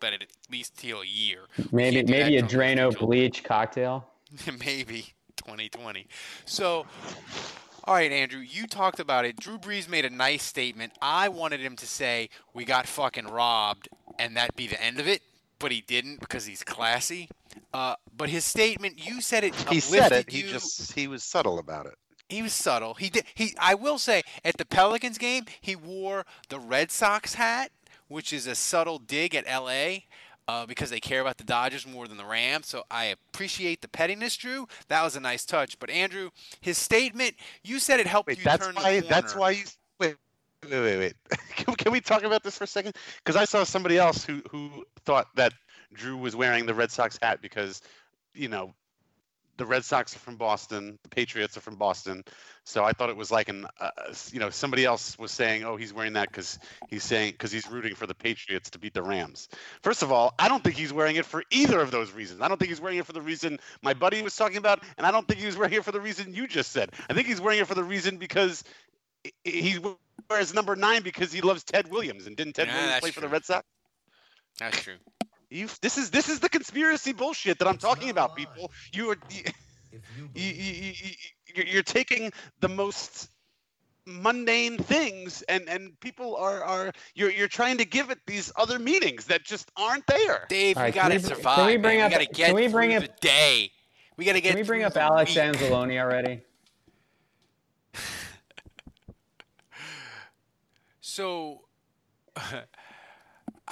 let 0.00 0.12
it 0.12 0.22
at 0.22 0.28
least 0.50 0.80
heal 0.80 1.00
a 1.00 1.06
year. 1.06 1.40
Maybe 1.72 2.02
maybe 2.04 2.36
a 2.38 2.42
Drano 2.42 2.96
bleach 2.96 3.42
cocktail. 3.44 4.06
maybe 4.64 5.12
2020. 5.36 6.06
So, 6.44 6.86
all 7.84 7.94
right, 7.94 8.12
Andrew, 8.12 8.40
you 8.40 8.66
talked 8.66 9.00
about 9.00 9.24
it. 9.24 9.36
Drew 9.36 9.58
Brees 9.58 9.88
made 9.88 10.04
a 10.04 10.10
nice 10.10 10.42
statement. 10.42 10.92
I 11.02 11.28
wanted 11.28 11.60
him 11.60 11.76
to 11.76 11.86
say 11.86 12.28
we 12.54 12.64
got 12.64 12.86
fucking 12.86 13.26
robbed, 13.26 13.88
and 14.18 14.36
that 14.36 14.54
be 14.54 14.66
the 14.66 14.80
end 14.82 15.00
of 15.00 15.08
it, 15.08 15.22
but 15.58 15.72
he 15.72 15.80
didn't 15.80 16.20
because 16.20 16.46
he's 16.46 16.62
classy. 16.62 17.28
Uh, 17.74 17.96
but 18.16 18.28
his 18.28 18.44
statement, 18.44 19.04
you 19.04 19.20
said 19.20 19.44
it 19.44 19.54
He 19.68 19.80
said 19.80 20.12
it. 20.12 20.30
He 20.30 20.42
you. 20.42 20.48
just 20.48 20.92
he 20.92 21.08
was 21.08 21.24
subtle 21.24 21.58
about 21.58 21.86
it. 21.86 21.94
He 22.28 22.40
was 22.42 22.52
subtle. 22.52 22.94
He 22.94 23.10
did. 23.10 23.24
He. 23.34 23.54
I 23.58 23.74
will 23.74 23.98
say, 23.98 24.22
at 24.44 24.56
the 24.56 24.64
Pelicans 24.64 25.18
game, 25.18 25.44
he 25.60 25.76
wore 25.76 26.24
the 26.48 26.58
Red 26.58 26.90
Sox 26.90 27.34
hat, 27.34 27.72
which 28.08 28.32
is 28.32 28.46
a 28.46 28.54
subtle 28.54 28.98
dig 28.98 29.34
at 29.34 29.44
L.A. 29.46 30.06
Uh, 30.48 30.66
because 30.66 30.90
they 30.90 30.98
care 30.98 31.20
about 31.20 31.38
the 31.38 31.44
Dodgers 31.44 31.86
more 31.86 32.08
than 32.08 32.16
the 32.16 32.24
Rams. 32.24 32.66
So 32.66 32.82
I 32.90 33.04
appreciate 33.04 33.80
the 33.80 33.88
pettiness, 33.88 34.36
Drew. 34.36 34.66
That 34.88 35.02
was 35.04 35.14
a 35.14 35.20
nice 35.20 35.44
touch. 35.44 35.78
But 35.78 35.88
Andrew, 35.88 36.30
his 36.60 36.76
statement, 36.78 37.36
you 37.62 37.78
said 37.78 38.00
it 38.00 38.08
helped 38.08 38.26
Wait, 38.26 38.38
you 38.38 38.44
that's 38.44 38.66
turn 38.66 38.74
why. 38.74 38.96
the 38.96 39.02
corner. 39.02 39.14
That's 39.14 39.36
why 39.36 39.50
you. 39.50 39.64
Wait, 40.00 40.16
wait, 40.64 40.80
wait, 40.80 40.98
wait. 40.98 41.14
Can, 41.56 41.74
can 41.76 41.92
we 41.92 42.00
talk 42.00 42.24
about 42.24 42.42
this 42.42 42.58
for 42.58 42.64
a 42.64 42.66
second? 42.66 42.96
Because 43.18 43.36
I 43.36 43.44
saw 43.44 43.62
somebody 43.62 43.98
else 43.98 44.24
who 44.24 44.42
who 44.50 44.84
thought 45.04 45.28
that 45.36 45.52
Drew 45.92 46.16
was 46.16 46.34
wearing 46.34 46.66
the 46.66 46.74
Red 46.74 46.90
Sox 46.90 47.18
hat 47.22 47.40
because, 47.40 47.82
you 48.34 48.48
know, 48.48 48.74
the 49.56 49.66
Red 49.66 49.84
Sox 49.84 50.14
are 50.16 50.18
from 50.18 50.36
Boston, 50.36 50.98
the 51.02 51.08
Patriots 51.08 51.56
are 51.56 51.60
from 51.60 51.76
Boston. 51.76 52.24
So 52.64 52.84
I 52.84 52.92
thought 52.92 53.10
it 53.10 53.16
was 53.16 53.30
like 53.30 53.48
an, 53.48 53.66
uh, 53.80 53.90
you 54.30 54.38
know, 54.38 54.50
somebody 54.50 54.84
else 54.84 55.18
was 55.18 55.30
saying, 55.30 55.64
oh, 55.64 55.76
he's 55.76 55.92
wearing 55.92 56.12
that 56.14 56.28
because 56.28 56.58
he's 56.88 57.02
saying 57.04 57.32
because 57.32 57.52
he's 57.52 57.68
rooting 57.68 57.94
for 57.94 58.06
the 58.06 58.14
Patriots 58.14 58.70
to 58.70 58.78
beat 58.78 58.94
the 58.94 59.02
Rams. 59.02 59.48
First 59.82 60.02
of 60.02 60.12
all, 60.12 60.34
I 60.38 60.48
don't 60.48 60.62
think 60.62 60.76
he's 60.76 60.92
wearing 60.92 61.16
it 61.16 61.26
for 61.26 61.42
either 61.50 61.80
of 61.80 61.90
those 61.90 62.12
reasons. 62.12 62.40
I 62.40 62.48
don't 62.48 62.58
think 62.58 62.70
he's 62.70 62.80
wearing 62.80 62.98
it 62.98 63.06
for 63.06 63.12
the 63.12 63.22
reason 63.22 63.58
my 63.82 63.94
buddy 63.94 64.22
was 64.22 64.36
talking 64.36 64.58
about, 64.58 64.82
and 64.96 65.06
I 65.06 65.10
don't 65.10 65.26
think 65.26 65.40
he 65.40 65.46
was 65.46 65.56
wearing 65.56 65.74
it 65.74 65.84
for 65.84 65.92
the 65.92 66.00
reason 66.00 66.34
you 66.34 66.46
just 66.46 66.72
said. 66.72 66.90
I 67.10 67.14
think 67.14 67.26
he's 67.26 67.40
wearing 67.40 67.60
it 67.60 67.66
for 67.66 67.74
the 67.74 67.84
reason 67.84 68.16
because 68.16 68.64
he- 69.44 69.78
wears 70.30 70.54
number 70.54 70.76
nine 70.76 71.02
because 71.02 71.32
he 71.32 71.40
loves 71.40 71.64
Ted 71.64 71.90
Williams, 71.90 72.26
and 72.26 72.36
didn't 72.36 72.54
Ted 72.54 72.68
Yeah, 72.68 72.76
Williams 72.76 73.00
play 73.00 73.10
for 73.10 73.20
the. 73.20 73.28
Red 73.28 73.44
Sox? 73.44 73.66
That's 74.58 74.80
true. 74.80 74.96
You, 75.52 75.68
this 75.82 75.98
is 75.98 76.10
this 76.10 76.28
is 76.30 76.40
the 76.40 76.48
conspiracy 76.48 77.12
bullshit 77.12 77.58
that 77.58 77.68
I'm 77.68 77.76
talking 77.76 78.08
about, 78.10 78.34
people. 78.34 78.70
You 78.92 79.10
are 79.10 79.16
you, 79.30 79.42
you, 80.34 80.44
you, 80.44 80.92
you, 81.54 81.64
you're 81.66 81.82
taking 81.82 82.32
the 82.60 82.68
most 82.68 83.28
mundane 84.06 84.78
things 84.78 85.42
and 85.42 85.68
and 85.68 85.98
people 86.00 86.34
are 86.36 86.64
are 86.64 86.90
you're 87.14 87.30
you're 87.30 87.46
trying 87.48 87.76
to 87.78 87.84
give 87.84 88.10
it 88.10 88.18
these 88.26 88.50
other 88.56 88.78
meanings 88.78 89.26
that 89.26 89.44
just 89.44 89.70
aren't 89.76 90.06
there. 90.06 90.46
Dave, 90.48 90.78
All 90.78 90.84
we 90.84 90.90
gotta 90.90 91.14
we 91.16 91.20
br- 91.20 91.26
can 91.28 91.36
survive. 91.36 91.66
we 91.66 91.76
bring 91.76 91.98
man. 91.98 92.06
up- 92.06 92.18
we 92.18 92.24
gotta 92.26 92.32
get 92.34 92.46
can 92.46 92.54
we 92.54 92.68
bring 92.68 92.94
up- 92.94 93.02
the 93.02 93.10
day. 93.20 93.70
We 94.16 94.24
gotta 94.24 94.40
get. 94.40 94.50
Can 94.50 94.56
we 94.60 94.66
bring 94.66 94.84
up 94.84 94.96
Alex 94.96 95.34
week. 95.34 95.44
Anzalone 95.44 96.00
already? 96.00 96.40
So, 101.04 101.62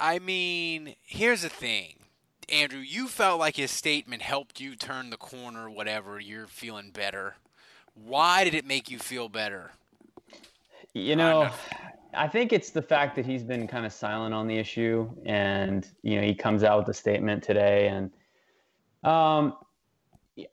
I 0.01 0.17
mean, 0.17 0.95
here's 1.05 1.43
the 1.43 1.49
thing, 1.49 1.93
Andrew. 2.49 2.79
You 2.79 3.07
felt 3.07 3.39
like 3.39 3.57
his 3.57 3.69
statement 3.69 4.23
helped 4.23 4.59
you 4.59 4.75
turn 4.75 5.11
the 5.11 5.17
corner. 5.17 5.69
Whatever, 5.69 6.19
you're 6.19 6.47
feeling 6.47 6.89
better. 6.89 7.35
Why 7.93 8.43
did 8.43 8.55
it 8.55 8.65
make 8.65 8.89
you 8.89 8.97
feel 8.97 9.29
better? 9.29 9.69
You 10.95 11.15
know, 11.15 11.51
I 12.15 12.27
think 12.27 12.51
it's 12.51 12.71
the 12.71 12.81
fact 12.81 13.15
that 13.15 13.27
he's 13.27 13.43
been 13.43 13.67
kind 13.67 13.85
of 13.85 13.93
silent 13.93 14.33
on 14.33 14.47
the 14.47 14.57
issue, 14.57 15.07
and 15.23 15.87
you 16.01 16.15
know, 16.15 16.23
he 16.25 16.33
comes 16.33 16.63
out 16.63 16.79
with 16.79 16.87
a 16.89 16.97
statement 16.97 17.43
today, 17.43 17.89
and 17.89 18.09
um, 19.03 19.53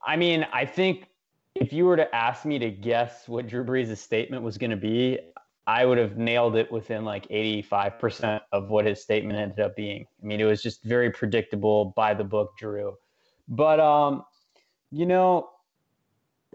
I 0.05 0.15
mean, 0.15 0.45
I 0.53 0.63
think 0.63 1.07
if 1.55 1.73
you 1.73 1.85
were 1.85 1.97
to 1.97 2.15
ask 2.15 2.45
me 2.45 2.59
to 2.59 2.69
guess 2.69 3.27
what 3.27 3.47
Drew 3.47 3.65
Brees' 3.65 3.97
statement 3.97 4.43
was 4.43 4.59
going 4.59 4.69
to 4.69 4.77
be, 4.77 5.17
I 5.69 5.85
would 5.85 5.99
have 5.99 6.17
nailed 6.17 6.55
it 6.55 6.71
within 6.71 7.05
like 7.05 7.27
85% 7.27 8.41
of 8.51 8.71
what 8.71 8.87
his 8.87 9.03
statement 9.03 9.37
ended 9.37 9.59
up 9.59 9.75
being. 9.75 10.07
I 10.19 10.25
mean, 10.25 10.41
it 10.41 10.45
was 10.45 10.63
just 10.63 10.83
very 10.83 11.11
predictable 11.11 11.93
by 11.95 12.15
the 12.15 12.23
book, 12.23 12.57
Drew. 12.57 12.95
But 13.47 13.79
um, 13.79 14.23
you 14.89 15.05
know, 15.05 15.51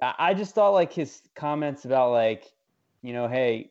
I 0.02 0.34
just 0.34 0.56
thought 0.56 0.70
like 0.70 0.92
his 0.92 1.22
comments 1.36 1.84
about 1.84 2.10
like, 2.10 2.52
you 3.02 3.12
know, 3.12 3.28
hey, 3.28 3.70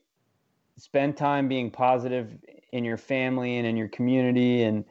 spend 0.77 1.17
time 1.17 1.49
being 1.49 1.69
positive 1.69 2.37
in 2.71 2.85
your 2.85 2.97
family 2.97 3.57
and 3.57 3.67
in 3.67 3.75
your 3.75 3.89
community 3.89 4.63
and 4.63 4.85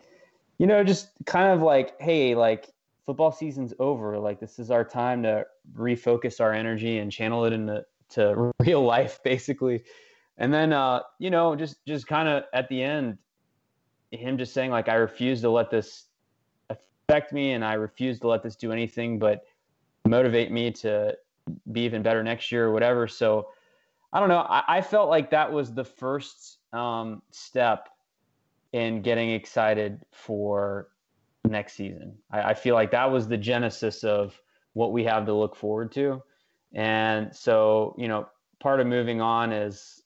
you 0.59 0.67
know 0.67 0.85
just 0.85 1.09
kind 1.27 1.53
of 1.53 1.61
like 1.61 2.01
hey 2.01 2.37
like 2.37 2.69
football 3.05 3.33
season's 3.33 3.75
over 3.81 4.17
like 4.21 4.39
this 4.39 4.61
is 4.61 4.71
our 4.71 4.85
time 4.85 5.25
to 5.25 5.45
refocus 5.75 6.41
our 6.41 6.53
energy 6.53 6.99
and 6.99 7.11
channel 7.11 7.45
it 7.45 7.53
into 7.53 7.85
to 8.09 8.53
real 8.61 8.85
life 8.85 9.19
basically 9.25 9.83
and 10.43 10.53
then 10.53 10.73
uh 10.73 11.01
you 11.19 11.31
know 11.31 11.57
just 11.57 11.85
just 11.87 12.07
kind 12.07 12.29
of 12.29 12.45
at 12.53 12.69
the 12.69 12.83
end 12.83 13.17
him 14.11 14.37
just 14.37 14.53
saying 14.53 14.71
like 14.71 14.91
i 14.91 14.95
refuse 14.95 15.41
to 15.41 15.49
let 15.49 15.71
this 15.71 16.09
affect 16.69 17.33
me 17.33 17.53
and 17.53 17.65
i 17.65 17.73
refuse 17.73 18.21
to 18.21 18.29
let 18.29 18.43
this 18.43 18.57
do 18.57 18.71
anything 18.71 19.19
but 19.19 19.45
motivate 20.07 20.53
me 20.53 20.71
to 20.71 21.17
be 21.73 21.81
even 21.81 22.03
better 22.03 22.23
next 22.23 22.53
year 22.53 22.67
or 22.67 22.73
whatever 22.73 23.09
so 23.09 23.49
I 24.13 24.21
don't 24.21 24.29
know. 24.29 24.47
I, 24.49 24.63
I 24.69 24.81
felt 24.83 25.09
like 25.09 25.31
that 25.31 25.51
was 25.51 25.73
the 25.73 25.85
first 25.85 26.59
um, 26.73 27.23
step 27.31 27.89
in 28.73 29.01
getting 29.03 29.31
excited 29.31 30.05
for 30.13 30.89
next 31.49 31.75
season. 31.75 32.17
I, 32.31 32.43
I 32.43 32.55
feel 32.55 32.75
like 32.75 32.91
that 32.91 33.11
was 33.11 33.27
the 33.27 33.39
genesis 33.39 34.05
of 34.05 34.39
what 34.75 34.93
we 34.93 35.05
have 35.05 35.25
to 35.27 35.35
look 35.35 35.57
forward 35.57 35.93
to. 35.93 36.23
And 36.75 37.35
so, 37.35 37.95
you 37.99 38.09
know, 38.09 38.29
part 38.61 38.81
of 38.81 38.87
moving 38.87 39.21
on 39.21 39.53
is 39.53 40.02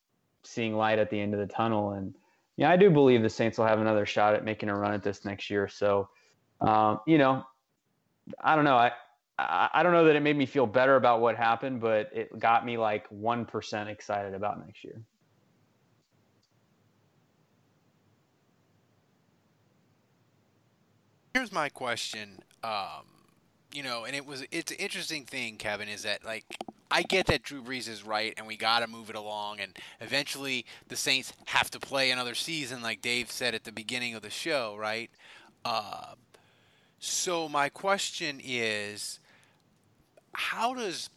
seeing 0.47 0.75
light 0.75 0.99
at 0.99 1.11
the 1.11 1.21
end 1.21 1.35
of 1.35 1.41
the 1.41 1.53
tunnel. 1.53 1.93
And 1.93 2.15
yeah, 2.57 2.71
I 2.71 2.77
do 2.77 2.91
believe 2.91 3.23
the 3.23 3.31
Saints 3.31 3.59
will 3.59 3.67
have 3.67 3.81
another 3.81 4.07
shot 4.07 4.35
at 4.35 4.45
making 4.45 4.69
a 4.69 4.77
run 4.77 4.95
at 4.95 5.03
this 5.03 5.25
next 5.25 5.51
year. 5.51 5.69
So, 5.69 6.09
um, 6.61 7.01
you 7.07 7.19
know, 7.19 7.45
I 8.43 8.57
don't 8.57 8.65
know. 8.65 8.77
I, 8.77 8.93
I 9.39 9.83
don't 9.83 9.93
know 9.93 10.05
that 10.05 10.17
it 10.17 10.23
made 10.23 10.37
me 10.37 10.47
feel 10.47 10.67
better 10.67 10.97
about 10.97 11.21
what 11.21 11.37
happened, 11.37 11.81
but 11.81 12.11
it 12.15 12.39
got 12.39 12.65
me 12.65 12.79
like 12.79 13.09
1% 13.11 13.87
excited 13.89 14.33
about 14.33 14.65
next 14.65 14.83
year. 14.83 15.03
Here's 21.35 21.53
my 21.53 21.69
question. 21.69 22.39
Um, 22.65 23.05
you 23.75 23.83
know, 23.83 24.07
and 24.07 24.17
it 24.17 24.25
was 24.25 24.43
it's 24.51 24.73
an 24.73 24.79
interesting 24.79 25.27
thing, 25.27 25.59
Kevin, 25.59 25.87
is 25.87 26.05
that 26.05 26.25
like 26.25 26.47
I 26.91 27.03
get 27.03 27.27
that 27.27 27.43
Drew 27.43 27.63
Brees 27.63 27.89
is 27.89 28.05
right, 28.05 28.33
and 28.37 28.47
we 28.47 28.57
got 28.57 28.81
to 28.81 28.87
move 28.87 29.11
it 29.11 29.17
along, 29.17 29.61
and 29.61 29.77
eventually 30.01 30.65
the 30.89 30.97
Saints 30.97 31.33
have 31.47 31.71
to 31.71 31.81
play 31.81 32.11
another 32.11 32.35
season, 32.35 32.83
like 32.83 33.03
Dave 33.03 33.31
said 33.31 33.55
at 33.55 33.65
the 33.65 33.73
beginning 33.73 34.15
of 34.15 34.23
the 34.23 34.31
show, 34.31 34.77
right? 34.79 35.11
Uh, 35.65 36.15
so 36.99 37.49
my 37.49 37.69
question 37.69 38.41
is, 38.45 39.19
how 40.33 40.75
does 40.75 41.11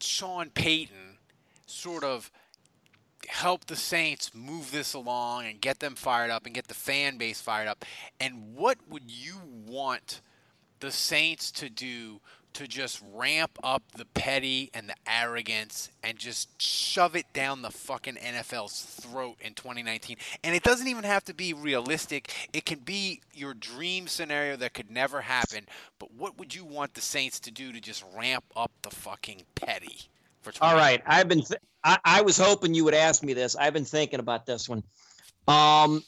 Sean 0.00 0.50
Payton 0.50 1.18
sort 1.66 2.02
of 2.02 2.30
help 3.28 3.66
the 3.66 3.76
Saints 3.76 4.34
move 4.34 4.70
this 4.70 4.94
along 4.94 5.46
and 5.46 5.60
get 5.60 5.78
them 5.78 5.94
fired 5.94 6.30
up 6.30 6.44
and 6.44 6.54
get 6.54 6.66
the 6.66 6.74
fan 6.74 7.18
base 7.18 7.40
fired 7.40 7.68
up? 7.68 7.84
And 8.20 8.54
what 8.54 8.78
would 8.88 9.10
you 9.10 9.36
want 9.66 10.20
the 10.80 10.90
Saints 10.90 11.50
to 11.52 11.70
do 11.70 12.20
to 12.54 12.66
just 12.66 13.02
ramp 13.12 13.58
up 13.62 13.82
the 13.96 14.04
petty 14.04 14.70
and 14.74 14.88
the 14.88 14.94
arrogance 15.06 15.90
and 16.02 16.18
just 16.18 16.60
shove 16.60 17.14
it 17.14 17.26
down 17.32 17.62
the 17.62 17.70
fucking 17.70 18.14
NFL's 18.16 18.82
throat 18.82 19.36
in 19.40 19.54
2019? 19.54 20.16
And 20.42 20.54
it 20.54 20.62
doesn't 20.62 20.88
even 20.88 21.04
have 21.04 21.24
to 21.24 21.34
be 21.34 21.52
realistic. 21.52 22.32
It 22.52 22.64
can 22.64 22.80
be 22.80 23.20
your 23.32 23.54
dream 23.54 24.06
scenario 24.06 24.56
that 24.56 24.74
could 24.74 24.90
never 24.90 25.20
happen. 25.20 25.66
But 25.98 26.12
what 26.12 26.38
would 26.38 26.54
you 26.54 26.64
want 26.64 26.94
the 26.94 27.00
Saints 27.00 27.40
to 27.40 27.50
do 27.50 27.72
to 27.72 27.80
just 27.80 28.04
ramp 28.16 28.44
up 28.56 28.72
the 28.82 28.90
fucking 28.90 29.42
petty? 29.54 30.08
For 30.42 30.52
All 30.60 30.74
right, 30.74 31.02
I've 31.06 31.28
been. 31.28 31.42
Th- 31.42 31.60
I, 31.82 31.98
I 32.04 32.22
was 32.22 32.36
hoping 32.38 32.74
you 32.74 32.84
would 32.84 32.94
ask 32.94 33.22
me 33.22 33.32
this. 33.34 33.56
I've 33.56 33.72
been 33.72 33.84
thinking 33.84 34.20
about 34.20 34.46
this 34.46 34.68
one. 34.68 34.82
Um, 35.48 36.02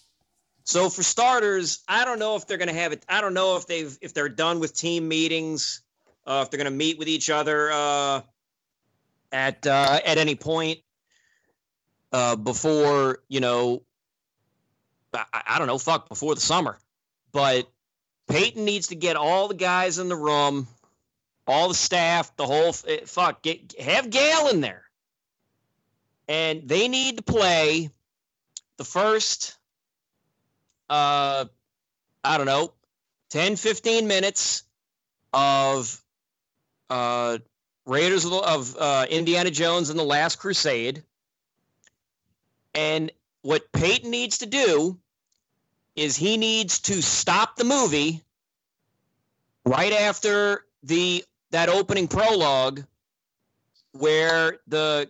so 0.65 0.91
for 0.91 1.03
starters, 1.03 1.85
I 1.87 2.05
don't 2.05 2.19
know 2.19 2.35
if 2.35 2.47
they're 2.47 2.59
going 2.59 2.69
to 2.69 2.75
have 2.75 2.93
it. 2.93 3.05
I 3.09 3.21
don't 3.21 3.35
know 3.35 3.57
if 3.57 3.67
they've 3.67 3.97
if 4.01 4.15
they're 4.15 4.29
done 4.29 4.59
with 4.59 4.75
team 4.75 5.07
meetings, 5.07 5.83
uh, 6.27 6.43
if 6.45 6.51
they're 6.51 6.59
going 6.59 6.71
to 6.71 6.77
meet 6.77 6.99
with 6.99 7.09
each 7.09 7.31
other 7.31 7.71
uh, 7.73 8.21
at 9.33 9.67
uh, 9.67 10.01
at 10.05 10.19
any 10.19 10.35
point 10.35 10.81
uh, 12.13 12.37
before 12.37 13.21
you 13.29 13.41
know. 13.41 13.83
I, 15.15 15.43
I 15.47 15.59
don't 15.59 15.67
know. 15.67 15.79
Fuck 15.79 16.11
before 16.11 16.35
the 16.35 16.43
summer, 16.43 16.79
but 17.33 17.71
Payton 18.29 18.65
needs 18.65 18.89
to 18.89 18.97
get 18.97 19.17
all 19.17 19.49
the 19.49 19.55
guys 19.55 19.99
in 19.99 20.09
the 20.09 20.17
room 20.17 20.69
all 21.47 21.69
the 21.69 21.75
staff, 21.75 22.35
the 22.37 22.47
whole 22.47 22.75
eh, 22.87 23.01
fuck, 23.07 23.43
get, 23.43 23.75
have 23.81 24.11
Gayle 24.11 24.49
in 24.49 24.61
there. 24.61 24.83
And 26.29 26.69
they 26.69 26.89
need 26.89 27.19
to 27.19 27.23
play 27.23 27.91
the 28.79 28.85
first, 28.85 29.57
uh, 30.91 31.45
I 32.25 32.37
don't 32.37 32.47
know, 32.47 32.73
10, 33.31 33.57
15 33.57 34.09
minutes 34.09 34.65
of 35.33 36.03
uh, 36.91 37.39
Raiders 37.85 38.25
of, 38.25 38.31
the- 38.33 38.37
of 38.39 38.77
uh, 38.77 39.07
Indiana 39.09 39.51
Jones 39.51 39.91
and 39.91 39.99
the 39.99 40.05
Last 40.05 40.37
Crusade. 40.37 41.03
And 42.75 43.11
what 43.43 43.71
Payton 43.73 44.11
needs 44.11 44.39
to 44.39 44.47
do 44.47 44.99
is 45.95 46.17
he 46.17 46.37
needs 46.37 46.81
to 46.81 47.01
stop 47.01 47.57
the 47.57 47.65
movie 47.65 48.23
right 49.65 49.93
after 49.93 50.65
the 50.83 51.25
that 51.51 51.69
opening 51.69 52.09
prologue 52.09 52.83
where 53.93 54.59
the 54.67 55.09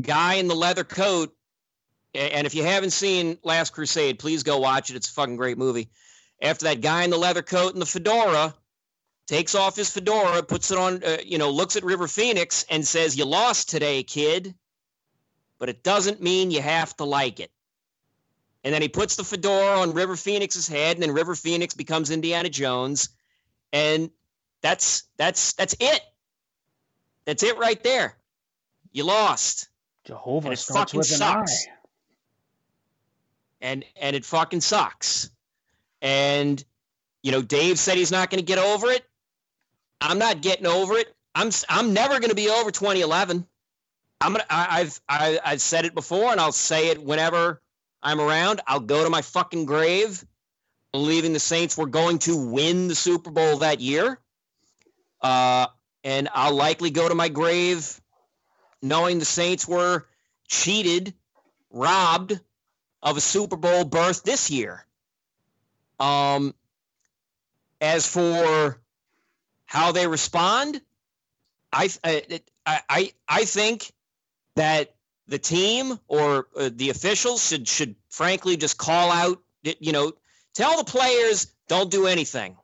guy 0.00 0.34
in 0.34 0.48
the 0.48 0.54
leather 0.54 0.84
coat, 0.84 1.34
and 2.14 2.46
if 2.46 2.54
you 2.54 2.64
haven't 2.64 2.92
seen 2.92 3.36
Last 3.42 3.74
Crusade, 3.74 4.18
please 4.18 4.42
go 4.42 4.58
watch 4.58 4.90
it. 4.90 4.96
It's 4.96 5.10
a 5.10 5.12
fucking 5.12 5.36
great 5.36 5.58
movie. 5.58 5.90
After 6.40 6.64
that 6.64 6.80
guy 6.80 7.02
in 7.02 7.10
the 7.10 7.18
leather 7.18 7.42
coat 7.42 7.74
and 7.74 7.82
the 7.82 7.86
fedora 7.86 8.54
takes 9.30 9.54
off 9.54 9.76
his 9.76 9.88
fedora, 9.88 10.42
puts 10.42 10.72
it 10.72 10.78
on, 10.78 11.04
uh, 11.04 11.18
you 11.24 11.38
know, 11.38 11.50
looks 11.50 11.76
at 11.76 11.84
River 11.84 12.08
Phoenix 12.08 12.66
and 12.68 12.84
says, 12.84 13.16
You 13.16 13.24
lost 13.24 13.70
today, 13.70 14.02
kid. 14.02 14.56
But 15.60 15.68
it 15.68 15.84
doesn't 15.84 16.20
mean 16.20 16.50
you 16.50 16.60
have 16.60 16.96
to 16.96 17.04
like 17.04 17.38
it. 17.38 17.52
And 18.64 18.74
then 18.74 18.82
he 18.82 18.88
puts 18.88 19.14
the 19.14 19.22
fedora 19.22 19.78
on 19.78 19.94
River 19.94 20.16
Phoenix's 20.16 20.66
head, 20.66 20.96
and 20.96 21.02
then 21.02 21.12
River 21.12 21.36
Phoenix 21.36 21.74
becomes 21.74 22.10
Indiana 22.10 22.48
Jones. 22.48 23.10
And 23.72 24.10
that's 24.62 25.04
that's 25.16 25.52
that's 25.52 25.76
it. 25.78 26.00
That's 27.24 27.44
it 27.44 27.56
right 27.56 27.80
there. 27.84 28.16
You 28.90 29.04
lost. 29.04 29.68
Jehovah 30.06 30.48
And 30.48 30.54
it 30.54 30.56
starts 30.56 30.90
fucking 30.92 30.98
an 30.98 31.04
sucks. 31.04 31.66
And 33.60 33.84
and 34.00 34.16
it 34.16 34.24
fucking 34.24 34.60
sucks. 34.60 35.30
And 36.02 36.62
you 37.22 37.30
know, 37.30 37.42
Dave 37.42 37.78
said 37.78 37.96
he's 37.96 38.10
not 38.10 38.28
going 38.28 38.40
to 38.40 38.44
get 38.44 38.58
over 38.58 38.90
it. 38.90 39.04
I'm 40.00 40.18
not 40.18 40.40
getting 40.40 40.66
over 40.66 40.94
it. 40.94 41.14
I'm 41.34 41.50
I'm 41.68 41.92
never 41.92 42.18
going 42.20 42.30
to 42.30 42.36
be 42.36 42.48
over 42.48 42.70
2011. 42.70 43.46
I'm 44.20 44.32
gonna. 44.32 44.44
I, 44.50 44.80
I've 44.80 45.00
I, 45.08 45.40
I've 45.44 45.60
said 45.60 45.84
it 45.84 45.94
before, 45.94 46.32
and 46.32 46.40
I'll 46.40 46.52
say 46.52 46.88
it 46.88 47.02
whenever 47.02 47.60
I'm 48.02 48.20
around. 48.20 48.60
I'll 48.66 48.80
go 48.80 49.04
to 49.04 49.10
my 49.10 49.22
fucking 49.22 49.66
grave, 49.66 50.24
believing 50.92 51.32
the 51.32 51.40
Saints 51.40 51.76
were 51.76 51.86
going 51.86 52.18
to 52.20 52.36
win 52.36 52.88
the 52.88 52.94
Super 52.94 53.30
Bowl 53.30 53.58
that 53.58 53.80
year. 53.80 54.18
Uh, 55.20 55.66
and 56.02 56.28
I'll 56.34 56.54
likely 56.54 56.90
go 56.90 57.08
to 57.08 57.14
my 57.14 57.28
grave 57.28 58.00
knowing 58.82 59.18
the 59.18 59.24
Saints 59.24 59.68
were 59.68 60.06
cheated, 60.48 61.14
robbed 61.70 62.40
of 63.02 63.16
a 63.16 63.20
Super 63.20 63.56
Bowl 63.56 63.84
berth 63.84 64.22
this 64.22 64.50
year. 64.50 64.84
Um, 65.98 66.54
as 67.80 68.06
for 68.06 68.80
how 69.70 69.92
they 69.92 70.08
respond, 70.08 70.80
I 71.72 71.88
I 72.02 72.40
I 72.66 73.12
I 73.28 73.44
think 73.44 73.92
that 74.56 74.96
the 75.28 75.38
team 75.38 75.96
or 76.08 76.48
uh, 76.56 76.70
the 76.74 76.90
officials 76.90 77.46
should 77.46 77.68
should 77.68 77.94
frankly 78.08 78.56
just 78.56 78.78
call 78.78 79.12
out. 79.12 79.40
You 79.62 79.92
know, 79.92 80.12
tell 80.54 80.76
the 80.76 80.90
players 80.90 81.54
don't 81.68 81.88
do 81.88 82.08
anything. 82.08 82.56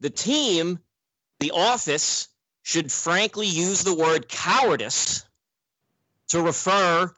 The 0.00 0.10
team, 0.10 0.80
the 1.38 1.52
office, 1.52 2.28
should 2.64 2.90
frankly 2.90 3.46
use 3.46 3.84
the 3.84 3.94
word 3.94 4.28
cowardice 4.28 5.24
to 6.30 6.42
refer 6.42 7.14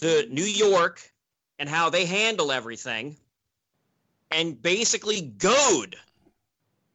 to 0.00 0.26
New 0.30 0.42
York 0.42 1.02
and 1.58 1.68
how 1.68 1.90
they 1.90 2.06
handle 2.06 2.50
everything 2.50 3.18
and 4.30 4.62
basically 4.62 5.20
goad 5.20 5.96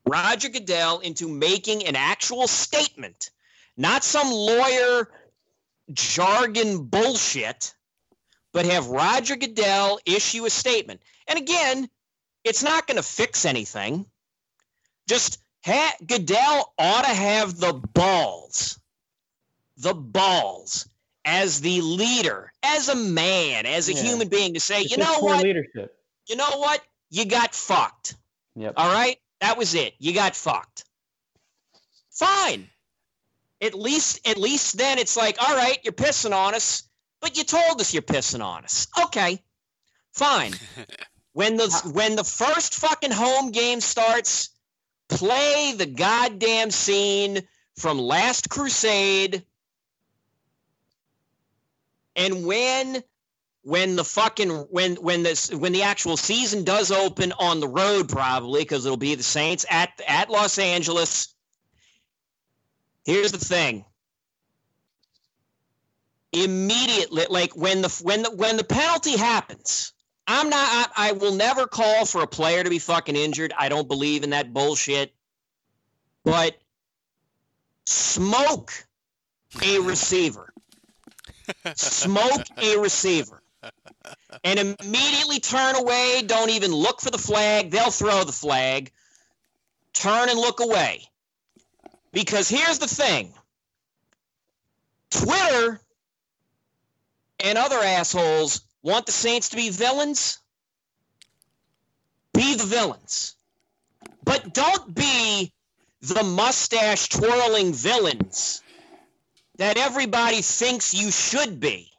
Roger 0.09 0.49
Goodell 0.49 0.99
into 0.99 1.27
making 1.27 1.85
an 1.85 1.95
actual 1.95 2.47
statement, 2.47 3.29
not 3.77 4.03
some 4.03 4.31
lawyer 4.31 5.09
jargon 5.93 6.83
bullshit, 6.85 7.73
but 8.51 8.65
have 8.65 8.87
Roger 8.87 9.35
Goodell 9.35 9.99
issue 10.05 10.45
a 10.45 10.49
statement. 10.49 11.01
And 11.27 11.37
again, 11.37 11.89
it's 12.43 12.63
not 12.63 12.87
going 12.87 12.97
to 12.97 13.03
fix 13.03 13.45
anything. 13.45 14.05
Just 15.07 15.39
ha- 15.63 15.95
Goodell 16.05 16.73
ought 16.77 17.03
to 17.05 17.13
have 17.13 17.59
the 17.59 17.73
balls, 17.73 18.79
the 19.77 19.93
balls 19.93 20.87
as 21.25 21.61
the 21.61 21.81
leader, 21.81 22.51
as 22.63 22.89
a 22.89 22.95
man, 22.95 23.65
as 23.65 23.89
a 23.89 23.93
Yeah. 23.93 24.01
human 24.01 24.27
being 24.29 24.55
to 24.55 24.59
say, 24.59 24.81
It's 24.81 24.91
you 24.91 24.97
know 24.97 25.19
what? 25.19 25.43
leadership. 25.43 25.95
You 26.27 26.35
know 26.35 26.57
what? 26.57 26.81
You 27.11 27.25
got 27.25 27.53
fucked. 27.53 28.15
Yep. 28.55 28.73
All 28.77 28.91
right? 28.91 29.19
That 29.41 29.57
was 29.57 29.75
it. 29.75 29.93
You 29.99 30.13
got 30.13 30.35
fucked. 30.35 30.83
Fine. 32.11 32.69
At 33.61 33.73
least 33.73 34.27
at 34.27 34.37
least 34.37 34.77
then 34.77 34.99
it's 34.99 35.17
like, 35.17 35.37
all 35.41 35.55
right, 35.55 35.77
you're 35.83 35.93
pissing 35.93 36.33
on 36.33 36.55
us, 36.55 36.83
but 37.21 37.37
you 37.37 37.43
told 37.43 37.79
us 37.81 37.93
you're 37.93 38.01
pissing 38.01 38.43
on 38.43 38.63
us. 38.63 38.87
Okay. 39.03 39.41
Fine. 40.13 40.53
when 41.33 41.57
the 41.57 41.69
when 41.93 42.15
the 42.15 42.23
first 42.23 42.75
fucking 42.75 43.11
home 43.11 43.51
game 43.51 43.81
starts, 43.81 44.49
play 45.07 45.73
the 45.77 45.85
goddamn 45.85 46.71
scene 46.71 47.47
from 47.77 47.99
Last 47.99 48.49
Crusade. 48.49 49.43
And 52.15 52.45
when 52.45 53.03
when 53.69 53.95
the 53.95 54.03
fucking 54.03 54.49
when 54.71 54.95
when 54.95 55.21
this 55.21 55.53
when 55.53 55.71
the 55.71 55.83
actual 55.83 56.17
season 56.17 56.63
does 56.63 56.89
open 56.89 57.31
on 57.33 57.59
the 57.59 57.67
road 57.67 58.09
probably 58.09 58.61
because 58.61 58.83
it'll 58.83 58.97
be 58.97 59.13
the 59.13 59.21
Saints 59.21 59.63
at 59.69 59.91
at 60.07 60.31
Los 60.31 60.57
Angeles. 60.57 61.35
Here's 63.05 63.31
the 63.31 63.37
thing. 63.37 63.85
Immediately, 66.31 67.27
like 67.29 67.55
when 67.55 67.83
the 67.83 67.89
when 68.01 68.23
the 68.23 68.31
when 68.31 68.57
the 68.57 68.63
penalty 68.63 69.15
happens, 69.15 69.93
I'm 70.27 70.49
not. 70.49 70.67
I, 70.67 71.09
I 71.09 71.11
will 71.11 71.35
never 71.35 71.67
call 71.67 72.05
for 72.05 72.23
a 72.23 72.27
player 72.27 72.63
to 72.63 72.69
be 72.71 72.79
fucking 72.79 73.15
injured. 73.15 73.53
I 73.55 73.69
don't 73.69 73.87
believe 73.87 74.23
in 74.23 74.31
that 74.31 74.51
bullshit. 74.51 75.13
But 76.23 76.57
smoke 77.85 78.71
a 79.61 79.79
receiver. 79.79 80.51
smoke 81.75 82.47
a 82.57 82.77
receiver 82.77 83.38
and 84.43 84.59
immediately 84.59 85.39
turn 85.39 85.75
away. 85.75 86.23
Don't 86.25 86.49
even 86.49 86.71
look 86.71 87.01
for 87.01 87.11
the 87.11 87.17
flag. 87.17 87.71
They'll 87.71 87.91
throw 87.91 88.23
the 88.23 88.31
flag. 88.31 88.91
Turn 89.93 90.29
and 90.29 90.39
look 90.39 90.59
away. 90.59 91.03
Because 92.11 92.49
here's 92.49 92.79
the 92.79 92.87
thing 92.87 93.33
Twitter 95.09 95.79
and 97.39 97.57
other 97.57 97.79
assholes 97.79 98.61
want 98.81 99.05
the 99.05 99.11
Saints 99.11 99.49
to 99.49 99.55
be 99.55 99.69
villains. 99.69 100.39
Be 102.33 102.55
the 102.55 102.65
villains. 102.65 103.35
But 104.23 104.53
don't 104.53 104.93
be 104.93 105.51
the 106.01 106.23
mustache 106.23 107.09
twirling 107.09 107.73
villains 107.73 108.61
that 109.57 109.77
everybody 109.77 110.41
thinks 110.41 110.93
you 110.93 111.11
should 111.11 111.59
be 111.59 111.91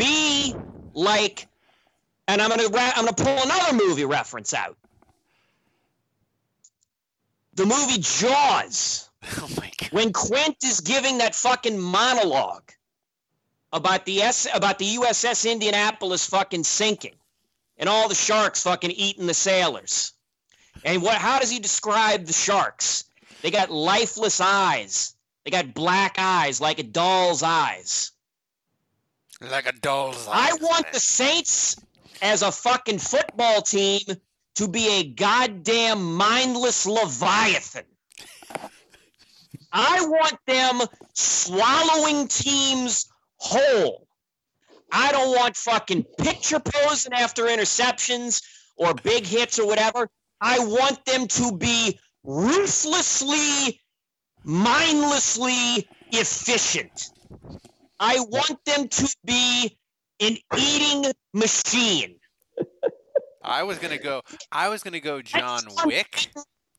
be 0.00 0.54
like 0.94 1.46
and 2.26 2.40
i'm 2.40 2.48
gonna 2.48 2.68
ra- 2.68 2.92
i'm 2.96 3.04
gonna 3.04 3.12
pull 3.12 3.42
another 3.42 3.84
movie 3.84 4.04
reference 4.04 4.54
out. 4.54 4.76
The 7.54 7.66
movie 7.66 7.98
jaws. 8.00 9.06
Oh 9.36 9.48
my 9.58 9.70
god. 9.78 9.92
When 9.92 10.12
quint 10.14 10.56
is 10.64 10.80
giving 10.80 11.18
that 11.18 11.34
fucking 11.34 11.78
monologue 11.78 12.70
about 13.70 14.06
the 14.06 14.22
S- 14.22 14.46
about 14.54 14.78
the 14.78 14.96
uss 14.96 15.50
indianapolis 15.50 16.24
fucking 16.24 16.64
sinking 16.64 17.16
and 17.76 17.86
all 17.86 18.08
the 18.08 18.14
sharks 18.14 18.62
fucking 18.62 18.92
eating 18.92 19.26
the 19.26 19.34
sailors. 19.34 20.14
And 20.84 21.02
what 21.02 21.16
how 21.18 21.38
does 21.38 21.50
he 21.50 21.58
describe 21.58 22.24
the 22.24 22.32
sharks? 22.32 23.04
They 23.42 23.50
got 23.50 23.70
lifeless 23.70 24.40
eyes. 24.40 25.14
They 25.44 25.50
got 25.50 25.74
black 25.74 26.14
eyes 26.18 26.62
like 26.62 26.78
a 26.78 26.82
doll's 26.82 27.42
eyes 27.42 28.12
Like 29.40 29.66
a 29.66 29.72
doll's 29.72 30.28
I 30.30 30.52
want 30.60 30.92
the 30.92 31.00
Saints 31.00 31.76
as 32.20 32.42
a 32.42 32.52
fucking 32.52 32.98
football 32.98 33.62
team 33.62 34.00
to 34.56 34.68
be 34.68 35.00
a 35.00 35.04
goddamn 35.04 36.16
mindless 36.16 36.86
leviathan. 36.86 37.84
I 39.72 40.04
want 40.04 40.36
them 40.46 40.80
swallowing 41.14 42.28
teams 42.28 43.08
whole. 43.36 44.06
I 44.92 45.12
don't 45.12 45.34
want 45.34 45.56
fucking 45.56 46.04
picture 46.18 46.60
posing 46.60 47.12
after 47.12 47.44
interceptions 47.44 48.42
or 48.76 48.92
big 48.94 49.24
hits 49.24 49.58
or 49.58 49.66
whatever. 49.66 50.10
I 50.40 50.58
want 50.58 51.04
them 51.04 51.28
to 51.28 51.56
be 51.56 51.98
ruthlessly, 52.24 53.80
mindlessly 54.44 55.88
efficient. 56.12 57.12
I 58.00 58.18
want 58.18 58.58
them 58.64 58.88
to 58.88 59.16
be 59.24 59.78
an 60.20 60.36
eating 60.56 61.12
machine. 61.34 62.16
I 63.44 63.62
was 63.62 63.78
gonna 63.78 63.98
go. 63.98 64.22
I 64.50 64.68
was 64.68 64.82
gonna 64.82 65.00
go 65.00 65.22
John 65.22 65.60
Wick, 65.84 66.30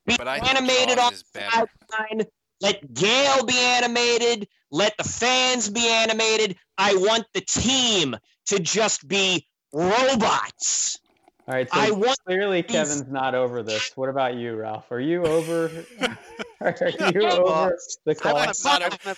Be 0.05 0.17
but 0.17 0.28
I 0.28 0.38
animated 0.38 0.97
Jaws 0.97 1.05
on 1.07 1.13
is 1.13 1.24
the 1.34 1.39
better. 1.39 1.69
sideline. 1.91 2.26
Let 2.59 2.93
Gayle 2.93 3.45
be 3.45 3.57
animated. 3.57 4.47
Let 4.72 4.95
the 4.97 5.03
fans 5.03 5.69
be 5.69 5.88
animated. 5.88 6.57
I 6.78 6.95
want 6.95 7.26
the 7.34 7.41
team 7.41 8.15
to 8.47 8.59
just 8.59 9.07
be 9.07 9.47
robots. 9.74 10.99
All 11.47 11.55
right, 11.55 11.67
so 11.72 11.80
I 11.80 11.91
want 11.91 12.17
clearly 12.26 12.61
these- 12.61 12.72
Kevin's 12.72 13.07
not 13.07 13.34
over 13.36 13.63
this. 13.63 13.91
What 13.95 14.09
about 14.09 14.36
you, 14.36 14.55
Ralph? 14.55 14.91
Are 14.91 14.99
you 14.99 15.24
over? 15.24 15.72
Are 16.61 16.76
you 17.13 17.28
over 17.28 17.78
the 18.05 18.15
call? 18.15 18.38
I'm 18.38 18.51
not 18.63 18.84
over, 18.84 19.15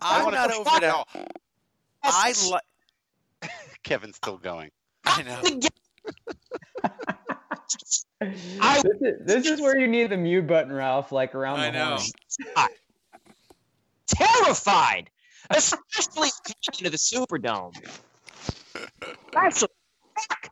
I'm 0.00 0.24
wanna- 0.24 0.36
not 0.36 0.52
over 0.52 0.70
it 0.76 0.82
at 0.84 0.94
all. 0.94 1.08
I 2.02 2.34
li- 2.50 3.48
Kevin's 3.82 4.16
still 4.16 4.36
going. 4.38 4.70
I 5.04 5.22
know. 5.22 5.42
I 8.60 8.82
This 8.82 9.00
is, 9.00 9.26
this 9.26 9.46
is 9.46 9.60
where 9.60 9.76
you 9.78 9.86
need 9.88 10.10
the 10.10 10.16
mute 10.16 10.46
button, 10.46 10.72
Ralph, 10.72 11.12
like 11.12 11.34
around 11.34 11.60
I 11.60 11.70
the 11.70 11.78
know. 11.78 11.98
horn. 12.56 12.68
terrified, 14.06 15.10
especially 15.50 16.30
coming 16.44 16.78
into 16.78 16.90
the 16.90 16.96
Superdome. 16.96 17.74
That's 19.32 19.62
a 19.62 19.68
fuck. 20.28 20.50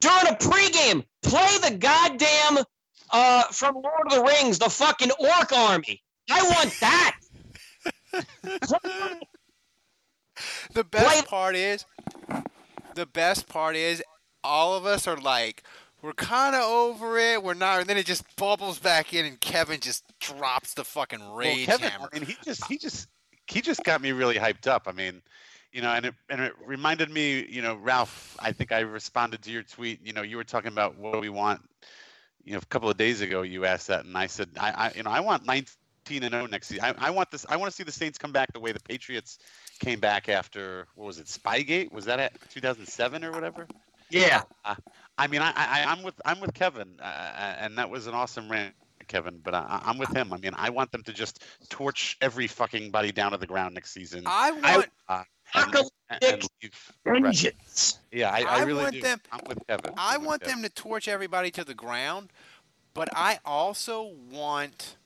During 0.00 0.28
a 0.28 0.36
pregame, 0.36 1.04
play 1.22 1.58
the 1.70 1.76
goddamn 1.76 2.64
uh 3.10 3.42
from 3.44 3.74
Lord 3.76 4.06
of 4.06 4.12
the 4.12 4.22
Rings, 4.22 4.58
the 4.58 4.70
fucking 4.70 5.10
orc 5.18 5.52
army. 5.52 6.02
I 6.30 6.42
want 6.42 6.74
that. 6.80 7.16
The 10.72 10.84
best 10.90 11.26
part 11.26 11.56
is, 11.56 11.84
the 12.94 13.06
best 13.06 13.48
part 13.48 13.76
is, 13.76 14.02
all 14.42 14.74
of 14.74 14.84
us 14.84 15.06
are 15.06 15.16
like, 15.16 15.62
we're 16.02 16.12
kind 16.12 16.54
of 16.54 16.62
over 16.62 17.18
it. 17.18 17.42
We're 17.42 17.54
not, 17.54 17.80
and 17.80 17.88
then 17.88 17.96
it 17.96 18.04
just 18.04 18.24
bubbles 18.36 18.78
back 18.78 19.14
in, 19.14 19.24
and 19.24 19.40
Kevin 19.40 19.80
just 19.80 20.04
drops 20.20 20.74
the 20.74 20.84
fucking 20.84 21.20
Well, 21.20 21.36
rage 21.36 21.66
Kevin, 21.66 21.88
hammer. 21.88 22.08
I 22.12 22.18
mean, 22.18 22.26
he 22.28 22.36
just 22.44 22.66
he 22.66 22.76
just 22.76 23.08
he 23.46 23.62
just 23.62 23.82
got 23.84 24.02
me 24.02 24.12
really 24.12 24.34
hyped 24.34 24.66
up. 24.66 24.82
I 24.86 24.92
mean, 24.92 25.22
you 25.72 25.80
know, 25.80 25.88
and 25.88 26.04
it 26.04 26.14
and 26.28 26.42
it 26.42 26.52
reminded 26.64 27.10
me, 27.10 27.46
you 27.48 27.62
know, 27.62 27.76
Ralph. 27.76 28.36
I 28.38 28.52
think 28.52 28.70
I 28.70 28.80
responded 28.80 29.42
to 29.42 29.50
your 29.50 29.62
tweet. 29.62 30.06
You 30.06 30.12
know, 30.12 30.20
you 30.20 30.36
were 30.36 30.44
talking 30.44 30.72
about 30.72 30.98
what 30.98 31.20
we 31.22 31.30
want. 31.30 31.62
You 32.44 32.52
know, 32.52 32.58
a 32.58 32.66
couple 32.66 32.90
of 32.90 32.98
days 32.98 33.22
ago, 33.22 33.40
you 33.40 33.64
asked 33.64 33.86
that, 33.86 34.04
and 34.04 34.14
I 34.18 34.26
said, 34.26 34.50
I, 34.60 34.70
I 34.70 34.92
you 34.94 35.02
know, 35.04 35.10
I 35.10 35.20
want 35.20 35.46
19 35.46 35.64
and 36.10 36.30
0 36.30 36.46
next 36.46 36.68
season. 36.68 36.84
I, 36.84 37.08
I 37.08 37.10
want 37.10 37.30
this. 37.30 37.46
I 37.48 37.56
want 37.56 37.70
to 37.70 37.74
see 37.76 37.82
the 37.82 37.92
Saints 37.92 38.18
come 38.18 38.32
back 38.32 38.52
the 38.52 38.60
way 38.60 38.72
the 38.72 38.80
Patriots 38.80 39.38
came 39.80 40.00
back 40.00 40.28
after 40.28 40.86
what 40.94 41.06
was 41.06 41.18
it, 41.18 41.26
Spygate? 41.26 41.92
Was 41.92 42.04
that 42.04 42.20
at 42.20 42.32
2007 42.50 43.24
or 43.24 43.32
whatever? 43.32 43.66
Yeah. 44.10 44.42
Uh, 44.64 44.74
I 45.18 45.26
mean, 45.26 45.40
I, 45.42 45.52
I 45.56 45.84
I'm 45.86 46.02
with 46.02 46.14
I'm 46.24 46.40
with 46.40 46.54
Kevin, 46.54 46.98
uh, 47.00 47.54
and 47.58 47.78
that 47.78 47.88
was 47.88 48.06
an 48.06 48.14
awesome 48.14 48.50
rant, 48.50 48.74
Kevin. 49.08 49.40
But 49.42 49.54
I, 49.54 49.80
I'm 49.84 49.98
with 49.98 50.14
him. 50.14 50.32
I 50.32 50.36
mean, 50.38 50.52
I 50.56 50.70
want 50.70 50.92
them 50.92 51.02
to 51.04 51.12
just 51.12 51.42
torch 51.70 52.16
every 52.20 52.46
fucking 52.46 52.90
body 52.90 53.12
down 53.12 53.32
to 53.32 53.38
the 53.38 53.46
ground 53.46 53.74
next 53.74 53.92
season. 53.92 54.24
I 54.26 54.50
want, 54.52 54.86
uh, 55.08 55.22
and, 55.54 55.74
and, 56.10 56.22
and. 56.22 56.48
Vengeance. 57.04 57.98
Yeah, 58.12 58.30
I, 58.30 58.40
I, 58.40 58.58
I 58.58 58.62
really 58.62 58.82
want 58.82 58.94
do. 58.94 59.00
them- 59.02 59.20
I'm 59.32 59.40
with 59.48 59.66
Kevin. 59.66 59.92
I 59.96 60.14
I'm 60.14 60.20
with 60.20 60.26
want 60.28 60.42
Kevin. 60.42 60.62
them 60.62 60.70
to 60.70 60.74
torch 60.74 61.08
everybody 61.08 61.50
to 61.52 61.64
the 61.64 61.74
ground, 61.74 62.30
but 62.92 63.08
I 63.14 63.38
also 63.44 64.12
want 64.30 64.96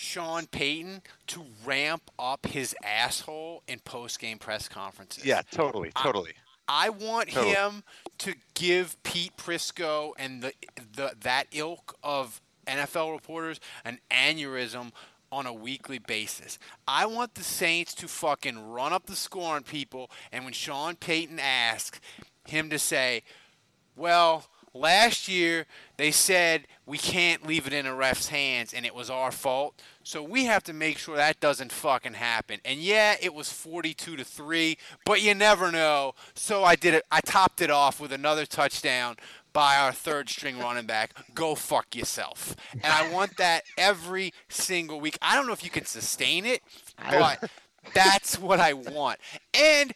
Sean 0.00 0.46
Payton 0.46 1.02
to 1.26 1.44
ramp 1.64 2.08
up 2.20 2.46
his 2.46 2.72
asshole 2.84 3.64
in 3.66 3.80
post-game 3.80 4.38
press 4.38 4.68
conferences. 4.68 5.24
Yeah, 5.24 5.42
totally, 5.50 5.90
totally. 5.90 6.34
I 6.68 6.90
want 6.90 7.30
Totally. 7.30 7.52
him 7.52 7.82
to 8.18 8.34
give 8.54 9.02
Pete 9.02 9.36
Prisco 9.36 10.12
and 10.16 10.40
the, 10.40 10.52
the 10.94 11.14
that 11.22 11.48
ilk 11.50 11.96
of 12.04 12.40
NFL 12.68 13.10
reporters 13.12 13.58
an 13.84 13.98
aneurysm 14.08 14.92
on 15.32 15.46
a 15.46 15.52
weekly 15.52 15.98
basis. 15.98 16.60
I 16.86 17.06
want 17.06 17.34
the 17.34 17.42
Saints 17.42 17.92
to 17.94 18.06
fucking 18.06 18.70
run 18.70 18.92
up 18.92 19.06
the 19.06 19.16
score 19.16 19.56
on 19.56 19.64
people, 19.64 20.12
and 20.30 20.44
when 20.44 20.52
Sean 20.52 20.94
Payton 20.94 21.40
asks 21.40 22.00
him 22.46 22.70
to 22.70 22.78
say, 22.78 23.24
"Well." 23.96 24.46
Last 24.74 25.28
year, 25.28 25.66
they 25.96 26.10
said 26.10 26.66
we 26.86 26.98
can't 26.98 27.46
leave 27.46 27.66
it 27.66 27.72
in 27.72 27.86
a 27.86 27.94
ref's 27.94 28.28
hands, 28.28 28.72
and 28.72 28.86
it 28.86 28.94
was 28.94 29.10
our 29.10 29.30
fault. 29.30 29.80
So 30.02 30.22
we 30.22 30.46
have 30.46 30.62
to 30.64 30.72
make 30.72 30.98
sure 30.98 31.16
that 31.16 31.40
doesn't 31.40 31.72
fucking 31.72 32.14
happen. 32.14 32.60
And 32.64 32.80
yeah, 32.80 33.16
it 33.20 33.34
was 33.34 33.52
42 33.52 34.16
to 34.16 34.24
three, 34.24 34.78
but 35.04 35.20
you 35.20 35.34
never 35.34 35.70
know. 35.70 36.14
So 36.34 36.64
I 36.64 36.76
did 36.76 36.94
it. 36.94 37.04
I 37.10 37.20
topped 37.20 37.60
it 37.60 37.70
off 37.70 38.00
with 38.00 38.12
another 38.12 38.46
touchdown 38.46 39.16
by 39.52 39.76
our 39.76 39.92
third 39.92 40.28
string 40.28 40.58
running 40.58 40.86
back. 40.86 41.12
Go 41.34 41.54
fuck 41.54 41.94
yourself. 41.94 42.56
And 42.72 42.86
I 42.86 43.10
want 43.12 43.36
that 43.36 43.64
every 43.76 44.32
single 44.48 45.00
week. 45.00 45.18
I 45.20 45.34
don't 45.34 45.46
know 45.46 45.52
if 45.52 45.64
you 45.64 45.70
can 45.70 45.84
sustain 45.84 46.46
it, 46.46 46.62
but 47.10 47.50
that's 47.94 48.38
what 48.38 48.60
I 48.60 48.72
want. 48.72 49.18
And 49.52 49.92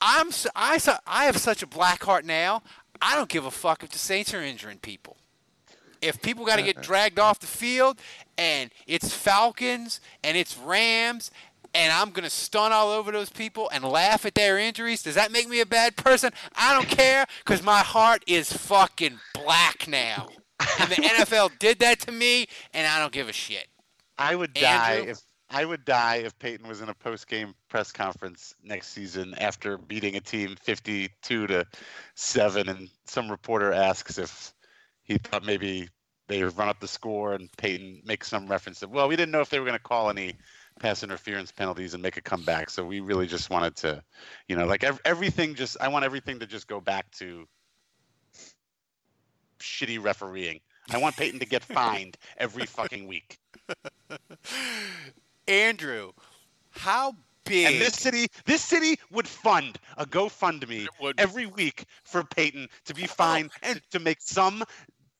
I'm 0.00 0.30
I 0.54 0.78
I 1.06 1.24
have 1.26 1.36
such 1.36 1.62
a 1.62 1.66
black 1.66 2.02
heart 2.02 2.24
now. 2.24 2.62
I 3.02 3.16
don't 3.16 3.28
give 3.28 3.44
a 3.46 3.50
fuck 3.50 3.82
if 3.82 3.90
the 3.90 3.98
Saints 3.98 4.34
are 4.34 4.42
injuring 4.42 4.78
people. 4.78 5.16
If 6.02 6.22
people 6.22 6.46
got 6.46 6.56
to 6.56 6.62
get 6.62 6.78
uh-uh. 6.78 6.84
dragged 6.84 7.18
off 7.18 7.40
the 7.40 7.46
field 7.46 7.98
and 8.38 8.70
it's 8.86 9.12
Falcons 9.12 10.00
and 10.24 10.36
it's 10.36 10.56
Rams 10.56 11.30
and 11.74 11.92
I'm 11.92 12.10
going 12.10 12.24
to 12.24 12.30
stun 12.30 12.72
all 12.72 12.90
over 12.90 13.12
those 13.12 13.30
people 13.30 13.70
and 13.72 13.84
laugh 13.84 14.24
at 14.26 14.34
their 14.34 14.58
injuries, 14.58 15.02
does 15.02 15.14
that 15.14 15.30
make 15.30 15.48
me 15.48 15.60
a 15.60 15.66
bad 15.66 15.96
person? 15.96 16.32
I 16.56 16.74
don't 16.74 16.88
care 16.88 17.26
because 17.44 17.62
my 17.62 17.80
heart 17.80 18.24
is 18.26 18.52
fucking 18.52 19.20
black 19.34 19.86
now. 19.86 20.28
And 20.80 20.90
the 20.90 20.96
NFL 20.96 21.58
did 21.58 21.78
that 21.80 22.00
to 22.00 22.12
me 22.12 22.46
and 22.72 22.86
I 22.86 22.98
don't 22.98 23.12
give 23.12 23.28
a 23.28 23.32
shit. 23.32 23.68
I 24.18 24.34
would 24.34 24.52
die 24.52 24.94
Andrew? 24.94 25.12
if 25.12 25.20
I 25.50 25.64
would 25.64 25.84
die 25.84 26.16
if 26.16 26.38
Payton 26.38 26.68
was 26.68 26.80
in 26.80 26.88
a 26.88 26.94
post 26.94 27.26
game 27.26 27.54
press 27.68 27.90
conference 27.90 28.54
next 28.62 28.88
season 28.88 29.34
after 29.36 29.76
beating 29.76 30.16
a 30.16 30.20
team 30.20 30.56
52 30.62 31.46
to 31.48 31.66
7 32.14 32.68
and 32.68 32.88
some 33.04 33.30
reporter 33.30 33.72
asks 33.72 34.18
if 34.18 34.54
he 35.02 35.18
thought 35.18 35.44
maybe 35.44 35.88
they 36.28 36.44
run 36.44 36.68
up 36.68 36.78
the 36.78 36.86
score 36.86 37.34
and 37.34 37.50
Payton 37.56 38.02
makes 38.04 38.28
some 38.28 38.46
reference 38.46 38.78
that 38.80 38.90
well 38.90 39.08
we 39.08 39.16
didn't 39.16 39.32
know 39.32 39.40
if 39.40 39.50
they 39.50 39.58
were 39.58 39.66
going 39.66 39.76
to 39.76 39.82
call 39.82 40.08
any 40.08 40.34
pass 40.78 41.02
interference 41.02 41.50
penalties 41.50 41.94
and 41.94 42.02
make 42.02 42.16
a 42.16 42.22
comeback 42.22 42.70
so 42.70 42.84
we 42.84 43.00
really 43.00 43.26
just 43.26 43.50
wanted 43.50 43.74
to 43.76 44.02
you 44.46 44.54
know 44.54 44.66
like 44.66 44.84
ev- 44.84 45.00
everything 45.04 45.56
just 45.56 45.76
I 45.80 45.88
want 45.88 46.04
everything 46.04 46.38
to 46.38 46.46
just 46.46 46.68
go 46.68 46.80
back 46.80 47.10
to 47.16 47.46
shitty 49.60 50.02
refereeing. 50.02 50.60
I 50.90 50.98
want 50.98 51.16
Payton 51.16 51.40
to 51.40 51.46
get 51.46 51.62
fined 51.64 52.16
every 52.38 52.66
fucking 52.66 53.06
week. 53.06 53.38
Andrew, 55.50 56.12
how 56.70 57.14
big 57.44 57.66
And 57.66 57.80
this 57.80 57.94
city, 57.94 58.28
this 58.44 58.62
city 58.62 58.98
would 59.10 59.26
fund 59.26 59.78
a 59.96 60.06
GoFundMe 60.06 60.86
every 61.18 61.46
week 61.46 61.84
for 62.04 62.22
Payton 62.22 62.68
to 62.84 62.94
be 62.94 63.06
fined 63.06 63.50
and 63.62 63.80
to 63.90 63.98
make 63.98 64.18
some 64.20 64.62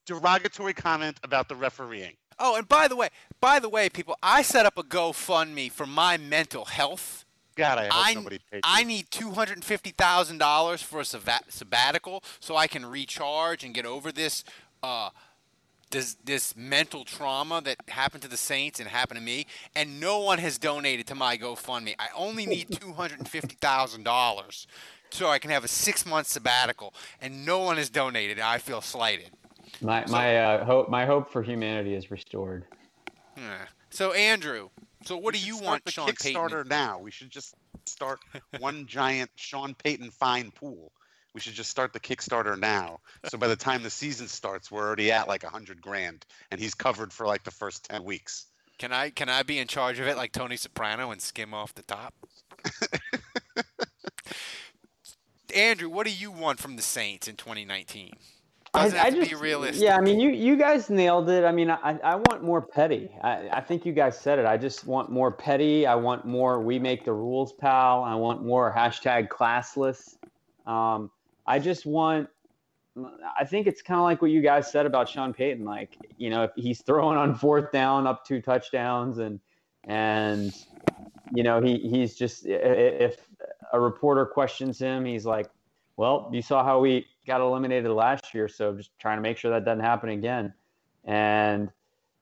derogatory 0.06 0.72
comment 0.72 1.18
about 1.22 1.48
the 1.48 1.56
refereeing. 1.56 2.14
Oh, 2.38 2.56
and 2.56 2.66
by 2.68 2.88
the 2.88 2.96
way, 2.96 3.08
by 3.40 3.58
the 3.58 3.68
way, 3.68 3.88
people, 3.88 4.16
I 4.22 4.42
set 4.42 4.64
up 4.64 4.78
a 4.78 4.82
GoFundMe 4.82 5.70
for 5.70 5.86
my 5.86 6.16
mental 6.16 6.64
health. 6.64 7.24
God, 7.56 7.78
I 7.78 7.84
hope 7.84 7.92
I, 7.94 8.14
nobody 8.14 8.38
paid. 8.50 8.60
I 8.64 8.84
need 8.84 9.10
two 9.10 9.32
hundred 9.32 9.54
and 9.54 9.64
fifty 9.64 9.90
thousand 9.90 10.38
dollars 10.38 10.80
for 10.80 11.00
a 11.00 11.04
sabbat- 11.04 11.52
sabbatical 11.52 12.22
so 12.38 12.56
I 12.56 12.66
can 12.66 12.86
recharge 12.86 13.64
and 13.64 13.74
get 13.74 13.84
over 13.84 14.10
this, 14.12 14.44
uh, 14.82 15.10
this 15.90 16.16
this 16.24 16.56
mental 16.56 17.04
trauma 17.04 17.60
that 17.62 17.76
happened 17.88 18.22
to 18.22 18.28
the 18.28 18.36
Saints 18.36 18.80
and 18.80 18.88
happened 18.88 19.18
to 19.18 19.24
me. 19.24 19.46
And 19.74 20.00
no 20.00 20.20
one 20.20 20.38
has 20.38 20.58
donated 20.58 21.06
to 21.08 21.14
my 21.14 21.36
GoFundMe. 21.36 21.94
I 21.98 22.08
only 22.16 22.46
need 22.46 22.70
two 22.80 22.92
hundred 22.92 23.18
and 23.18 23.28
fifty 23.28 23.56
thousand 23.56 24.04
dollars 24.04 24.66
so 25.10 25.28
I 25.28 25.38
can 25.38 25.50
have 25.50 25.64
a 25.64 25.68
six 25.68 26.06
month 26.06 26.26
sabbatical, 26.28 26.94
and 27.20 27.44
no 27.44 27.58
one 27.60 27.76
has 27.76 27.90
donated. 27.90 28.38
I 28.38 28.58
feel 28.58 28.80
slighted. 28.80 29.30
My 29.80 30.04
my 30.08 30.36
uh, 30.36 30.64
hope 30.64 30.88
my 30.88 31.04
hope 31.04 31.30
for 31.30 31.42
humanity 31.42 31.94
is 31.94 32.10
restored. 32.10 32.64
Yeah. 33.36 33.66
So 33.90 34.12
Andrew, 34.12 34.68
so 35.04 35.16
what 35.16 35.34
do 35.34 35.40
you 35.40 35.58
want, 35.58 35.84
the 35.84 35.90
Sean 35.90 36.06
Payton? 36.06 36.34
Kickstarter 36.34 36.66
now? 36.66 36.98
We 36.98 37.10
should 37.10 37.30
just 37.30 37.54
start 37.86 38.20
one 38.58 38.86
giant 38.86 39.30
Sean 39.36 39.74
Payton 39.74 40.10
fine 40.10 40.50
pool. 40.50 40.92
We 41.34 41.40
should 41.40 41.54
just 41.54 41.70
start 41.70 41.92
the 41.92 42.00
Kickstarter 42.00 42.58
now. 42.58 43.00
So 43.28 43.38
by 43.38 43.46
the 43.46 43.56
time 43.56 43.82
the 43.82 43.90
season 43.90 44.26
starts, 44.26 44.70
we're 44.70 44.86
already 44.86 45.12
at 45.12 45.28
like 45.28 45.44
a 45.44 45.48
hundred 45.48 45.80
grand, 45.80 46.26
and 46.50 46.60
he's 46.60 46.74
covered 46.74 47.12
for 47.12 47.26
like 47.26 47.44
the 47.44 47.50
first 47.50 47.84
ten 47.84 48.04
weeks. 48.04 48.46
Can 48.78 48.92
I 48.92 49.10
can 49.10 49.28
I 49.28 49.42
be 49.42 49.58
in 49.58 49.68
charge 49.68 50.00
of 50.00 50.06
it 50.06 50.16
like 50.16 50.32
Tony 50.32 50.56
Soprano 50.56 51.10
and 51.10 51.20
skim 51.20 51.54
off 51.54 51.74
the 51.74 51.82
top? 51.82 52.14
Andrew, 55.54 55.88
what 55.88 56.06
do 56.06 56.12
you 56.12 56.30
want 56.30 56.58
from 56.60 56.76
the 56.76 56.82
Saints 56.82 57.28
in 57.28 57.36
2019? 57.36 58.12
Doesn't 58.72 58.98
have 58.98 59.14
to 59.14 59.26
be 59.26 59.34
realistic. 59.34 59.82
Yeah, 59.82 59.96
I 59.96 60.00
mean, 60.00 60.20
you 60.20 60.30
you 60.30 60.56
guys 60.56 60.90
nailed 60.90 61.28
it. 61.28 61.44
I 61.44 61.50
mean, 61.50 61.70
I, 61.70 61.98
I 62.04 62.14
want 62.14 62.44
more 62.44 62.62
petty. 62.62 63.10
I, 63.22 63.48
I 63.52 63.60
think 63.60 63.84
you 63.84 63.92
guys 63.92 64.18
said 64.18 64.38
it. 64.38 64.46
I 64.46 64.56
just 64.56 64.86
want 64.86 65.10
more 65.10 65.32
petty. 65.32 65.86
I 65.86 65.96
want 65.96 66.24
more 66.24 66.60
we 66.60 66.78
make 66.78 67.04
the 67.04 67.12
rules, 67.12 67.52
pal. 67.52 68.04
I 68.04 68.14
want 68.14 68.44
more 68.44 68.72
hashtag 68.72 69.28
classless. 69.28 70.16
Um, 70.66 71.10
I 71.46 71.58
just 71.58 71.86
want. 71.86 72.28
I 73.38 73.44
think 73.44 73.66
it's 73.66 73.82
kind 73.82 73.98
of 73.98 74.04
like 74.04 74.20
what 74.20 74.30
you 74.32 74.42
guys 74.42 74.70
said 74.70 74.84
about 74.84 75.08
Sean 75.08 75.32
Payton. 75.32 75.64
Like, 75.64 75.96
you 76.18 76.28
know, 76.28 76.42
if 76.42 76.50
he's 76.56 76.82
throwing 76.82 77.16
on 77.16 77.34
fourth 77.34 77.70
down, 77.70 78.06
up 78.06 78.24
two 78.24 78.42
touchdowns, 78.42 79.18
and 79.18 79.40
and 79.84 80.52
you 81.34 81.42
know 81.42 81.60
he 81.60 81.78
he's 81.78 82.16
just 82.16 82.44
if 82.46 83.16
a 83.72 83.80
reporter 83.80 84.26
questions 84.26 84.78
him, 84.78 85.04
he's 85.04 85.24
like, 85.24 85.48
well, 85.96 86.28
you 86.32 86.42
saw 86.42 86.64
how 86.64 86.80
we 86.80 87.06
got 87.26 87.40
eliminated 87.40 87.90
last 87.90 88.34
year, 88.34 88.48
so 88.48 88.74
just 88.76 88.90
trying 88.98 89.18
to 89.18 89.22
make 89.22 89.36
sure 89.36 89.50
that 89.52 89.64
doesn't 89.64 89.84
happen 89.84 90.10
again. 90.10 90.52
And 91.04 91.70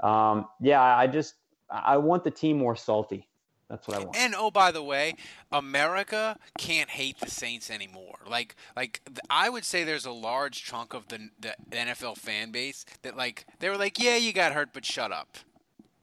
um, 0.01 0.47
yeah, 0.61 0.83
I 0.83 1.07
just 1.07 1.35
I 1.71 1.97
want 1.97 2.25
the 2.25 2.31
team 2.31 2.59
more 2.59 2.77
salty. 2.77 3.28
That's 3.69 3.87
what 3.87 3.99
I 3.99 4.05
want. 4.05 4.17
And 4.17 4.35
oh, 4.37 4.51
by 4.51 4.71
the 4.71 4.83
way, 4.83 5.15
America 5.53 6.39
can't 6.57 6.89
hate 6.89 7.21
the 7.21 7.31
Saints 7.31 7.71
anymore. 7.71 8.19
Like, 8.27 8.57
like 8.75 9.03
I 9.29 9.51
would 9.51 9.65
say 9.65 9.85
there's 9.85 10.07
a 10.07 10.13
large 10.13 10.65
chunk 10.65 10.95
of 10.95 11.09
the 11.09 11.29
the 11.39 11.55
NFL 11.71 12.17
fan 12.17 12.51
base 12.51 12.87
that 13.03 13.17
like 13.17 13.45
they 13.59 13.69
were 13.69 13.77
like, 13.77 14.03
yeah, 14.03 14.17
you 14.17 14.33
got 14.33 14.53
hurt, 14.53 14.71
but 14.73 14.85
shut 14.85 15.13
up. 15.13 15.37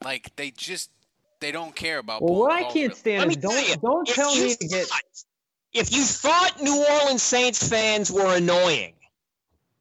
Like 0.04 0.36
they 0.36 0.52
just 0.52 0.92
they 1.40 1.52
don't 1.52 1.76
care 1.76 1.98
about. 1.98 2.22
Well, 2.22 2.34
Paul 2.34 2.40
what 2.42 2.52
I 2.52 2.64
can't 2.72 2.96
stand 2.96 3.22
Let 3.22 3.30
is 3.30 3.38
don't 3.38 3.68
you, 3.68 3.76
don't 3.78 4.08
tell 4.08 4.36
me 4.36 4.56
to 4.56 4.68
get. 4.68 4.88
If 5.74 5.92
you 5.92 6.04
thought 6.04 6.62
New 6.62 6.86
Orleans 7.02 7.24
Saints 7.24 7.68
fans 7.68 8.12
were 8.12 8.36
annoying 8.36 8.94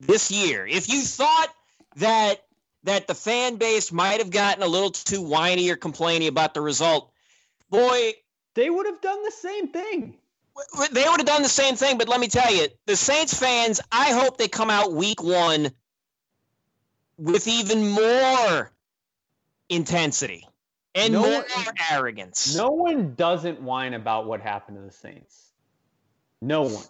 this 0.00 0.30
year, 0.30 0.66
if 0.66 0.88
you 0.88 1.02
thought 1.02 1.48
that 1.96 2.36
that 2.84 3.06
the 3.06 3.14
fan 3.14 3.56
base 3.56 3.92
might 3.92 4.18
have 4.20 4.30
gotten 4.30 4.62
a 4.62 4.66
little 4.66 4.90
too 4.90 5.22
whiny 5.22 5.70
or 5.70 5.76
complaining 5.76 6.28
about 6.28 6.54
the 6.54 6.60
result, 6.60 7.10
boy, 7.74 8.12
They 8.54 8.70
would 8.70 8.86
have 8.86 9.00
done 9.00 9.22
the 9.24 9.30
same 9.32 9.68
thing. 9.68 10.16
they 10.92 11.02
would 11.08 11.18
have 11.18 11.26
done 11.26 11.42
the 11.42 11.48
same 11.48 11.74
thing. 11.74 11.98
But 11.98 12.08
let 12.08 12.20
me 12.20 12.28
tell 12.28 12.54
you, 12.54 12.68
the 12.86 12.94
Saints 12.96 13.34
fans, 13.38 13.80
I 13.90 14.12
hope 14.12 14.38
they 14.38 14.46
come 14.48 14.70
out 14.70 14.92
week 14.92 15.22
one 15.22 15.72
with 17.18 17.48
even 17.48 17.88
more 17.90 18.70
intensity 19.68 20.46
and 20.94 21.12
No 21.14 21.22
more 21.22 21.44
one- 21.56 21.74
arrogance. 21.90 22.54
No 22.54 22.70
one 22.70 23.14
doesn't 23.16 23.60
whine 23.60 23.94
about 23.94 24.26
what 24.26 24.40
happened 24.40 24.76
to 24.76 24.82
the 24.84 24.92
Saints. 24.92 25.50
No 26.40 26.62
one. 26.62 26.84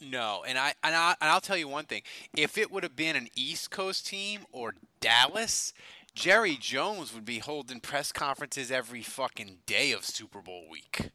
No, 0.00 0.44
and 0.46 0.58
I 0.58 0.74
and 0.82 0.94
I 0.94 1.16
and 1.20 1.30
I'll 1.30 1.40
tell 1.40 1.56
you 1.56 1.68
one 1.68 1.86
thing: 1.86 2.02
if 2.36 2.58
it 2.58 2.70
would 2.70 2.82
have 2.82 2.94
been 2.96 3.16
an 3.16 3.28
East 3.34 3.70
Coast 3.70 4.06
team 4.06 4.42
or 4.52 4.74
Dallas, 5.00 5.72
Jerry 6.16 6.56
Jones 6.58 7.12
would 7.14 7.26
be 7.26 7.40
holding 7.40 7.78
press 7.78 8.10
conferences 8.10 8.70
every 8.70 9.02
fucking 9.02 9.58
day 9.66 9.92
of 9.92 10.02
Super 10.02 10.40
Bowl 10.40 10.64
week. 10.70 11.10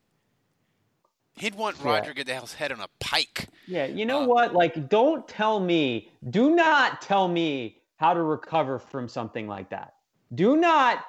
He'd 1.35 1.55
want 1.55 1.77
Yeah. 1.79 1.85
Roger 1.89 2.13
Goodell's 2.13 2.53
head 2.53 2.71
on 2.71 2.79
a 2.79 2.87
pike. 2.99 3.49
Yeah, 3.65 3.85
you 3.85 4.05
know 4.05 4.21
Uh, 4.21 4.27
what? 4.27 4.53
Like, 4.53 4.89
don't 4.89 5.27
tell 5.27 5.59
me, 5.59 6.11
do 6.29 6.55
not 6.55 7.01
tell 7.01 7.27
me 7.27 7.81
how 7.95 8.13
to 8.13 8.21
recover 8.21 8.77
from 8.77 9.07
something 9.09 9.47
like 9.47 9.69
that. 9.69 9.95
Do 10.35 10.55
not 10.55 11.03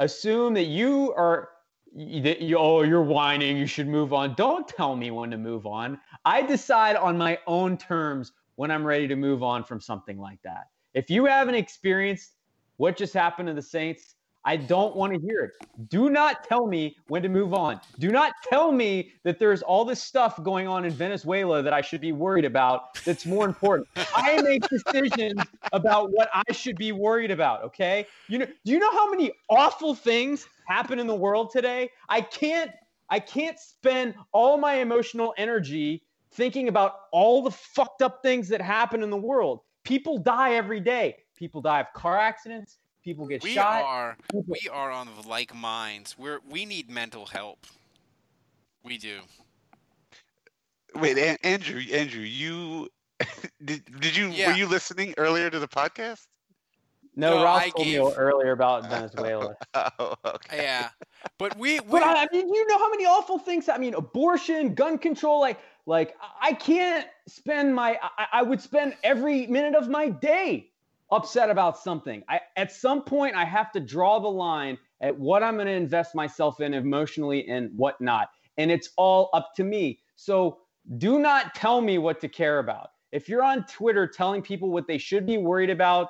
assume 0.00 0.52
that 0.54 0.64
you 0.66 1.14
are 1.14 1.48
that 1.96 2.42
you 2.42 2.58
oh 2.58 2.82
you're 2.82 3.02
whining, 3.04 3.56
you 3.56 3.66
should 3.66 3.86
move 3.88 4.12
on. 4.12 4.34
Don't 4.34 4.68
tell 4.68 4.96
me 4.96 5.10
when 5.12 5.30
to 5.30 5.38
move 5.38 5.64
on. 5.64 5.98
I 6.26 6.42
decide 6.42 6.96
on 6.96 7.16
my 7.16 7.38
own 7.46 7.78
terms 7.78 8.32
when 8.56 8.70
I'm 8.70 8.84
ready 8.84 9.08
to 9.08 9.16
move 9.16 9.42
on 9.42 9.64
from 9.64 9.80
something 9.80 10.18
like 10.18 10.42
that. 10.42 10.68
If 10.92 11.08
you 11.08 11.24
haven't 11.24 11.54
experienced 11.54 12.32
what 12.76 12.96
just 12.96 13.14
happened 13.14 13.48
to 13.48 13.54
the 13.54 13.62
Saints, 13.62 14.14
I 14.46 14.56
don't 14.56 14.94
want 14.94 15.14
to 15.14 15.20
hear 15.20 15.40
it. 15.40 15.52
Do 15.88 16.10
not 16.10 16.44
tell 16.44 16.66
me 16.66 16.96
when 17.08 17.22
to 17.22 17.30
move 17.30 17.54
on. 17.54 17.80
Do 17.98 18.10
not 18.10 18.34
tell 18.42 18.72
me 18.72 19.12
that 19.22 19.38
there's 19.38 19.62
all 19.62 19.86
this 19.86 20.02
stuff 20.02 20.42
going 20.42 20.68
on 20.68 20.84
in 20.84 20.92
Venezuela 20.92 21.62
that 21.62 21.72
I 21.72 21.80
should 21.80 22.02
be 22.02 22.12
worried 22.12 22.44
about 22.44 23.02
that's 23.04 23.24
more 23.24 23.46
important. 23.46 23.88
I 24.14 24.42
make 24.42 24.68
decisions 24.68 25.40
about 25.72 26.10
what 26.12 26.28
I 26.34 26.52
should 26.52 26.76
be 26.76 26.92
worried 26.92 27.30
about, 27.30 27.64
okay? 27.64 28.06
You 28.28 28.38
know, 28.38 28.46
do 28.64 28.72
you 28.72 28.78
know 28.78 28.92
how 28.92 29.10
many 29.10 29.32
awful 29.48 29.94
things 29.94 30.46
happen 30.68 30.98
in 30.98 31.06
the 31.06 31.14
world 31.14 31.50
today? 31.50 31.90
I 32.08 32.20
can't 32.20 32.70
I 33.10 33.20
can't 33.20 33.58
spend 33.58 34.14
all 34.32 34.56
my 34.56 34.74
emotional 34.74 35.34
energy 35.36 36.02
thinking 36.32 36.68
about 36.68 36.94
all 37.12 37.42
the 37.42 37.50
fucked 37.50 38.02
up 38.02 38.22
things 38.22 38.48
that 38.48 38.60
happen 38.60 39.02
in 39.02 39.10
the 39.10 39.16
world. 39.16 39.60
People 39.84 40.18
die 40.18 40.54
every 40.54 40.80
day. 40.80 41.16
People 41.44 41.60
die 41.60 41.80
of 41.80 41.92
car 41.92 42.16
accidents. 42.16 42.78
People 43.04 43.26
get 43.26 43.42
We 43.42 43.52
shot. 43.52 43.82
are 43.84 44.16
we 44.32 44.66
are 44.72 44.90
on 44.90 45.08
like 45.26 45.54
minds. 45.54 46.16
We're 46.16 46.40
we 46.48 46.64
need 46.64 46.88
mental 46.88 47.26
help. 47.26 47.66
We 48.82 48.96
do. 48.96 49.18
Wait, 50.94 51.18
An- 51.18 51.36
Andrew, 51.42 51.82
Andrew, 51.92 52.22
you 52.22 52.88
did, 53.62 53.82
did 54.00 54.16
you 54.16 54.28
Yeah. 54.28 54.52
were 54.52 54.56
you 54.56 54.66
listening 54.66 55.12
earlier 55.18 55.50
to 55.50 55.58
the 55.58 55.68
podcast? 55.68 56.28
No, 57.14 57.36
No, 57.36 57.44
Ralph 57.44 57.62
I 57.62 57.68
told 57.68 57.86
me 57.88 57.98
earlier 57.98 58.52
about 58.52 58.84
oh, 58.86 58.88
Venezuela. 58.88 59.54
Oh, 59.74 60.14
okay. 60.24 60.62
Yeah, 60.62 60.88
but 61.36 61.58
we 61.58 61.78
we 61.80 61.90
But 61.90 62.04
I, 62.04 62.22
I 62.22 62.28
mean, 62.32 62.48
you 62.48 62.66
know 62.68 62.78
how 62.78 62.88
many 62.88 63.04
awful 63.04 63.38
things. 63.38 63.68
I 63.68 63.76
mean, 63.76 63.92
abortion, 63.92 64.74
gun 64.74 64.96
control. 64.96 65.40
Like, 65.40 65.60
like 65.84 66.16
I 66.40 66.54
can't 66.54 67.06
spend 67.28 67.74
my. 67.74 67.98
I, 68.16 68.28
I 68.32 68.42
would 68.42 68.62
spend 68.62 68.96
every 69.02 69.46
minute 69.46 69.74
of 69.74 69.90
my 69.90 70.08
day 70.08 70.70
upset 71.10 71.50
about 71.50 71.78
something. 71.78 72.22
I 72.28 72.40
at 72.56 72.72
some 72.72 73.02
point 73.02 73.34
I 73.36 73.44
have 73.44 73.72
to 73.72 73.80
draw 73.80 74.18
the 74.18 74.28
line 74.28 74.78
at 75.00 75.18
what 75.18 75.42
I'm 75.42 75.54
going 75.54 75.66
to 75.66 75.72
invest 75.72 76.14
myself 76.14 76.60
in 76.60 76.74
emotionally 76.74 77.46
and 77.48 77.70
what 77.76 78.00
not, 78.00 78.28
and 78.56 78.70
it's 78.70 78.90
all 78.96 79.30
up 79.34 79.50
to 79.56 79.64
me. 79.64 80.00
So 80.16 80.58
do 80.98 81.18
not 81.18 81.54
tell 81.54 81.80
me 81.80 81.98
what 81.98 82.20
to 82.20 82.28
care 82.28 82.58
about. 82.58 82.90
If 83.12 83.28
you're 83.28 83.42
on 83.42 83.64
Twitter 83.66 84.06
telling 84.06 84.42
people 84.42 84.70
what 84.70 84.86
they 84.86 84.98
should 84.98 85.26
be 85.26 85.38
worried 85.38 85.70
about, 85.70 86.08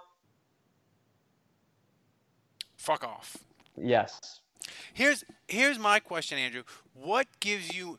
fuck 2.77 3.05
off. 3.05 3.37
yes, 3.77 4.41
Here's 4.95 5.25
here's 5.49 5.79
my 5.79 5.99
question, 6.01 6.39
Andrew. 6.39 6.63
What 6.95 7.27
gives 7.41 7.75
you 7.77 7.99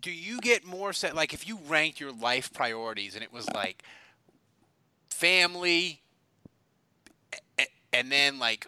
do 0.00 0.10
you 0.10 0.40
get 0.40 0.64
more 0.64 0.92
set 0.92 1.14
like 1.14 1.34
if 1.34 1.46
you 1.46 1.58
ranked 1.68 2.00
your 2.00 2.12
life 2.12 2.52
priorities 2.52 3.14
and 3.14 3.22
it 3.24 3.32
was 3.32 3.50
like 3.50 3.82
family 5.20 6.00
and 7.92 8.10
then 8.10 8.38
like 8.38 8.66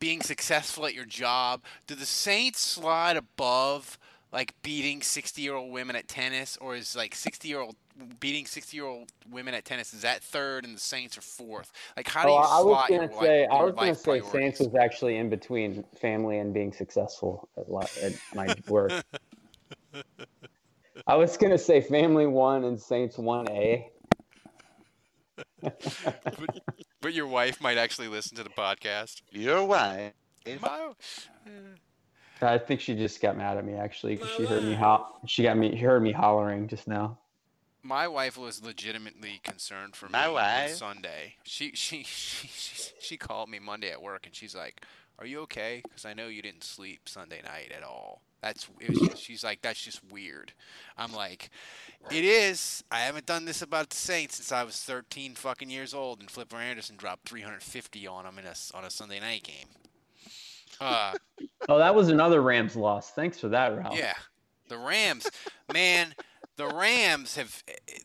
being 0.00 0.20
successful 0.20 0.84
at 0.86 0.94
your 0.94 1.04
job, 1.04 1.62
do 1.86 1.94
the 1.94 2.04
Saints 2.04 2.60
slide 2.60 3.16
above 3.16 3.98
like 4.32 4.54
beating 4.62 5.00
60-year-old 5.00 5.70
women 5.70 5.94
at 5.94 6.08
tennis 6.08 6.56
or 6.60 6.74
is 6.74 6.96
like 6.96 7.14
60-year-old 7.14 7.76
beating 8.18 8.44
60-year-old 8.44 9.10
women 9.30 9.54
at 9.54 9.64
tennis 9.64 9.92
is 9.94 10.00
that 10.00 10.22
third 10.22 10.64
and 10.64 10.74
the 10.74 10.80
Saints 10.80 11.16
are 11.16 11.22
fourth? 11.22 11.70
Like 11.96 12.08
how 12.08 12.24
do 12.24 12.30
you 12.30 12.34
I 12.34 12.60
was 12.60 12.86
gonna 12.88 13.20
say 13.20 13.46
I 13.46 13.62
was 13.62 13.74
gonna 13.74 13.94
say? 13.94 14.20
Saints 14.20 14.58
was 14.58 14.74
actually 14.74 15.18
in 15.18 15.30
between 15.30 15.84
family 16.00 16.38
and 16.38 16.52
being 16.52 16.72
successful 16.72 17.48
at, 17.56 18.02
at 18.02 18.14
my 18.34 18.52
work. 18.68 19.04
I 21.06 21.14
was 21.14 21.36
gonna 21.36 21.58
say 21.58 21.80
family 21.80 22.26
one 22.26 22.64
and 22.64 22.80
Saints 22.80 23.16
one 23.16 23.48
A. 23.50 23.91
But 27.00 27.14
your 27.14 27.26
wife 27.26 27.60
might 27.60 27.78
actually 27.78 28.08
listen 28.08 28.36
to 28.36 28.44
the 28.44 28.50
podcast. 28.50 29.22
Your 29.30 29.64
wife. 29.64 30.12
My, 30.60 30.90
uh, 31.46 31.50
I 32.40 32.58
think 32.58 32.80
she 32.80 32.94
just 32.96 33.20
got 33.22 33.36
mad 33.36 33.56
at 33.56 33.64
me 33.64 33.74
actually 33.74 34.16
because 34.16 34.30
she 34.30 34.44
heard 34.44 34.64
me 34.64 34.74
ho- 34.74 35.06
she 35.26 35.42
got 35.44 35.56
me 35.56 35.70
she 35.70 35.78
heard 35.78 36.02
me 36.02 36.10
hollering 36.12 36.66
just 36.68 36.88
now. 36.88 37.18
my 37.84 38.08
wife 38.08 38.36
was 38.36 38.62
legitimately 38.64 39.40
concerned 39.44 39.94
for 39.94 40.06
me 40.06 40.12
My 40.12 40.26
on 40.26 40.34
wife? 40.34 40.70
Sunday. 40.74 41.34
She, 41.44 41.72
she 41.74 42.02
she 42.02 42.48
she 42.48 42.92
she 43.00 43.16
called 43.16 43.48
me 43.48 43.58
Monday 43.60 43.90
at 43.92 44.02
work 44.02 44.26
and 44.26 44.34
she's 44.34 44.54
like, 44.56 44.84
"Are 45.20 45.26
you 45.26 45.40
okay? 45.42 45.80
Because 45.84 46.04
I 46.04 46.14
know 46.14 46.26
you 46.26 46.42
didn't 46.42 46.64
sleep 46.64 47.08
Sunday 47.08 47.40
night 47.44 47.72
at 47.76 47.84
all." 47.84 48.22
That's 48.42 48.68
it 48.80 48.90
was 48.90 49.18
she's 49.20 49.44
like, 49.44 49.62
"That's 49.62 49.80
just 49.82 50.00
weird." 50.10 50.52
I'm 50.98 51.12
like, 51.12 51.50
"It 52.10 52.24
is. 52.24 52.82
I 52.90 53.00
haven't 53.00 53.26
done 53.26 53.44
this 53.44 53.62
about 53.62 53.90
the 53.90 53.96
Saints 53.96 54.36
since 54.36 54.50
I 54.52 54.64
was 54.64 54.76
13 54.80 55.34
fucking 55.34 55.70
years 55.70 55.94
old." 55.94 56.20
And 56.20 56.30
Flipper 56.30 56.56
Anderson 56.56 56.96
dropped 56.96 57.28
350 57.28 58.06
on 58.06 58.24
them 58.24 58.38
in 58.38 58.44
a 58.44 58.54
on 58.76 58.84
a 58.84 58.90
Sunday 58.90 59.20
night 59.20 59.44
game. 59.44 59.68
Uh, 60.80 61.12
Oh, 61.68 61.78
that 61.78 61.94
was 61.94 62.08
another 62.08 62.40
Rams 62.42 62.74
loss. 62.76 63.12
Thanks 63.12 63.38
for 63.38 63.48
that, 63.50 63.76
Ralph. 63.76 63.96
Yeah, 63.96 64.14
the 64.68 64.78
Rams, 64.78 65.30
man, 65.72 66.14
the 66.56 66.66
Rams 66.66 67.36
have. 67.36 67.62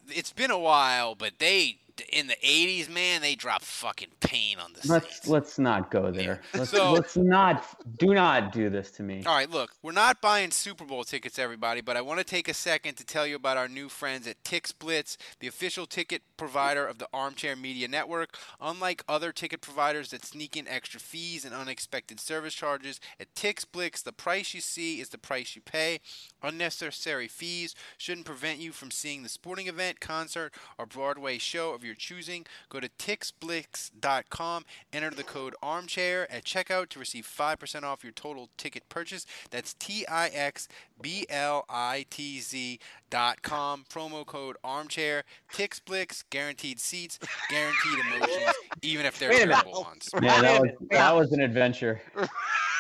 It's 0.10 0.32
been 0.32 0.52
a 0.52 0.60
while, 0.60 1.16
but 1.16 1.40
they 1.40 1.80
in 2.02 2.28
the 2.28 2.36
'80s, 2.44 2.90
man, 2.90 3.22
they 3.22 3.36
dropped 3.36 3.66
fucking 3.66 4.10
pain 4.20 4.58
on 4.60 4.74
the 4.74 4.88
Let's 4.88 5.28
let's 5.28 5.60
not 5.60 5.92
go 5.92 6.12
there. 6.12 6.42
Let's, 6.54 6.72
So- 6.72 6.94
let's 6.94 7.18
not 7.18 7.66
do 7.98 8.14
not 8.14 8.52
do 8.52 8.70
this 8.70 8.92
to 8.92 9.04
me. 9.04 9.24
All 9.26 9.36
right, 9.36 9.50
look, 9.50 9.72
we're 9.82 9.92
not 9.92 10.22
buying 10.22 10.52
Super 10.52 10.86
Bowl 10.86 11.04
tickets, 11.04 11.40
everybody, 11.40 11.82
but 11.82 11.98
I 11.98 12.02
want 12.02 12.20
to 12.20 12.26
take 12.26 12.48
a 12.48 12.54
second 12.54 12.96
to 12.96 13.06
tell 13.06 13.26
you 13.26 13.36
about 13.36 13.58
our 13.58 13.68
new 13.68 13.90
friends 13.90 14.28
at 14.28 14.44
TixBlitz, 14.44 15.18
the 15.40 15.48
official 15.48 15.86
ticket 15.86 16.22
provider 16.38 16.86
of 16.86 16.98
the 16.98 17.08
Armchair 17.14 17.56
Media 17.56 17.88
Network. 17.88 18.38
Unlike 18.62 19.04
other 19.08 19.32
ticket 19.32 19.62
providers 19.62 20.10
that 20.12 20.26
sneak 20.26 20.56
in 20.56 20.68
extra 20.68 21.00
fees 21.00 21.46
and 21.46 21.54
unexpected 21.54 22.20
service 22.20 22.54
charges, 22.54 23.00
at 23.20 23.34
TixBlitz, 23.36 24.04
the 24.04 24.14
price 24.14 24.54
you 24.54 24.62
see 24.62 25.00
is 25.00 25.10
the 25.10 25.18
price 25.18 25.56
you 25.56 25.62
pay. 25.62 26.00
Unnecessary 26.44 27.28
fees 27.28 27.76
shouldn't 27.98 28.26
prevent 28.26 28.60
you 28.60 28.72
from 28.72 28.92
seeing 28.92 29.24
the 29.24 29.30
sporting 29.30 29.68
event, 29.68 30.00
concert, 30.00 30.54
or 30.78 30.86
Broadway 30.86 31.38
show 31.38 31.74
of 31.74 31.84
your 31.84 31.87
your 31.88 31.96
choosing. 31.96 32.46
Go 32.70 32.80
to 32.80 32.90
tixblix.com, 33.00 34.66
enter 34.94 35.10
the 35.10 35.24
code 35.24 35.56
armchair 35.64 36.32
at 36.32 36.44
checkout 36.44 36.90
to 36.90 37.00
receive 37.00 37.26
5% 37.26 37.84
off 37.84 38.04
your 38.04 38.14
total 38.14 38.50
ticket 38.58 38.88
purchase. 38.90 39.26
That's 39.50 39.74
T 39.74 40.06
I 40.08 40.28
X 40.28 40.68
B 41.02 41.26
L 41.30 41.66
I 41.70 42.06
T 42.10 42.40
Z 42.40 42.80
dot 43.10 43.42
com. 43.42 43.86
Promo 43.90 44.26
code 44.26 44.58
armchair. 44.64 45.24
Tixblix, 45.54 46.24
guaranteed 46.30 46.80
seats, 46.80 47.20
guaranteed 47.50 48.00
emotions, 48.06 48.54
even 48.82 49.06
if 49.06 49.18
they're 49.18 49.30
Wait 49.30 49.44
a 49.44 49.48
terrible 49.48 49.84
ones. 49.84 50.10
Yeah, 50.22 50.42
that 50.42 50.62
was 50.62 50.72
that 50.92 51.16
was 51.16 51.32
an 51.32 51.42
adventure. 51.42 52.02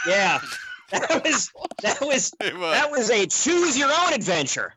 Yeah. 0.07 0.39
That 0.91 1.23
was 1.25 1.51
that 1.81 2.01
was 2.07 2.31
that 2.39 2.89
was 2.89 3.09
a 3.09 3.25
choose 3.27 3.77
your 3.77 3.91
own 3.91 4.13
adventure. 4.13 4.73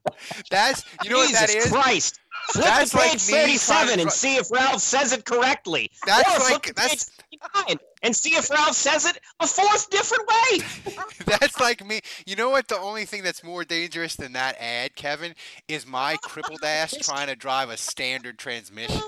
That's 0.51 0.85
you 1.05 1.11
know 1.11 1.19
what 1.19 1.33
that 1.33 1.49
Jesus? 1.51 1.71
Christ. 1.71 2.21
Flip 2.53 2.65
That's 2.65 2.91
to 2.91 2.99
page 2.99 3.13
to 3.13 3.33
37 3.33 4.01
and 4.01 4.11
see 4.11 4.37
if 4.37 4.51
Ralph 4.51 4.81
says 4.81 5.13
it 5.13 5.25
correctly. 5.25 5.91
That's 6.07 6.49
or 6.49 6.51
like- 6.53 6.75
that's- 6.75 7.11
page 7.31 7.39
39 7.65 7.79
and 8.03 8.17
see 8.17 8.31
if 8.31 8.51
Ralph 8.51 8.75
says 8.75 9.07
it 9.07 9.19
a 9.41 9.47
fourth 9.47 9.89
different 9.91 10.29
way. 10.29 10.95
That's 11.27 11.61
like 11.61 11.85
me. 11.87 12.01
You 12.27 12.35
know 12.35 12.49
what? 12.51 12.69
The 12.69 12.79
only 12.79 13.05
thing 13.05 13.23
that's 13.23 13.45
more 13.45 13.63
dangerous 13.65 14.17
than 14.17 14.33
that 14.33 14.57
ad, 14.59 14.97
Kevin, 14.97 15.35
is 15.69 15.87
my 15.87 16.17
crippled 16.23 16.65
ass 16.65 16.95
trying 17.03 17.27
to 17.29 17.37
drive 17.37 17.69
a 17.69 17.77
standard 17.77 18.39
transmission. 18.39 19.03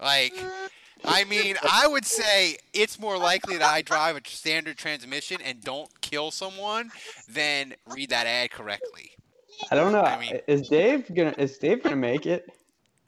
Like, 0.00 0.34
I 1.04 1.24
mean, 1.24 1.56
I 1.68 1.86
would 1.86 2.04
say 2.04 2.56
it's 2.72 2.98
more 2.98 3.18
likely 3.18 3.56
that 3.58 3.68
I 3.68 3.82
drive 3.82 4.16
a 4.16 4.20
standard 4.24 4.76
transmission 4.76 5.40
and 5.42 5.62
don't 5.62 5.88
kill 6.00 6.30
someone 6.30 6.90
than 7.28 7.74
read 7.88 8.10
that 8.10 8.26
ad 8.26 8.50
correctly. 8.50 9.10
I 9.70 9.74
don't 9.74 9.92
know. 9.92 10.02
I 10.02 10.18
mean- 10.18 10.40
is 10.46 10.68
Dave 10.68 11.12
gonna 11.14 11.34
is 11.38 11.58
Dave 11.58 11.82
gonna 11.82 11.96
make 11.96 12.26
it? 12.26 12.46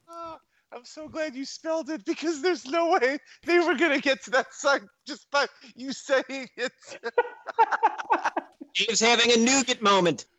Oh, 0.09 0.38
I'm 0.72 0.84
so 0.84 1.09
glad 1.09 1.34
you 1.34 1.45
spelled 1.45 1.90
it 1.90 2.05
because 2.05 2.42
there's 2.42 2.66
no 2.66 2.90
way 2.90 3.18
they 3.45 3.59
were 3.59 3.74
gonna 3.74 4.01
get 4.01 4.22
to 4.24 4.30
that 4.30 4.53
site 4.55 4.82
just 5.07 5.30
by 5.30 5.47
you 5.74 5.92
saying 5.92 6.49
it. 6.57 6.72
Dave's 8.74 9.01
having 9.01 9.32
a 9.32 9.36
nougat 9.36 9.82
moment. 9.82 10.26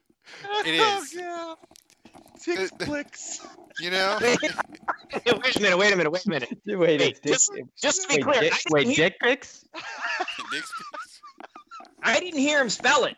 It 0.66 0.80
oh, 0.82 1.04
is. 1.04 1.16
Oh, 1.20 1.56
yeah. 1.60 1.75
Six 2.38 2.72
clicks. 2.80 3.46
You 3.80 3.92
know? 3.92 4.18
wait 4.22 5.56
a 5.56 5.60
minute, 5.62 5.78
wait 5.78 5.94
a 5.94 5.98
minute, 5.98 6.12
wait 6.12 6.26
a 6.26 6.30
minute. 6.30 6.50
Wait, 6.66 7.02
it's 7.02 7.20
Dick- 7.20 7.34
just, 7.34 7.52
just 7.82 8.02
to 8.04 8.08
be 8.08 8.16
wait, 8.16 8.24
clear, 8.24 8.42
Dick- 8.42 8.62
wait, 8.70 8.88
hear- 8.88 8.96
Dick 9.10 9.20
pics? 9.20 9.66
I 12.04 12.20
didn't 12.20 12.40
hear 12.40 12.62
him 12.62 12.70
spell 12.70 13.06
it. 13.06 13.16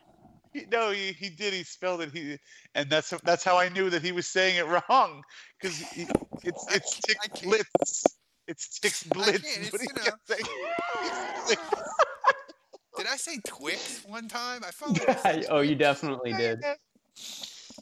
He- 0.52 0.66
No, 0.70 0.90
he, 0.90 1.12
he 1.12 1.28
did. 1.28 1.54
He 1.54 1.62
spelled 1.62 2.00
it. 2.02 2.10
He 2.12 2.38
and 2.74 2.90
that's 2.90 3.10
that's 3.24 3.44
how 3.44 3.56
I 3.58 3.68
knew 3.68 3.90
that 3.90 4.02
he 4.02 4.12
was 4.12 4.26
saying 4.26 4.56
it 4.56 4.66
wrong 4.66 5.22
because 5.60 5.80
it's 5.92 6.66
it's 6.74 7.00
tick 7.00 7.18
blitz. 7.42 8.04
It's 8.46 8.78
tick 8.80 8.94
blitz. 9.12 9.42
can't, 9.42 9.70
but 9.70 9.80
it's, 9.80 9.92
he 9.92 9.98
you 10.00 10.04
kept 10.04 10.28
Did 12.96 13.06
I 13.06 13.16
say 13.16 13.38
Twix 13.46 14.02
one 14.06 14.26
time? 14.28 14.62
I 14.66 14.70
felt 14.70 14.98
like 14.98 15.08
I 15.08 15.14
said 15.34 15.46
oh, 15.50 15.60
you 15.60 15.74
definitely 15.76 16.32
did. 16.32 16.64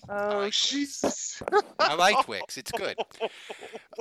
Oh 0.08 0.48
Jesus! 0.50 1.42
I 1.78 1.94
like 1.94 2.28
Wix. 2.28 2.56
It's 2.56 2.70
good. 2.72 2.96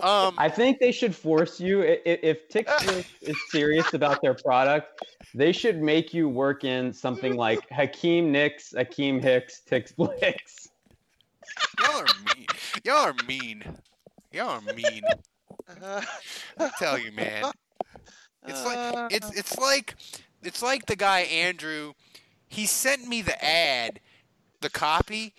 Um, 0.01 0.35
I 0.37 0.49
think 0.49 0.79
they 0.79 0.91
should 0.91 1.15
force 1.15 1.59
you 1.59 1.81
i- 1.83 2.01
i- 2.05 2.19
if 2.21 2.47
TikTok 2.49 3.05
is 3.21 3.35
serious 3.49 3.93
about 3.93 4.21
their 4.21 4.33
product. 4.35 5.03
They 5.33 5.51
should 5.51 5.81
make 5.81 6.13
you 6.13 6.29
work 6.29 6.63
in 6.63 6.93
something 6.93 7.35
like 7.35 7.67
Hakeem 7.71 8.31
Nicks, 8.31 8.73
Hakeem 8.75 9.19
Hicks, 9.19 9.61
Tix 9.69 9.95
Blix. 9.95 10.69
Y'all 11.81 12.01
are 12.01 12.05
mean. 12.35 12.47
Y'all 12.83 12.95
are 13.07 13.15
mean. 13.27 13.63
Y'all 14.31 14.61
are 14.67 14.73
mean. 14.73 15.03
I 15.81 16.69
tell 16.79 16.97
you, 16.99 17.11
man. 17.11 17.51
It's 18.47 18.63
like 18.63 19.11
it's 19.11 19.31
it's 19.37 19.57
like 19.57 19.95
it's 20.43 20.61
like 20.61 20.85
the 20.85 20.95
guy 20.95 21.21
Andrew. 21.21 21.93
He 22.47 22.65
sent 22.67 23.07
me 23.07 23.21
the 23.21 23.43
ad, 23.43 23.99
the 24.61 24.69
copy, 24.69 25.33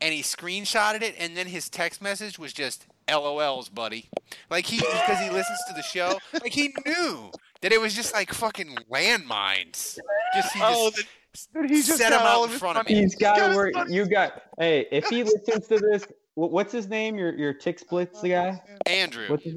and 0.00 0.12
he 0.14 0.22
screenshotted 0.22 1.02
it, 1.02 1.14
and 1.18 1.36
then 1.36 1.46
his 1.46 1.68
text 1.68 2.02
message 2.02 2.38
was 2.38 2.52
just 2.52 2.86
"LOLs, 3.08 3.68
buddy." 3.72 4.08
Like 4.50 4.66
he 4.66 4.78
because 4.78 5.18
he 5.20 5.30
listens 5.30 5.58
to 5.68 5.74
the 5.74 5.82
show. 5.82 6.18
Like 6.34 6.52
he 6.52 6.74
knew 6.86 7.30
that 7.62 7.72
it 7.72 7.80
was 7.80 7.94
just 7.94 8.14
like 8.14 8.32
fucking 8.32 8.76
landmines. 8.90 9.98
Just 10.34 10.52
he 10.54 10.60
Oh, 10.62 10.90
just 10.90 11.52
that 11.52 11.70
he 11.70 11.76
just 11.82 11.98
set 11.98 12.10
got 12.10 12.18
them 12.18 12.26
all 12.26 12.42
out 12.42 12.44
of 12.44 12.46
in 12.46 12.50
his 12.52 12.58
front 12.60 12.78
of 12.78 12.84
money. 12.84 12.94
me. 12.94 13.00
He's 13.02 13.14
got 13.14 13.36
got 13.36 13.42
to 13.42 13.48
his 13.48 13.56
work. 13.56 13.88
You 13.88 14.06
got. 14.06 14.42
Hey, 14.58 14.86
if 14.90 15.06
he 15.06 15.22
listens 15.24 15.66
to 15.68 15.78
this, 15.78 16.06
what's 16.34 16.72
his 16.72 16.88
name? 16.88 17.16
Your 17.16 17.34
your 17.34 17.54
Tix 17.54 17.86
Blitz, 17.86 18.20
the 18.20 18.34
oh, 18.34 18.52
guy. 18.52 18.62
Andrew. 18.86 19.26
What's 19.28 19.44
his 19.44 19.56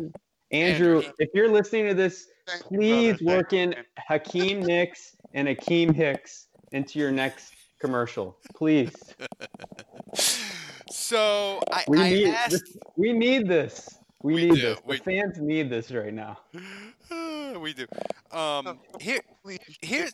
Andrew, 0.54 1.02
if 1.18 1.30
you're 1.34 1.50
listening 1.50 1.88
to 1.88 1.94
this, 1.96 2.28
Thank 2.48 2.64
please 2.66 3.18
brother. 3.18 3.38
work 3.38 3.54
in 3.54 3.76
Hakeem 3.98 4.62
Nicks 4.62 5.16
and 5.34 5.48
Hakeem 5.48 5.92
Hicks 5.94 6.48
into 6.74 7.00
your 7.00 7.12
next 7.12 7.53
commercial, 7.88 8.38
please. 8.56 8.92
So 10.90 11.60
I, 11.72 11.84
We 11.88 12.00
I 12.00 12.10
need 12.10 12.28
asked. 12.30 12.52
this. 12.52 12.78
We 12.96 13.12
need 13.14 13.48
this. 13.48 13.90
We, 14.22 14.36
We 14.36 14.42
need 14.46 14.56
do, 14.56 14.62
this. 14.62 14.80
we- 14.86 14.98
The 14.98 15.04
fans 15.04 15.38
need 15.40 15.70
this 15.70 15.92
right 15.92 16.14
now. 16.14 16.40
we 17.60 17.74
do. 17.74 17.86
Um, 18.32 18.80
here, 19.02 19.20
here, 19.82 20.08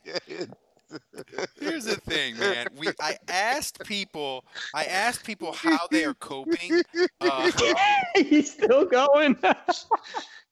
here's 1.60 1.86
the 1.86 1.98
thing, 2.08 2.38
man. 2.40 2.66
We, 2.76 2.88
I 3.00 3.18
asked 3.28 3.84
people, 3.86 4.44
I 4.74 4.86
asked 4.86 5.24
people 5.24 5.52
how 5.54 5.88
they 5.92 6.04
are 6.06 6.16
coping. 6.16 6.82
Uh, 7.22 7.52
He's 8.16 8.52
still 8.54 8.86
going. 8.86 9.38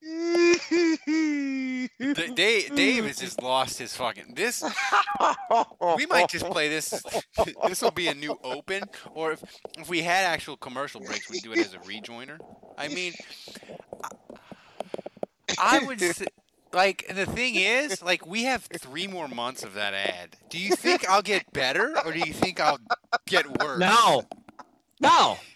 D- 0.01 1.87
Dave, 2.35 2.75
Dave 2.75 3.05
has 3.05 3.17
just 3.17 3.41
lost 3.41 3.79
his 3.79 3.95
fucking. 3.95 4.33
This, 4.35 4.63
we 5.97 6.05
might 6.05 6.29
just 6.29 6.45
play 6.45 6.69
this. 6.69 7.03
This 7.67 7.81
will 7.81 7.91
be 7.91 8.07
a 8.07 8.13
new 8.13 8.37
open, 8.43 8.83
or 9.13 9.31
if 9.33 9.43
if 9.77 9.89
we 9.89 10.01
had 10.01 10.25
actual 10.25 10.57
commercial 10.57 11.01
breaks, 11.01 11.29
we'd 11.29 11.43
do 11.43 11.51
it 11.53 11.59
as 11.59 11.73
a 11.73 11.79
rejoiner. 11.79 12.37
I 12.77 12.87
mean, 12.87 13.13
I, 14.03 14.09
I 15.59 15.79
would 15.85 15.99
say, 15.99 16.25
like 16.73 17.05
the 17.13 17.25
thing 17.25 17.55
is, 17.55 18.01
like 18.01 18.25
we 18.25 18.43
have 18.43 18.67
three 18.79 19.07
more 19.07 19.27
months 19.27 19.63
of 19.63 19.73
that 19.75 19.93
ad. 19.93 20.35
Do 20.49 20.57
you 20.59 20.75
think 20.75 21.07
I'll 21.09 21.21
get 21.21 21.51
better, 21.53 21.95
or 22.05 22.11
do 22.11 22.19
you 22.19 22.33
think 22.33 22.59
I'll 22.59 22.79
get 23.27 23.45
worse? 23.59 23.79
No. 23.79 24.23
No. 24.99 25.37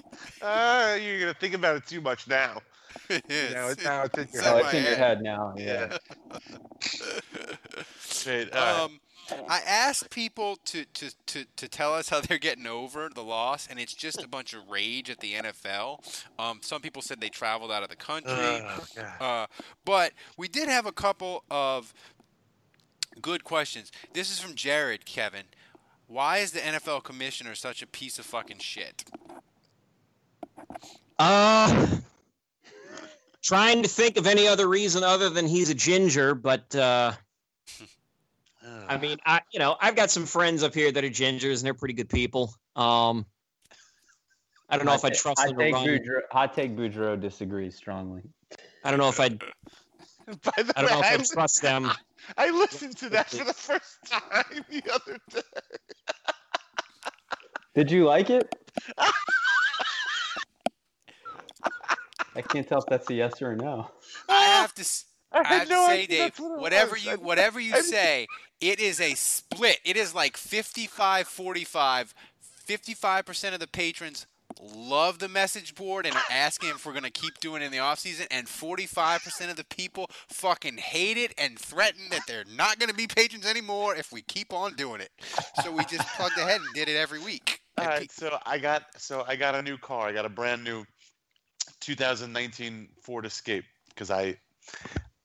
Uh, 0.42 0.98
you're 1.02 1.20
gonna 1.20 1.34
think 1.36 1.54
about 1.54 1.76
it 1.76 1.86
too 1.86 2.02
much 2.02 2.28
now. 2.28 2.60
It 3.10 3.26
is. 3.30 3.54
Now 3.54 3.68
it's 3.70 3.84
now 3.84 4.04
it's 4.04 4.18
in 4.18 4.28
your 4.34 4.42
It's 4.42 4.48
Oh, 4.48 4.56
head. 4.56 4.66
it's 4.66 4.74
in 4.74 4.84
your 4.84 4.96
head 4.96 5.22
now. 5.22 5.54
Yeah. 5.58 5.98
Right, 8.28 8.50
uh, 8.54 8.86
Um, 8.86 9.00
I 9.50 9.60
asked 9.66 10.10
people 10.10 10.58
to, 10.66 10.84
to, 10.86 11.12
to, 11.28 11.46
to 11.56 11.68
tell 11.70 11.94
us 11.94 12.10
how 12.10 12.22
they're 12.22 12.38
getting 12.38 12.68
over 12.68 13.10
the 13.14 13.24
loss, 13.24 13.68
and 13.68 13.80
it's 13.80 13.94
just 13.94 14.22
a 14.24 14.28
bunch 14.28 14.54
of 14.54 14.70
rage 14.70 15.10
at 15.10 15.20
the 15.22 15.34
NFL. 15.34 16.00
Um, 16.38 16.60
some 16.62 16.82
people 16.82 17.02
said 17.02 17.22
they 17.22 17.30
traveled 17.30 17.72
out 17.72 17.82
of 17.82 17.90
the 17.90 17.96
country. 17.96 18.32
Oh, 18.34 18.86
God. 18.96 19.22
uh, 19.22 19.48
but 19.86 20.12
we 20.38 20.48
did 20.48 20.68
have 20.70 20.86
a 20.86 20.92
couple 20.92 21.44
of 21.50 21.94
good 23.22 23.44
questions. 23.44 23.92
This 24.14 24.30
is 24.32 24.40
from 24.40 24.54
Jared, 24.54 25.06
Kevin. 25.06 25.44
Why 26.08 26.40
is 26.40 26.52
the 26.52 26.60
NFL 26.60 27.04
commissioner 27.04 27.56
such 27.56 27.82
a 27.82 27.88
piece 27.88 28.20
of 28.20 28.26
fucking 28.26 28.60
shit? 28.60 29.06
Uh, 31.18 31.88
trying 33.42 33.84
to 33.84 33.90
think 33.90 34.18
of 34.18 34.28
any 34.28 34.48
other 34.48 34.68
reason 34.68 35.04
other 35.04 35.30
than 35.30 35.48
he's 35.48 35.70
a 35.70 35.76
ginger, 35.76 36.36
but 36.36 36.76
uh, 36.76 37.14
I 38.88 38.98
mean, 38.98 39.18
I 39.26 39.42
you 39.52 39.60
know 39.60 39.76
I've 39.80 39.96
got 39.96 40.12
some 40.12 40.26
friends 40.26 40.64
up 40.64 40.74
here 40.74 40.92
that 40.92 41.04
are 41.04 41.10
gingers 41.10 41.58
and 41.58 41.66
they're 41.66 41.74
pretty 41.74 41.94
good 41.94 42.10
people. 42.10 42.54
Um, 42.76 43.26
I 44.70 44.78
don't 44.78 44.86
know 44.86 44.94
if 44.94 45.04
I 45.04 45.10
trust 45.10 45.40
Hot 45.40 45.50
them 45.50 45.58
to 45.58 45.64
take 45.64 45.74
run. 45.74 45.86
Boudreaux, 45.88 46.22
Hot 46.32 46.54
take 46.54 46.76
Boudreaux 46.76 47.20
disagrees 47.20 47.76
strongly. 47.76 48.22
I 48.84 48.92
don't 48.92 49.00
know 49.00 49.10
if 49.10 49.20
I'd. 49.20 49.40
By 50.28 50.64
the 50.64 50.74
I 50.76 50.82
don't 50.82 50.92
know 50.92 51.00
if 51.00 51.06
I 51.06 51.14
I 51.16 51.18
trust 51.18 51.62
them. 51.62 51.92
I 52.38 52.52
listened 52.52 52.96
to 52.98 53.10
that 53.10 53.30
for 53.30 53.44
the 53.44 53.54
first 53.54 53.98
time 54.08 54.64
the 54.70 54.84
other 54.94 55.18
day. 55.30 55.42
Did 57.74 57.92
you 57.92 58.06
like 58.06 58.30
it? 58.30 58.54
I 62.36 62.42
can't 62.42 62.68
tell 62.68 62.80
if 62.80 62.86
that's 62.88 63.10
a 63.10 63.14
yes 63.14 63.42
or 63.42 63.52
a 63.52 63.56
no. 63.56 63.90
I 64.30 64.44
have 64.46 64.74
to. 64.76 64.82
s- 64.82 65.06
I 65.34 65.40
I 65.40 65.44
had 65.44 65.60
have 65.60 65.68
to 65.70 65.86
say, 65.88 66.06
Dave, 66.08 66.40
what 66.40 66.60
whatever 66.60 66.92
was. 66.94 67.06
you 67.06 67.12
whatever 67.22 67.60
you 67.60 67.72
I 67.74 67.78
didn't- 67.78 67.90
say, 67.92 68.28
it 68.60 68.80
is 68.80 69.00
a 69.02 69.14
split. 69.16 69.80
It 69.86 69.98
is 69.98 70.14
like 70.16 70.38
55 70.38 71.28
45. 71.28 72.14
55% 72.68 73.54
of 73.54 73.60
the 73.60 73.68
patrons 73.68 74.28
love 74.62 75.20
the 75.20 75.28
message 75.28 75.74
board 75.76 76.06
and 76.06 76.16
are 76.16 76.22
asking 76.30 76.70
if 76.70 76.86
we're 76.86 76.92
going 76.92 77.04
to 77.04 77.10
keep 77.10 77.40
doing 77.40 77.62
it 77.62 77.66
in 77.66 77.72
the 77.72 77.80
off 77.80 78.00
season 78.00 78.28
and 78.30 78.48
45% 78.48 79.50
of 79.50 79.56
the 79.56 79.64
people 79.66 80.08
fucking 80.30 80.78
hate 80.78 81.18
it 81.18 81.34
and 81.38 81.58
threaten 81.58 82.04
that 82.12 82.22
they're 82.28 82.44
not 82.56 82.78
going 82.78 82.90
to 82.90 82.96
be 82.96 83.08
patrons 83.08 83.46
anymore 83.46 83.96
if 83.96 84.12
we 84.12 84.22
keep 84.22 84.54
on 84.54 84.76
doing 84.76 85.02
it. 85.02 85.10
So 85.64 85.72
we 85.72 85.84
just 85.86 86.08
plugged 86.16 86.38
ahead 86.38 86.62
and 86.62 86.70
did 86.76 86.88
it 86.90 86.96
every 86.98 87.20
week. 87.20 87.62
All 87.78 87.86
right, 87.88 88.12
so 88.12 88.38
I 88.46 88.58
got 88.60 88.84
so 88.98 89.24
I 89.28 89.36
got 89.38 89.56
a 89.56 89.62
new 89.62 89.78
car. 89.78 90.08
I 90.08 90.12
got 90.12 90.26
a 90.26 90.30
brand 90.30 90.64
new 90.64 90.86
2019 91.82 92.88
Ford 93.02 93.26
Escape. 93.26 93.66
because 93.90 94.10
I, 94.10 94.38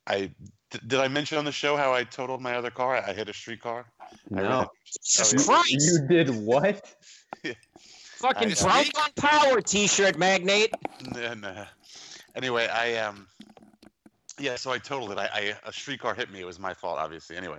I 0.06 0.30
d- 0.70 0.80
did 0.86 0.98
I 1.00 1.08
mention 1.08 1.38
on 1.38 1.44
the 1.44 1.52
show 1.52 1.76
how 1.76 1.92
I 1.94 2.04
totaled 2.04 2.40
my 2.42 2.56
other 2.56 2.70
car? 2.70 2.96
I 2.96 3.12
hit 3.12 3.28
a 3.28 3.32
street 3.32 3.60
car. 3.60 3.86
No. 4.30 4.66
Jesus 4.84 5.34
Oh, 5.34 5.38
yeah. 5.38 5.44
Christ! 5.44 5.70
You 6.02 6.08
did 6.08 6.30
what? 6.30 6.94
Fucking 8.16 8.50
I- 8.50 8.54
drunk 8.54 8.90
on 8.98 9.10
power, 9.16 9.60
T-shirt 9.60 10.18
magnate. 10.18 10.72
And 11.16 11.44
uh, 11.44 11.64
anyway, 12.34 12.66
I 12.68 12.96
um, 12.96 13.26
yeah. 14.38 14.56
So 14.56 14.72
I 14.72 14.78
totaled 14.78 15.12
it. 15.12 15.18
I, 15.18 15.28
I 15.32 15.54
a 15.68 15.72
streetcar 15.72 16.14
hit 16.14 16.30
me. 16.32 16.40
It 16.40 16.46
was 16.46 16.58
my 16.58 16.72
fault, 16.72 16.98
obviously. 16.98 17.36
Anyway, 17.36 17.58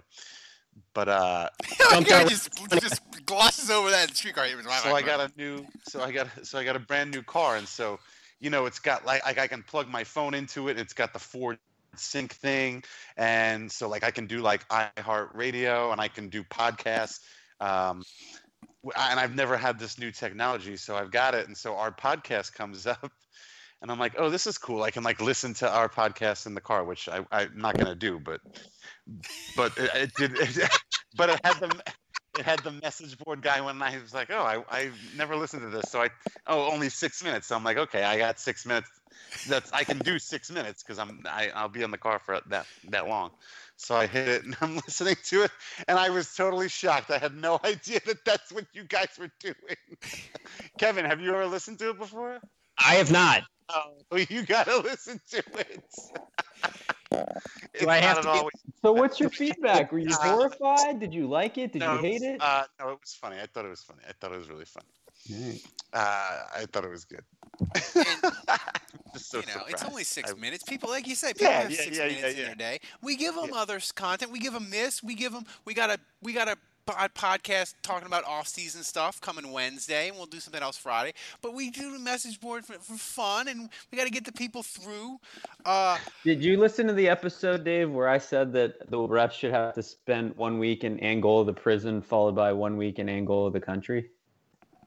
but 0.94 1.08
uh, 1.08 1.50
the 1.78 2.06
guy 2.08 2.26
just, 2.26 2.50
just 2.82 3.02
glosses 3.26 3.70
over 3.70 3.92
that 3.92 4.16
streetcar. 4.16 4.48
It 4.48 4.58
was 4.58 4.66
my 4.66 4.78
so 4.80 4.96
I 4.96 5.02
got 5.04 5.20
a 5.20 5.32
new, 5.38 5.66
so 5.88 6.02
I 6.02 6.12
got, 6.12 6.28
so 6.44 6.58
I 6.58 6.64
got 6.64 6.76
a 6.76 6.80
brand 6.80 7.12
new 7.12 7.22
car, 7.22 7.58
and 7.58 7.68
so 7.68 8.00
you 8.40 8.50
know, 8.50 8.66
it's 8.66 8.80
got 8.80 9.06
like, 9.06 9.26
like 9.26 9.38
I 9.38 9.48
can 9.48 9.64
plug 9.64 9.88
my 9.90 10.04
phone 10.04 10.34
into 10.34 10.68
it. 10.68 10.78
It's 10.78 10.94
got 10.94 11.14
the 11.14 11.20
Ford 11.20 11.58
Sync 11.96 12.34
thing, 12.34 12.84
and 13.16 13.72
so 13.72 13.90
like 13.90 14.04
I 14.04 14.12
can 14.12 14.28
do 14.28 14.40
like 14.40 14.68
iHeartRadio, 14.70 15.92
and 15.92 16.00
I 16.00 16.08
can 16.08 16.30
do 16.30 16.44
podcasts. 16.44 17.20
Um, 17.60 18.04
and 18.84 19.20
I've 19.20 19.36
never 19.36 19.58
had 19.58 19.80
this 19.80 19.98
new 19.98 20.12
technology, 20.12 20.78
so 20.78 20.96
I've 20.96 21.12
got 21.12 21.34
it, 21.34 21.48
and 21.48 21.58
so 21.58 21.76
our 21.76 21.92
podcast 21.92 22.54
comes 22.54 22.86
up, 22.88 23.12
and 23.82 23.92
I'm 23.92 24.00
like, 24.00 24.14
oh, 24.18 24.30
this 24.30 24.48
is 24.48 24.58
cool. 24.58 24.84
I 24.84 24.92
can 24.92 25.04
like 25.04 25.22
listen 25.22 25.54
to 25.56 25.70
our 25.70 25.90
podcast 25.90 26.46
in 26.46 26.54
the 26.54 26.62
car, 26.62 26.84
which 26.84 27.10
I, 27.10 27.26
I'm 27.32 27.58
not 27.58 27.78
gonna 27.78 27.96
do, 27.96 28.20
but 28.20 28.42
but 29.56 29.78
it, 29.78 29.90
it 29.96 30.14
did. 30.16 30.70
but 31.16 31.30
it 31.30 31.40
had 31.44 31.60
the 31.60 31.82
it 32.38 32.46
had 32.46 32.60
the 32.64 32.72
message 32.72 33.18
board 33.20 33.42
guy 33.42 33.62
when 33.62 33.82
I 33.82 34.00
was 34.00 34.14
like, 34.14 34.30
oh, 34.32 34.42
I 34.44 34.64
I 34.70 34.92
never 35.16 35.36
listened 35.36 35.64
to 35.64 35.70
this, 35.70 35.90
so 35.90 36.02
I 36.02 36.10
oh 36.48 36.72
only 36.72 36.90
six 36.90 37.24
minutes. 37.24 37.48
So 37.48 37.56
I'm 37.56 37.64
like, 37.64 37.78
okay, 37.78 38.04
I 38.04 38.18
got 38.18 38.40
six 38.40 38.66
minutes. 38.66 38.90
That's 39.48 39.72
I 39.74 39.84
can 39.84 40.00
do 40.00 40.20
six 40.20 40.52
minutes 40.52 40.84
because 40.84 41.00
I'm 41.00 41.24
I, 41.26 41.50
I'll 41.56 41.70
be 41.70 41.84
in 41.84 41.92
the 41.92 41.98
car 41.98 42.20
for 42.20 42.40
that 42.48 42.68
that 42.90 43.08
long. 43.08 43.32
So 43.78 43.96
I 43.96 44.08
hit 44.08 44.28
it 44.28 44.44
and 44.46 44.58
I'm 44.62 44.76
listening 44.88 45.16
to 45.26 45.44
it, 45.44 45.52
and 45.88 45.98
I 46.00 46.10
was 46.10 46.34
totally 46.36 46.70
shocked. 46.70 47.12
I 47.12 47.18
had 47.18 47.36
no 47.36 47.60
idea 47.66 48.00
that 48.06 48.26
that's 48.26 48.52
what 48.52 48.66
you 48.74 48.84
guys 48.84 49.10
were 49.20 49.32
doing. 49.40 49.56
Kevin, 50.78 51.06
have 51.06 51.22
you 51.22 51.34
ever 51.34 51.46
listened 51.48 51.80
to 51.80 51.92
it 51.92 51.98
before? 52.00 52.40
I 52.78 52.96
have 52.96 53.12
not. 53.12 53.44
Oh, 53.70 54.18
you 54.18 54.44
gotta 54.44 54.78
listen 54.78 55.20
to 55.32 55.44
it. 55.60 55.84
It's 57.12 57.86
I 57.88 57.98
have 57.98 58.18
not 58.18 58.22
to 58.24 58.30
at 58.30 58.34
be- 58.34 58.40
all- 58.40 58.50
So 58.82 58.92
what's 58.94 59.20
your 59.20 59.30
feedback? 59.30 59.92
Were 59.92 60.00
you 60.00 60.14
Uh, 60.14 60.18
horrified? 60.36 61.00
Did 61.00 61.14
you 61.14 61.28
like 61.28 61.58
it? 61.58 61.74
Did 61.74 61.80
no, 61.80 61.96
you 61.96 62.00
hate 62.02 62.22
it? 62.22 62.42
Uh, 62.42 62.64
no, 62.80 62.90
it 62.90 63.00
was 63.02 63.14
funny. 63.14 63.38
I 63.42 63.48
thought 63.48 63.66
it 63.66 63.70
was 63.70 63.82
funny. 63.82 64.02
I 64.08 64.14
thought 64.20 64.32
it 64.34 64.38
was 64.38 64.50
really 64.50 64.66
funny. 64.66 64.88
Alright. 65.34 65.62
Uh, 65.94 66.44
I 66.62 66.66
thought 66.72 66.86
it 66.86 66.90
was 66.92 67.06
good. 67.06 67.24
Just 69.14 69.32
so 69.32 69.40
you 69.40 69.46
know, 69.48 69.64
it's 69.68 69.84
only 69.84 70.04
six 70.04 70.32
I- 70.32 70.36
minutes. 70.36 70.64
People, 70.64 70.90
like 70.90 71.08
you 71.08 71.16
say, 71.16 71.34
people 71.34 71.48
Yeah, 71.48 71.62
have 71.62 71.72
yeah, 71.72 71.78
six 71.78 71.98
yeah, 71.98 72.04
minutes 72.06 72.22
yeah, 72.24 72.30
in 72.30 72.36
their 72.46 72.56
day. 72.56 72.80
We 73.02 73.16
give 73.16 73.36
them 73.36 73.54
other 73.54 73.80
content. 73.96 74.32
We 74.32 74.40
give 74.40 74.54
them 74.54 74.70
this. 74.70 75.02
We 75.02 75.16
give 75.16 75.32
them. 75.34 75.46
We 75.66 75.74
got 75.74 75.90
a. 75.90 75.98
We 76.22 76.34
got 76.34 76.48
a 76.48 76.52
pod- 76.56 76.60
podcast 76.94 77.76
talking 77.82 78.08
about 78.08 78.26
off-season 78.26 78.84
stuff 78.84 79.20
coming 79.22 79.52
Wednesday, 79.52 80.08
and 80.08 80.18
we'll 80.18 80.26
do 80.26 80.40
something 80.40 80.62
else 80.62 80.78
Friday. 80.78 81.14
But 81.42 81.54
we 81.54 81.70
do 81.70 81.92
the 81.92 82.00
message 82.00 82.40
board 82.40 82.66
for, 82.66 82.74
for 82.74 82.98
fun, 82.98 83.48
and 83.48 83.70
we 83.92 83.98
got 83.98 84.06
to 84.06 84.12
get 84.12 84.26
the 84.26 84.32
people 84.32 84.64
through. 84.64 85.20
Uh, 85.66 85.98
Did 86.24 86.44
you 86.44 86.58
listen 86.58 86.88
to 86.88 86.94
the 86.94 87.10
episode, 87.10 87.64
Dave, 87.64 87.92
where 87.92 88.08
I 88.08 88.18
said 88.18 88.54
that 88.54 88.90
the 88.90 88.98
refs 88.98 89.34
should 89.34 89.52
have 89.52 89.74
to 89.76 89.84
spend 89.84 90.36
one 90.36 90.60
week 90.60 90.84
in 90.84 91.00
Angola, 91.04 91.46
the 91.46 91.54
prison, 91.54 92.02
followed 92.02 92.36
by 92.36 92.54
one 92.54 92.78
week 92.78 93.00
in 93.00 93.10
Angola, 93.10 93.52
the 93.52 93.60
country? 93.60 94.10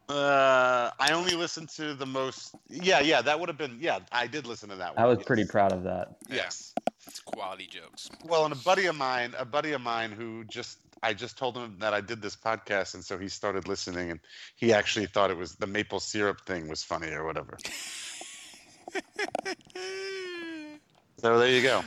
Uh, 0.08 0.90
I 0.98 1.12
only 1.12 1.36
listened 1.36 1.68
to 1.70 1.94
the 1.94 2.06
most. 2.06 2.56
Yeah, 2.68 2.98
yeah, 2.98 3.22
that 3.22 3.38
would 3.38 3.48
have 3.48 3.58
been. 3.58 3.78
Yeah, 3.80 4.00
I 4.10 4.26
did 4.26 4.44
listen 4.44 4.68
to 4.70 4.76
that 4.76 4.96
one. 4.96 5.04
I 5.04 5.06
was 5.06 5.18
yes. 5.18 5.26
pretty 5.26 5.44
proud 5.44 5.70
of 5.70 5.84
that. 5.84 6.16
Yes. 6.28 6.74
it's 7.06 7.20
quality 7.20 7.66
jokes. 7.66 8.10
Well, 8.24 8.44
and 8.44 8.52
a 8.52 8.56
buddy 8.58 8.86
of 8.86 8.96
mine, 8.96 9.34
a 9.38 9.44
buddy 9.44 9.72
of 9.72 9.80
mine 9.80 10.12
who 10.12 10.44
just, 10.44 10.78
I 11.02 11.14
just 11.14 11.38
told 11.38 11.56
him 11.56 11.76
that 11.78 11.94
I 11.94 12.00
did 12.00 12.20
this 12.20 12.36
podcast, 12.36 12.94
and 12.94 13.04
so 13.04 13.18
he 13.18 13.28
started 13.28 13.66
listening, 13.66 14.10
and 14.10 14.20
he 14.56 14.72
actually 14.72 15.06
thought 15.06 15.30
it 15.30 15.36
was 15.36 15.54
the 15.54 15.66
maple 15.66 16.00
syrup 16.00 16.42
thing 16.46 16.68
was 16.68 16.82
funny 16.82 17.10
or 17.10 17.24
whatever. 17.24 17.56
so 21.18 21.38
there 21.38 21.48
you 21.48 21.62
go. 21.62 21.82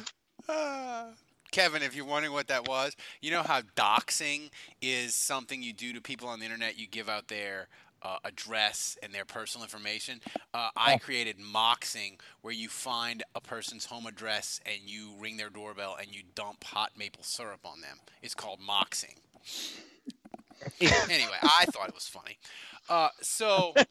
Kevin, 1.52 1.84
if 1.84 1.96
you're 1.96 2.06
wondering 2.06 2.34
what 2.34 2.48
that 2.48 2.68
was, 2.68 2.96
you 3.22 3.30
know 3.30 3.44
how 3.44 3.62
doxing 3.76 4.50
is 4.82 5.14
something 5.14 5.62
you 5.62 5.72
do 5.72 5.94
to 5.94 6.02
people 6.02 6.28
on 6.28 6.40
the 6.40 6.46
internet. 6.46 6.80
You 6.80 6.88
give 6.88 7.08
out 7.08 7.28
their 7.28 7.68
uh, 8.04 8.18
address 8.24 8.98
and 9.02 9.14
their 9.14 9.26
personal 9.26 9.64
information. 9.64 10.20
Uh, 10.54 10.70
I 10.76 10.98
created 10.98 11.38
moxing, 11.40 12.20
where 12.42 12.54
you 12.54 12.70
find 12.70 13.24
a 13.34 13.42
person's 13.42 13.86
home 13.86 14.06
address 14.06 14.60
and 14.66 14.82
you 14.86 15.14
ring 15.20 15.38
their 15.38 15.50
doorbell 15.50 15.98
and 16.00 16.14
you 16.14 16.22
dump 16.36 16.64
hot 16.64 16.92
maple 16.98 17.24
syrup 17.24 17.62
on 17.66 17.82
them. 17.82 17.98
It's 18.22 18.36
called 18.36 18.60
moxing. 18.60 19.16
anyway, 20.82 21.38
I 21.42 21.66
thought 21.66 21.90
it 21.90 21.96
was 21.96 22.08
funny. 22.08 22.38
Uh, 22.90 23.10
so 23.22 23.74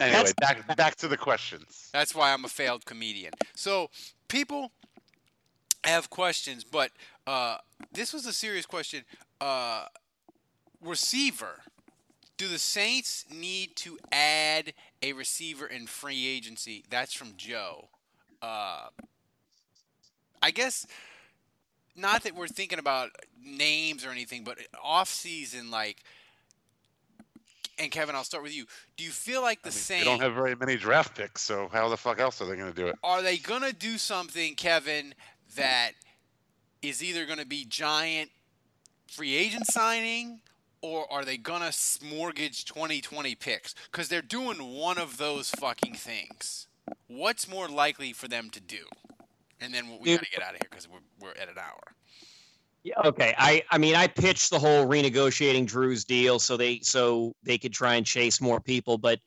Anyway, 0.00 0.32
back 0.40 0.76
back 0.76 0.96
to 0.96 1.08
the 1.08 1.16
questions. 1.16 1.88
that's 1.92 2.14
why 2.14 2.32
I'm 2.32 2.44
a 2.44 2.48
failed 2.48 2.84
comedian. 2.84 3.32
So 3.54 3.90
people 4.28 4.72
have 5.84 6.10
questions, 6.10 6.64
but 6.64 6.90
uh, 7.26 7.58
this 7.92 8.12
was 8.12 8.26
a 8.26 8.32
serious 8.32 8.66
question. 8.66 9.04
Uh, 9.40 9.84
receiver. 10.80 11.60
Do 12.36 12.48
the 12.48 12.58
Saints 12.58 13.24
need 13.32 13.76
to 13.76 13.98
add 14.10 14.72
a 15.02 15.12
receiver 15.12 15.66
in 15.66 15.86
free 15.86 16.26
agency? 16.26 16.84
That's 16.90 17.12
from 17.12 17.34
Joe. 17.36 17.88
Uh, 18.42 18.88
I 20.42 20.50
guess 20.50 20.86
not 21.96 22.24
that 22.24 22.34
we're 22.34 22.48
thinking 22.48 22.78
about 22.80 23.10
names 23.42 24.04
or 24.04 24.10
anything, 24.10 24.42
but 24.44 24.58
off 24.82 25.08
season, 25.08 25.70
like. 25.70 26.02
And 27.76 27.90
Kevin, 27.90 28.14
I'll 28.14 28.22
start 28.22 28.44
with 28.44 28.54
you. 28.54 28.66
Do 28.96 29.02
you 29.02 29.10
feel 29.10 29.42
like 29.42 29.62
the 29.62 29.70
They 29.70 29.74
Saints? 29.76 30.04
don't 30.04 30.20
have 30.20 30.34
very 30.34 30.54
many 30.54 30.76
draft 30.76 31.16
picks, 31.16 31.42
so 31.42 31.68
how 31.72 31.88
the 31.88 31.96
fuck 31.96 32.20
else 32.20 32.40
are 32.40 32.44
they 32.46 32.54
going 32.56 32.72
to 32.72 32.76
do 32.76 32.86
it? 32.86 32.94
are 33.02 33.20
they 33.20 33.36
gonna 33.36 33.72
do 33.72 33.98
something, 33.98 34.54
Kevin, 34.54 35.12
that 35.56 35.90
is 36.82 37.02
either 37.02 37.26
gonna 37.26 37.44
be 37.44 37.64
giant 37.64 38.30
free 39.08 39.34
agent 39.34 39.66
signing, 39.66 40.38
or 40.84 41.10
are 41.10 41.24
they 41.24 41.38
gonna 41.38 41.72
mortgage 42.02 42.66
2020 42.66 43.34
picks? 43.36 43.74
Because 43.90 44.08
they're 44.08 44.20
doing 44.20 44.58
one 44.76 44.98
of 44.98 45.16
those 45.16 45.48
fucking 45.50 45.94
things. 45.94 46.66
What's 47.06 47.48
more 47.48 47.68
likely 47.68 48.12
for 48.12 48.28
them 48.28 48.50
to 48.50 48.60
do? 48.60 48.84
And 49.62 49.72
then 49.72 49.98
we 49.98 50.14
gotta 50.14 50.30
get 50.30 50.42
out 50.42 50.50
of 50.52 50.60
here 50.60 50.68
because 50.70 50.86
we're, 50.86 50.98
we're 51.18 51.30
at 51.40 51.48
an 51.48 51.56
hour. 51.56 51.80
Yeah, 52.82 53.00
okay. 53.02 53.34
I 53.38 53.64
I 53.70 53.78
mean 53.78 53.94
I 53.94 54.08
pitched 54.08 54.50
the 54.50 54.58
whole 54.58 54.86
renegotiating 54.86 55.66
Drew's 55.66 56.04
deal 56.04 56.38
so 56.38 56.58
they 56.58 56.80
so 56.80 57.34
they 57.42 57.56
could 57.56 57.72
try 57.72 57.94
and 57.94 58.04
chase 58.04 58.42
more 58.42 58.60
people, 58.60 58.98
but 58.98 59.20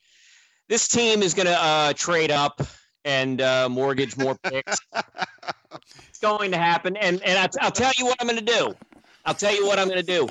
this 0.69 0.87
team 0.87 1.23
is 1.23 1.33
going 1.33 1.47
to 1.47 1.57
uh, 1.57 1.93
trade 1.93 2.29
up 2.29 2.61
and 3.05 3.41
uh, 3.41 3.69
mortgage 3.69 4.17
more 4.17 4.35
picks. 4.35 4.77
it's 6.09 6.19
going 6.19 6.51
to 6.51 6.57
happen, 6.57 6.97
and 6.97 7.19
and 7.23 7.39
I'll, 7.39 7.65
I'll 7.65 7.71
tell 7.71 7.91
you 7.97 8.05
what 8.05 8.17
I'm 8.19 8.27
going 8.27 8.45
to 8.45 8.45
do. 8.45 8.75
I'll 9.25 9.33
tell 9.33 9.55
you 9.55 9.65
what 9.65 9.79
I'm 9.79 9.87
going 9.87 10.05
to 10.05 10.05
do. 10.05 10.29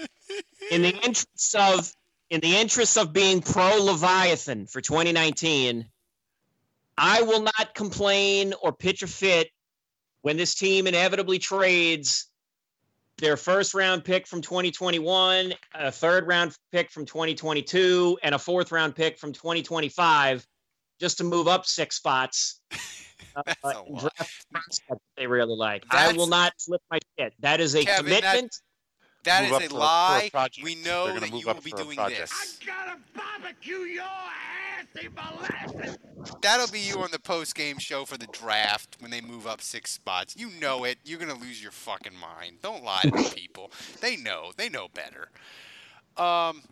In 0.71 0.83
the 0.83 0.95
interest 1.05 1.57
of 1.57 1.93
in 2.31 2.41
the 2.41 2.57
interest 2.57 2.99
of 2.99 3.13
being 3.13 3.41
pro 3.41 3.77
Leviathan 3.83 4.67
for 4.67 4.81
2019, 4.81 5.87
I 6.99 7.23
will 7.23 7.43
not 7.43 7.75
complain 7.75 8.55
or 8.63 8.73
pitch 8.73 9.03
a 9.03 9.07
fit 9.07 9.49
when 10.23 10.37
this 10.37 10.55
team 10.55 10.87
inevitably 10.87 11.39
trades 11.39 12.29
their 13.19 13.37
first 13.37 13.75
round 13.75 14.05
pick 14.05 14.27
from 14.27 14.43
2021, 14.43 15.55
a 15.75 15.93
third 15.93 16.27
round 16.27 16.57
pick 16.73 16.91
from 16.91 17.07
2022, 17.07 18.19
and 18.23 18.35
a 18.35 18.39
fourth 18.39 18.73
round 18.73 18.95
pick 18.95 19.19
from 19.19 19.33
2025 19.33 20.47
just 21.01 21.19
to 21.19 21.25
move 21.25 21.49
up 21.49 21.67
six 21.67 21.97
spots. 21.97 22.61
Uh, 23.63 23.83
draft 23.99 24.91
they 25.19 25.27
really 25.27 25.55
like. 25.55 25.85
I 25.91 26.13
will 26.13 26.27
not 26.27 26.55
flip 26.59 26.81
my 26.91 26.99
shit. 27.19 27.35
That 27.41 27.61
is 27.61 27.75
a 27.75 27.85
Kevin, 27.85 28.05
commitment. 28.05 28.61
That 29.27 29.43
Move 29.43 29.51
is 29.51 29.57
up 29.57 29.63
a 29.63 29.69
for 29.69 29.77
a- 29.77 30.31
for 30.31 30.37
a 30.39 30.41
lie. 30.41 30.49
We 30.63 30.75
know 30.77 31.19
that 31.19 31.29
you 31.31 31.47
will 31.47 31.55
be 31.61 31.71
for 31.71 31.77
a 31.81 31.85
doing 31.85 31.97
project. 31.97 32.31
this. 32.31 32.59
That'll 36.43 36.69
be 36.69 36.81
you 36.81 37.01
on 37.03 37.11
the 37.13 37.19
post 37.19 37.55
game 37.55 37.79
show 37.79 38.05
for 38.05 38.17
the 38.17 38.27
draft 38.29 38.97
when 39.01 39.11
they 39.11 39.21
move 39.21 39.47
up 39.47 39.61
six 39.61 39.91
spots. 39.93 40.35
You 40.37 40.51
know 40.61 40.85
it. 40.85 40.99
You're 41.05 41.19
gonna 41.19 41.35
lose 41.39 41.63
your 41.63 41.71
fucking 41.73 42.15
mind. 42.19 42.59
Don't 42.63 42.83
lie 42.85 43.03
to 43.03 43.31
people. 43.35 43.71
They 44.01 44.17
know. 44.17 44.53
They 44.57 44.69
know 44.69 44.89
better. 44.89 45.29
Um, 46.17 46.63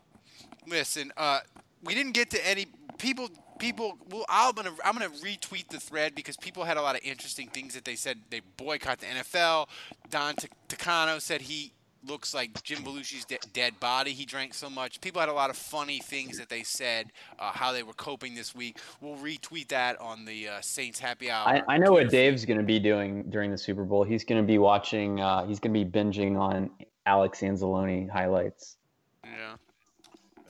listen. 0.67 1.13
Uh, 1.17 1.41
we 1.83 1.95
didn't 1.95 2.13
get 2.13 2.31
to 2.31 2.49
any 2.49 2.67
people. 2.99 3.29
People. 3.59 3.99
Well, 4.11 4.25
I'm 4.29 4.55
gonna. 4.55 4.73
I'm 4.85 4.95
gonna 4.95 5.11
retweet 5.11 5.69
the 5.69 5.79
thread 5.81 6.15
because 6.15 6.37
people 6.37 6.65
had 6.65 6.77
a 6.77 6.83
lot 6.83 6.97
of 6.97 7.03
interesting 7.05 7.49
things 7.49 7.75
that 7.75 7.85
they 7.85 7.95
said. 7.95 8.19
They 8.31 8.41
boycott 8.57 8.99
the 9.01 9.07
NFL. 9.07 9.69
Don 10.11 10.35
T- 10.37 10.49
Takano 10.69 11.21
said 11.21 11.43
he 11.43 11.73
looks 12.07 12.35
like 12.35 12.63
Jim 12.63 12.83
Belushi's 12.83 13.25
de- 13.25 13.39
dead 13.53 13.79
body. 13.81 14.13
He 14.13 14.25
drank 14.25 14.55
so 14.55 14.71
much. 14.71 15.01
People 15.01 15.21
had 15.21 15.29
a 15.29 15.33
lot 15.35 15.51
of 15.51 15.57
funny 15.57 15.99
things 16.01 16.39
that 16.39 16.49
they 16.49 16.63
said, 16.63 17.13
uh, 17.39 17.53
how 17.53 17.73
they 17.73 17.83
were 17.83 17.93
coping 17.95 18.35
this 18.35 18.55
week. 18.55 18.79
We'll 19.01 19.17
retweet 19.17 19.69
that 19.69 20.01
on 20.01 20.25
the 20.25 20.49
uh, 20.49 20.61
Saints 20.61 20.99
Happy 20.99 21.31
Hour. 21.31 21.49
I, 21.49 21.63
I 21.69 21.79
know 21.79 21.93
what 21.93 22.11
Dave's 22.11 22.45
going 22.45 22.59
to 22.59 22.65
be 22.65 22.79
doing 22.79 23.25
during 23.31 23.51
the 23.51 23.59
Super 23.59 23.85
Bowl. 23.85 24.05
He's 24.05 24.25
going 24.25 24.43
to 24.43 24.47
be 24.47 24.59
watching. 24.59 25.21
Uh, 25.21 25.47
he's 25.47 25.61
going 25.61 25.75
to 25.75 25.85
be 25.85 25.91
binging 25.91 26.39
on 26.39 26.71
Alex 27.07 27.41
Anzalone 27.41 28.09
highlights. 28.09 28.77
Yeah. 29.25 29.57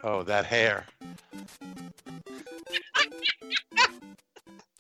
Oh, 0.03 0.23
that 0.23 0.47
hair. 0.47 0.87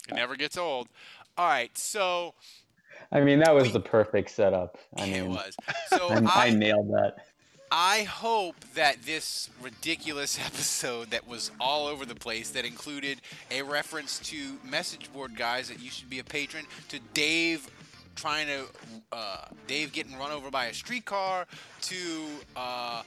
It 0.09 0.14
never 0.14 0.37
gets 0.37 0.59
old. 0.59 0.89
All 1.37 1.49
right, 1.49 1.77
so 1.77 2.35
I 3.14 3.20
mean, 3.20 3.38
that 3.38 3.54
was 3.54 3.72
the 3.72 3.80
perfect 3.80 4.30
setup. 4.30 4.76
I 4.96 5.06
it 5.06 5.26
was. 5.26 5.56
So 5.88 6.08
I, 6.08 6.16
I 6.16 6.46
I, 6.46 6.50
nailed 6.50 6.90
that. 6.90 7.26
I 7.70 8.02
hope 8.02 8.56
that 8.74 9.02
this 9.02 9.50
ridiculous 9.62 10.38
episode 10.44 11.10
that 11.12 11.26
was 11.26 11.52
all 11.60 11.86
over 11.86 12.04
the 12.04 12.16
place, 12.16 12.50
that 12.50 12.64
included 12.64 13.20
a 13.52 13.62
reference 13.62 14.18
to 14.30 14.58
message 14.68 15.12
board 15.12 15.36
guys 15.36 15.68
that 15.68 15.80
you 15.80 15.90
should 15.90 16.10
be 16.10 16.18
a 16.18 16.24
patron, 16.24 16.66
to 16.88 16.98
Dave 17.14 17.68
trying 18.16 18.46
to, 18.48 18.64
uh, 19.12 19.46
Dave 19.66 19.92
getting 19.92 20.18
run 20.18 20.32
over 20.32 20.50
by 20.50 20.66
a 20.66 20.74
streetcar, 20.74 21.46
to 21.82 21.96
uh, 22.56 23.02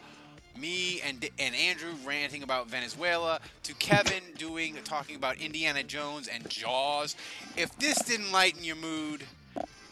me 0.58 1.02
and 1.02 1.30
and 1.40 1.56
Andrew 1.56 1.94
ranting 2.06 2.44
about 2.44 2.70
Venezuela, 2.70 3.40
to 3.64 3.74
Kevin 3.76 4.24
doing 4.38 4.76
talking 4.84 5.16
about 5.16 5.38
Indiana 5.38 5.84
Jones 5.84 6.28
and 6.28 6.50
Jaws. 6.50 7.16
If 7.56 7.78
this 7.78 7.98
didn't 8.00 8.32
lighten 8.32 8.64
your 8.64 8.76
mood, 8.76 9.24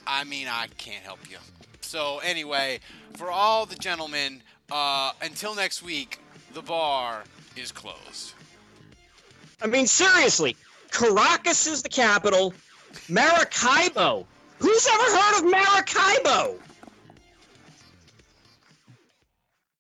I 0.08 0.24
mean 0.24 0.48
I 0.48 0.68
can't 0.78 1.04
help 1.04 1.20
you. 1.30 1.38
So 1.82 2.20
anyway, 2.20 2.80
for 3.14 3.32
all 3.32 3.66
the 3.66 3.76
gentlemen, 3.76 4.42
uh, 4.72 5.12
until 5.22 5.56
next 5.56 5.84
week, 5.84 6.20
the 6.54 6.62
bar 6.62 7.24
is 7.56 7.72
closed. 7.72 8.34
I 9.62 9.68
mean, 9.68 9.88
seriously, 9.88 10.56
Caracas 10.92 11.68
is 11.68 11.82
the 11.82 11.90
capital. 11.90 12.54
Maracaibo. 13.10 14.26
Who's 14.60 14.88
ever 14.88 15.18
heard 15.18 15.40
of 15.40 15.52
Maracaibo? 15.52 16.60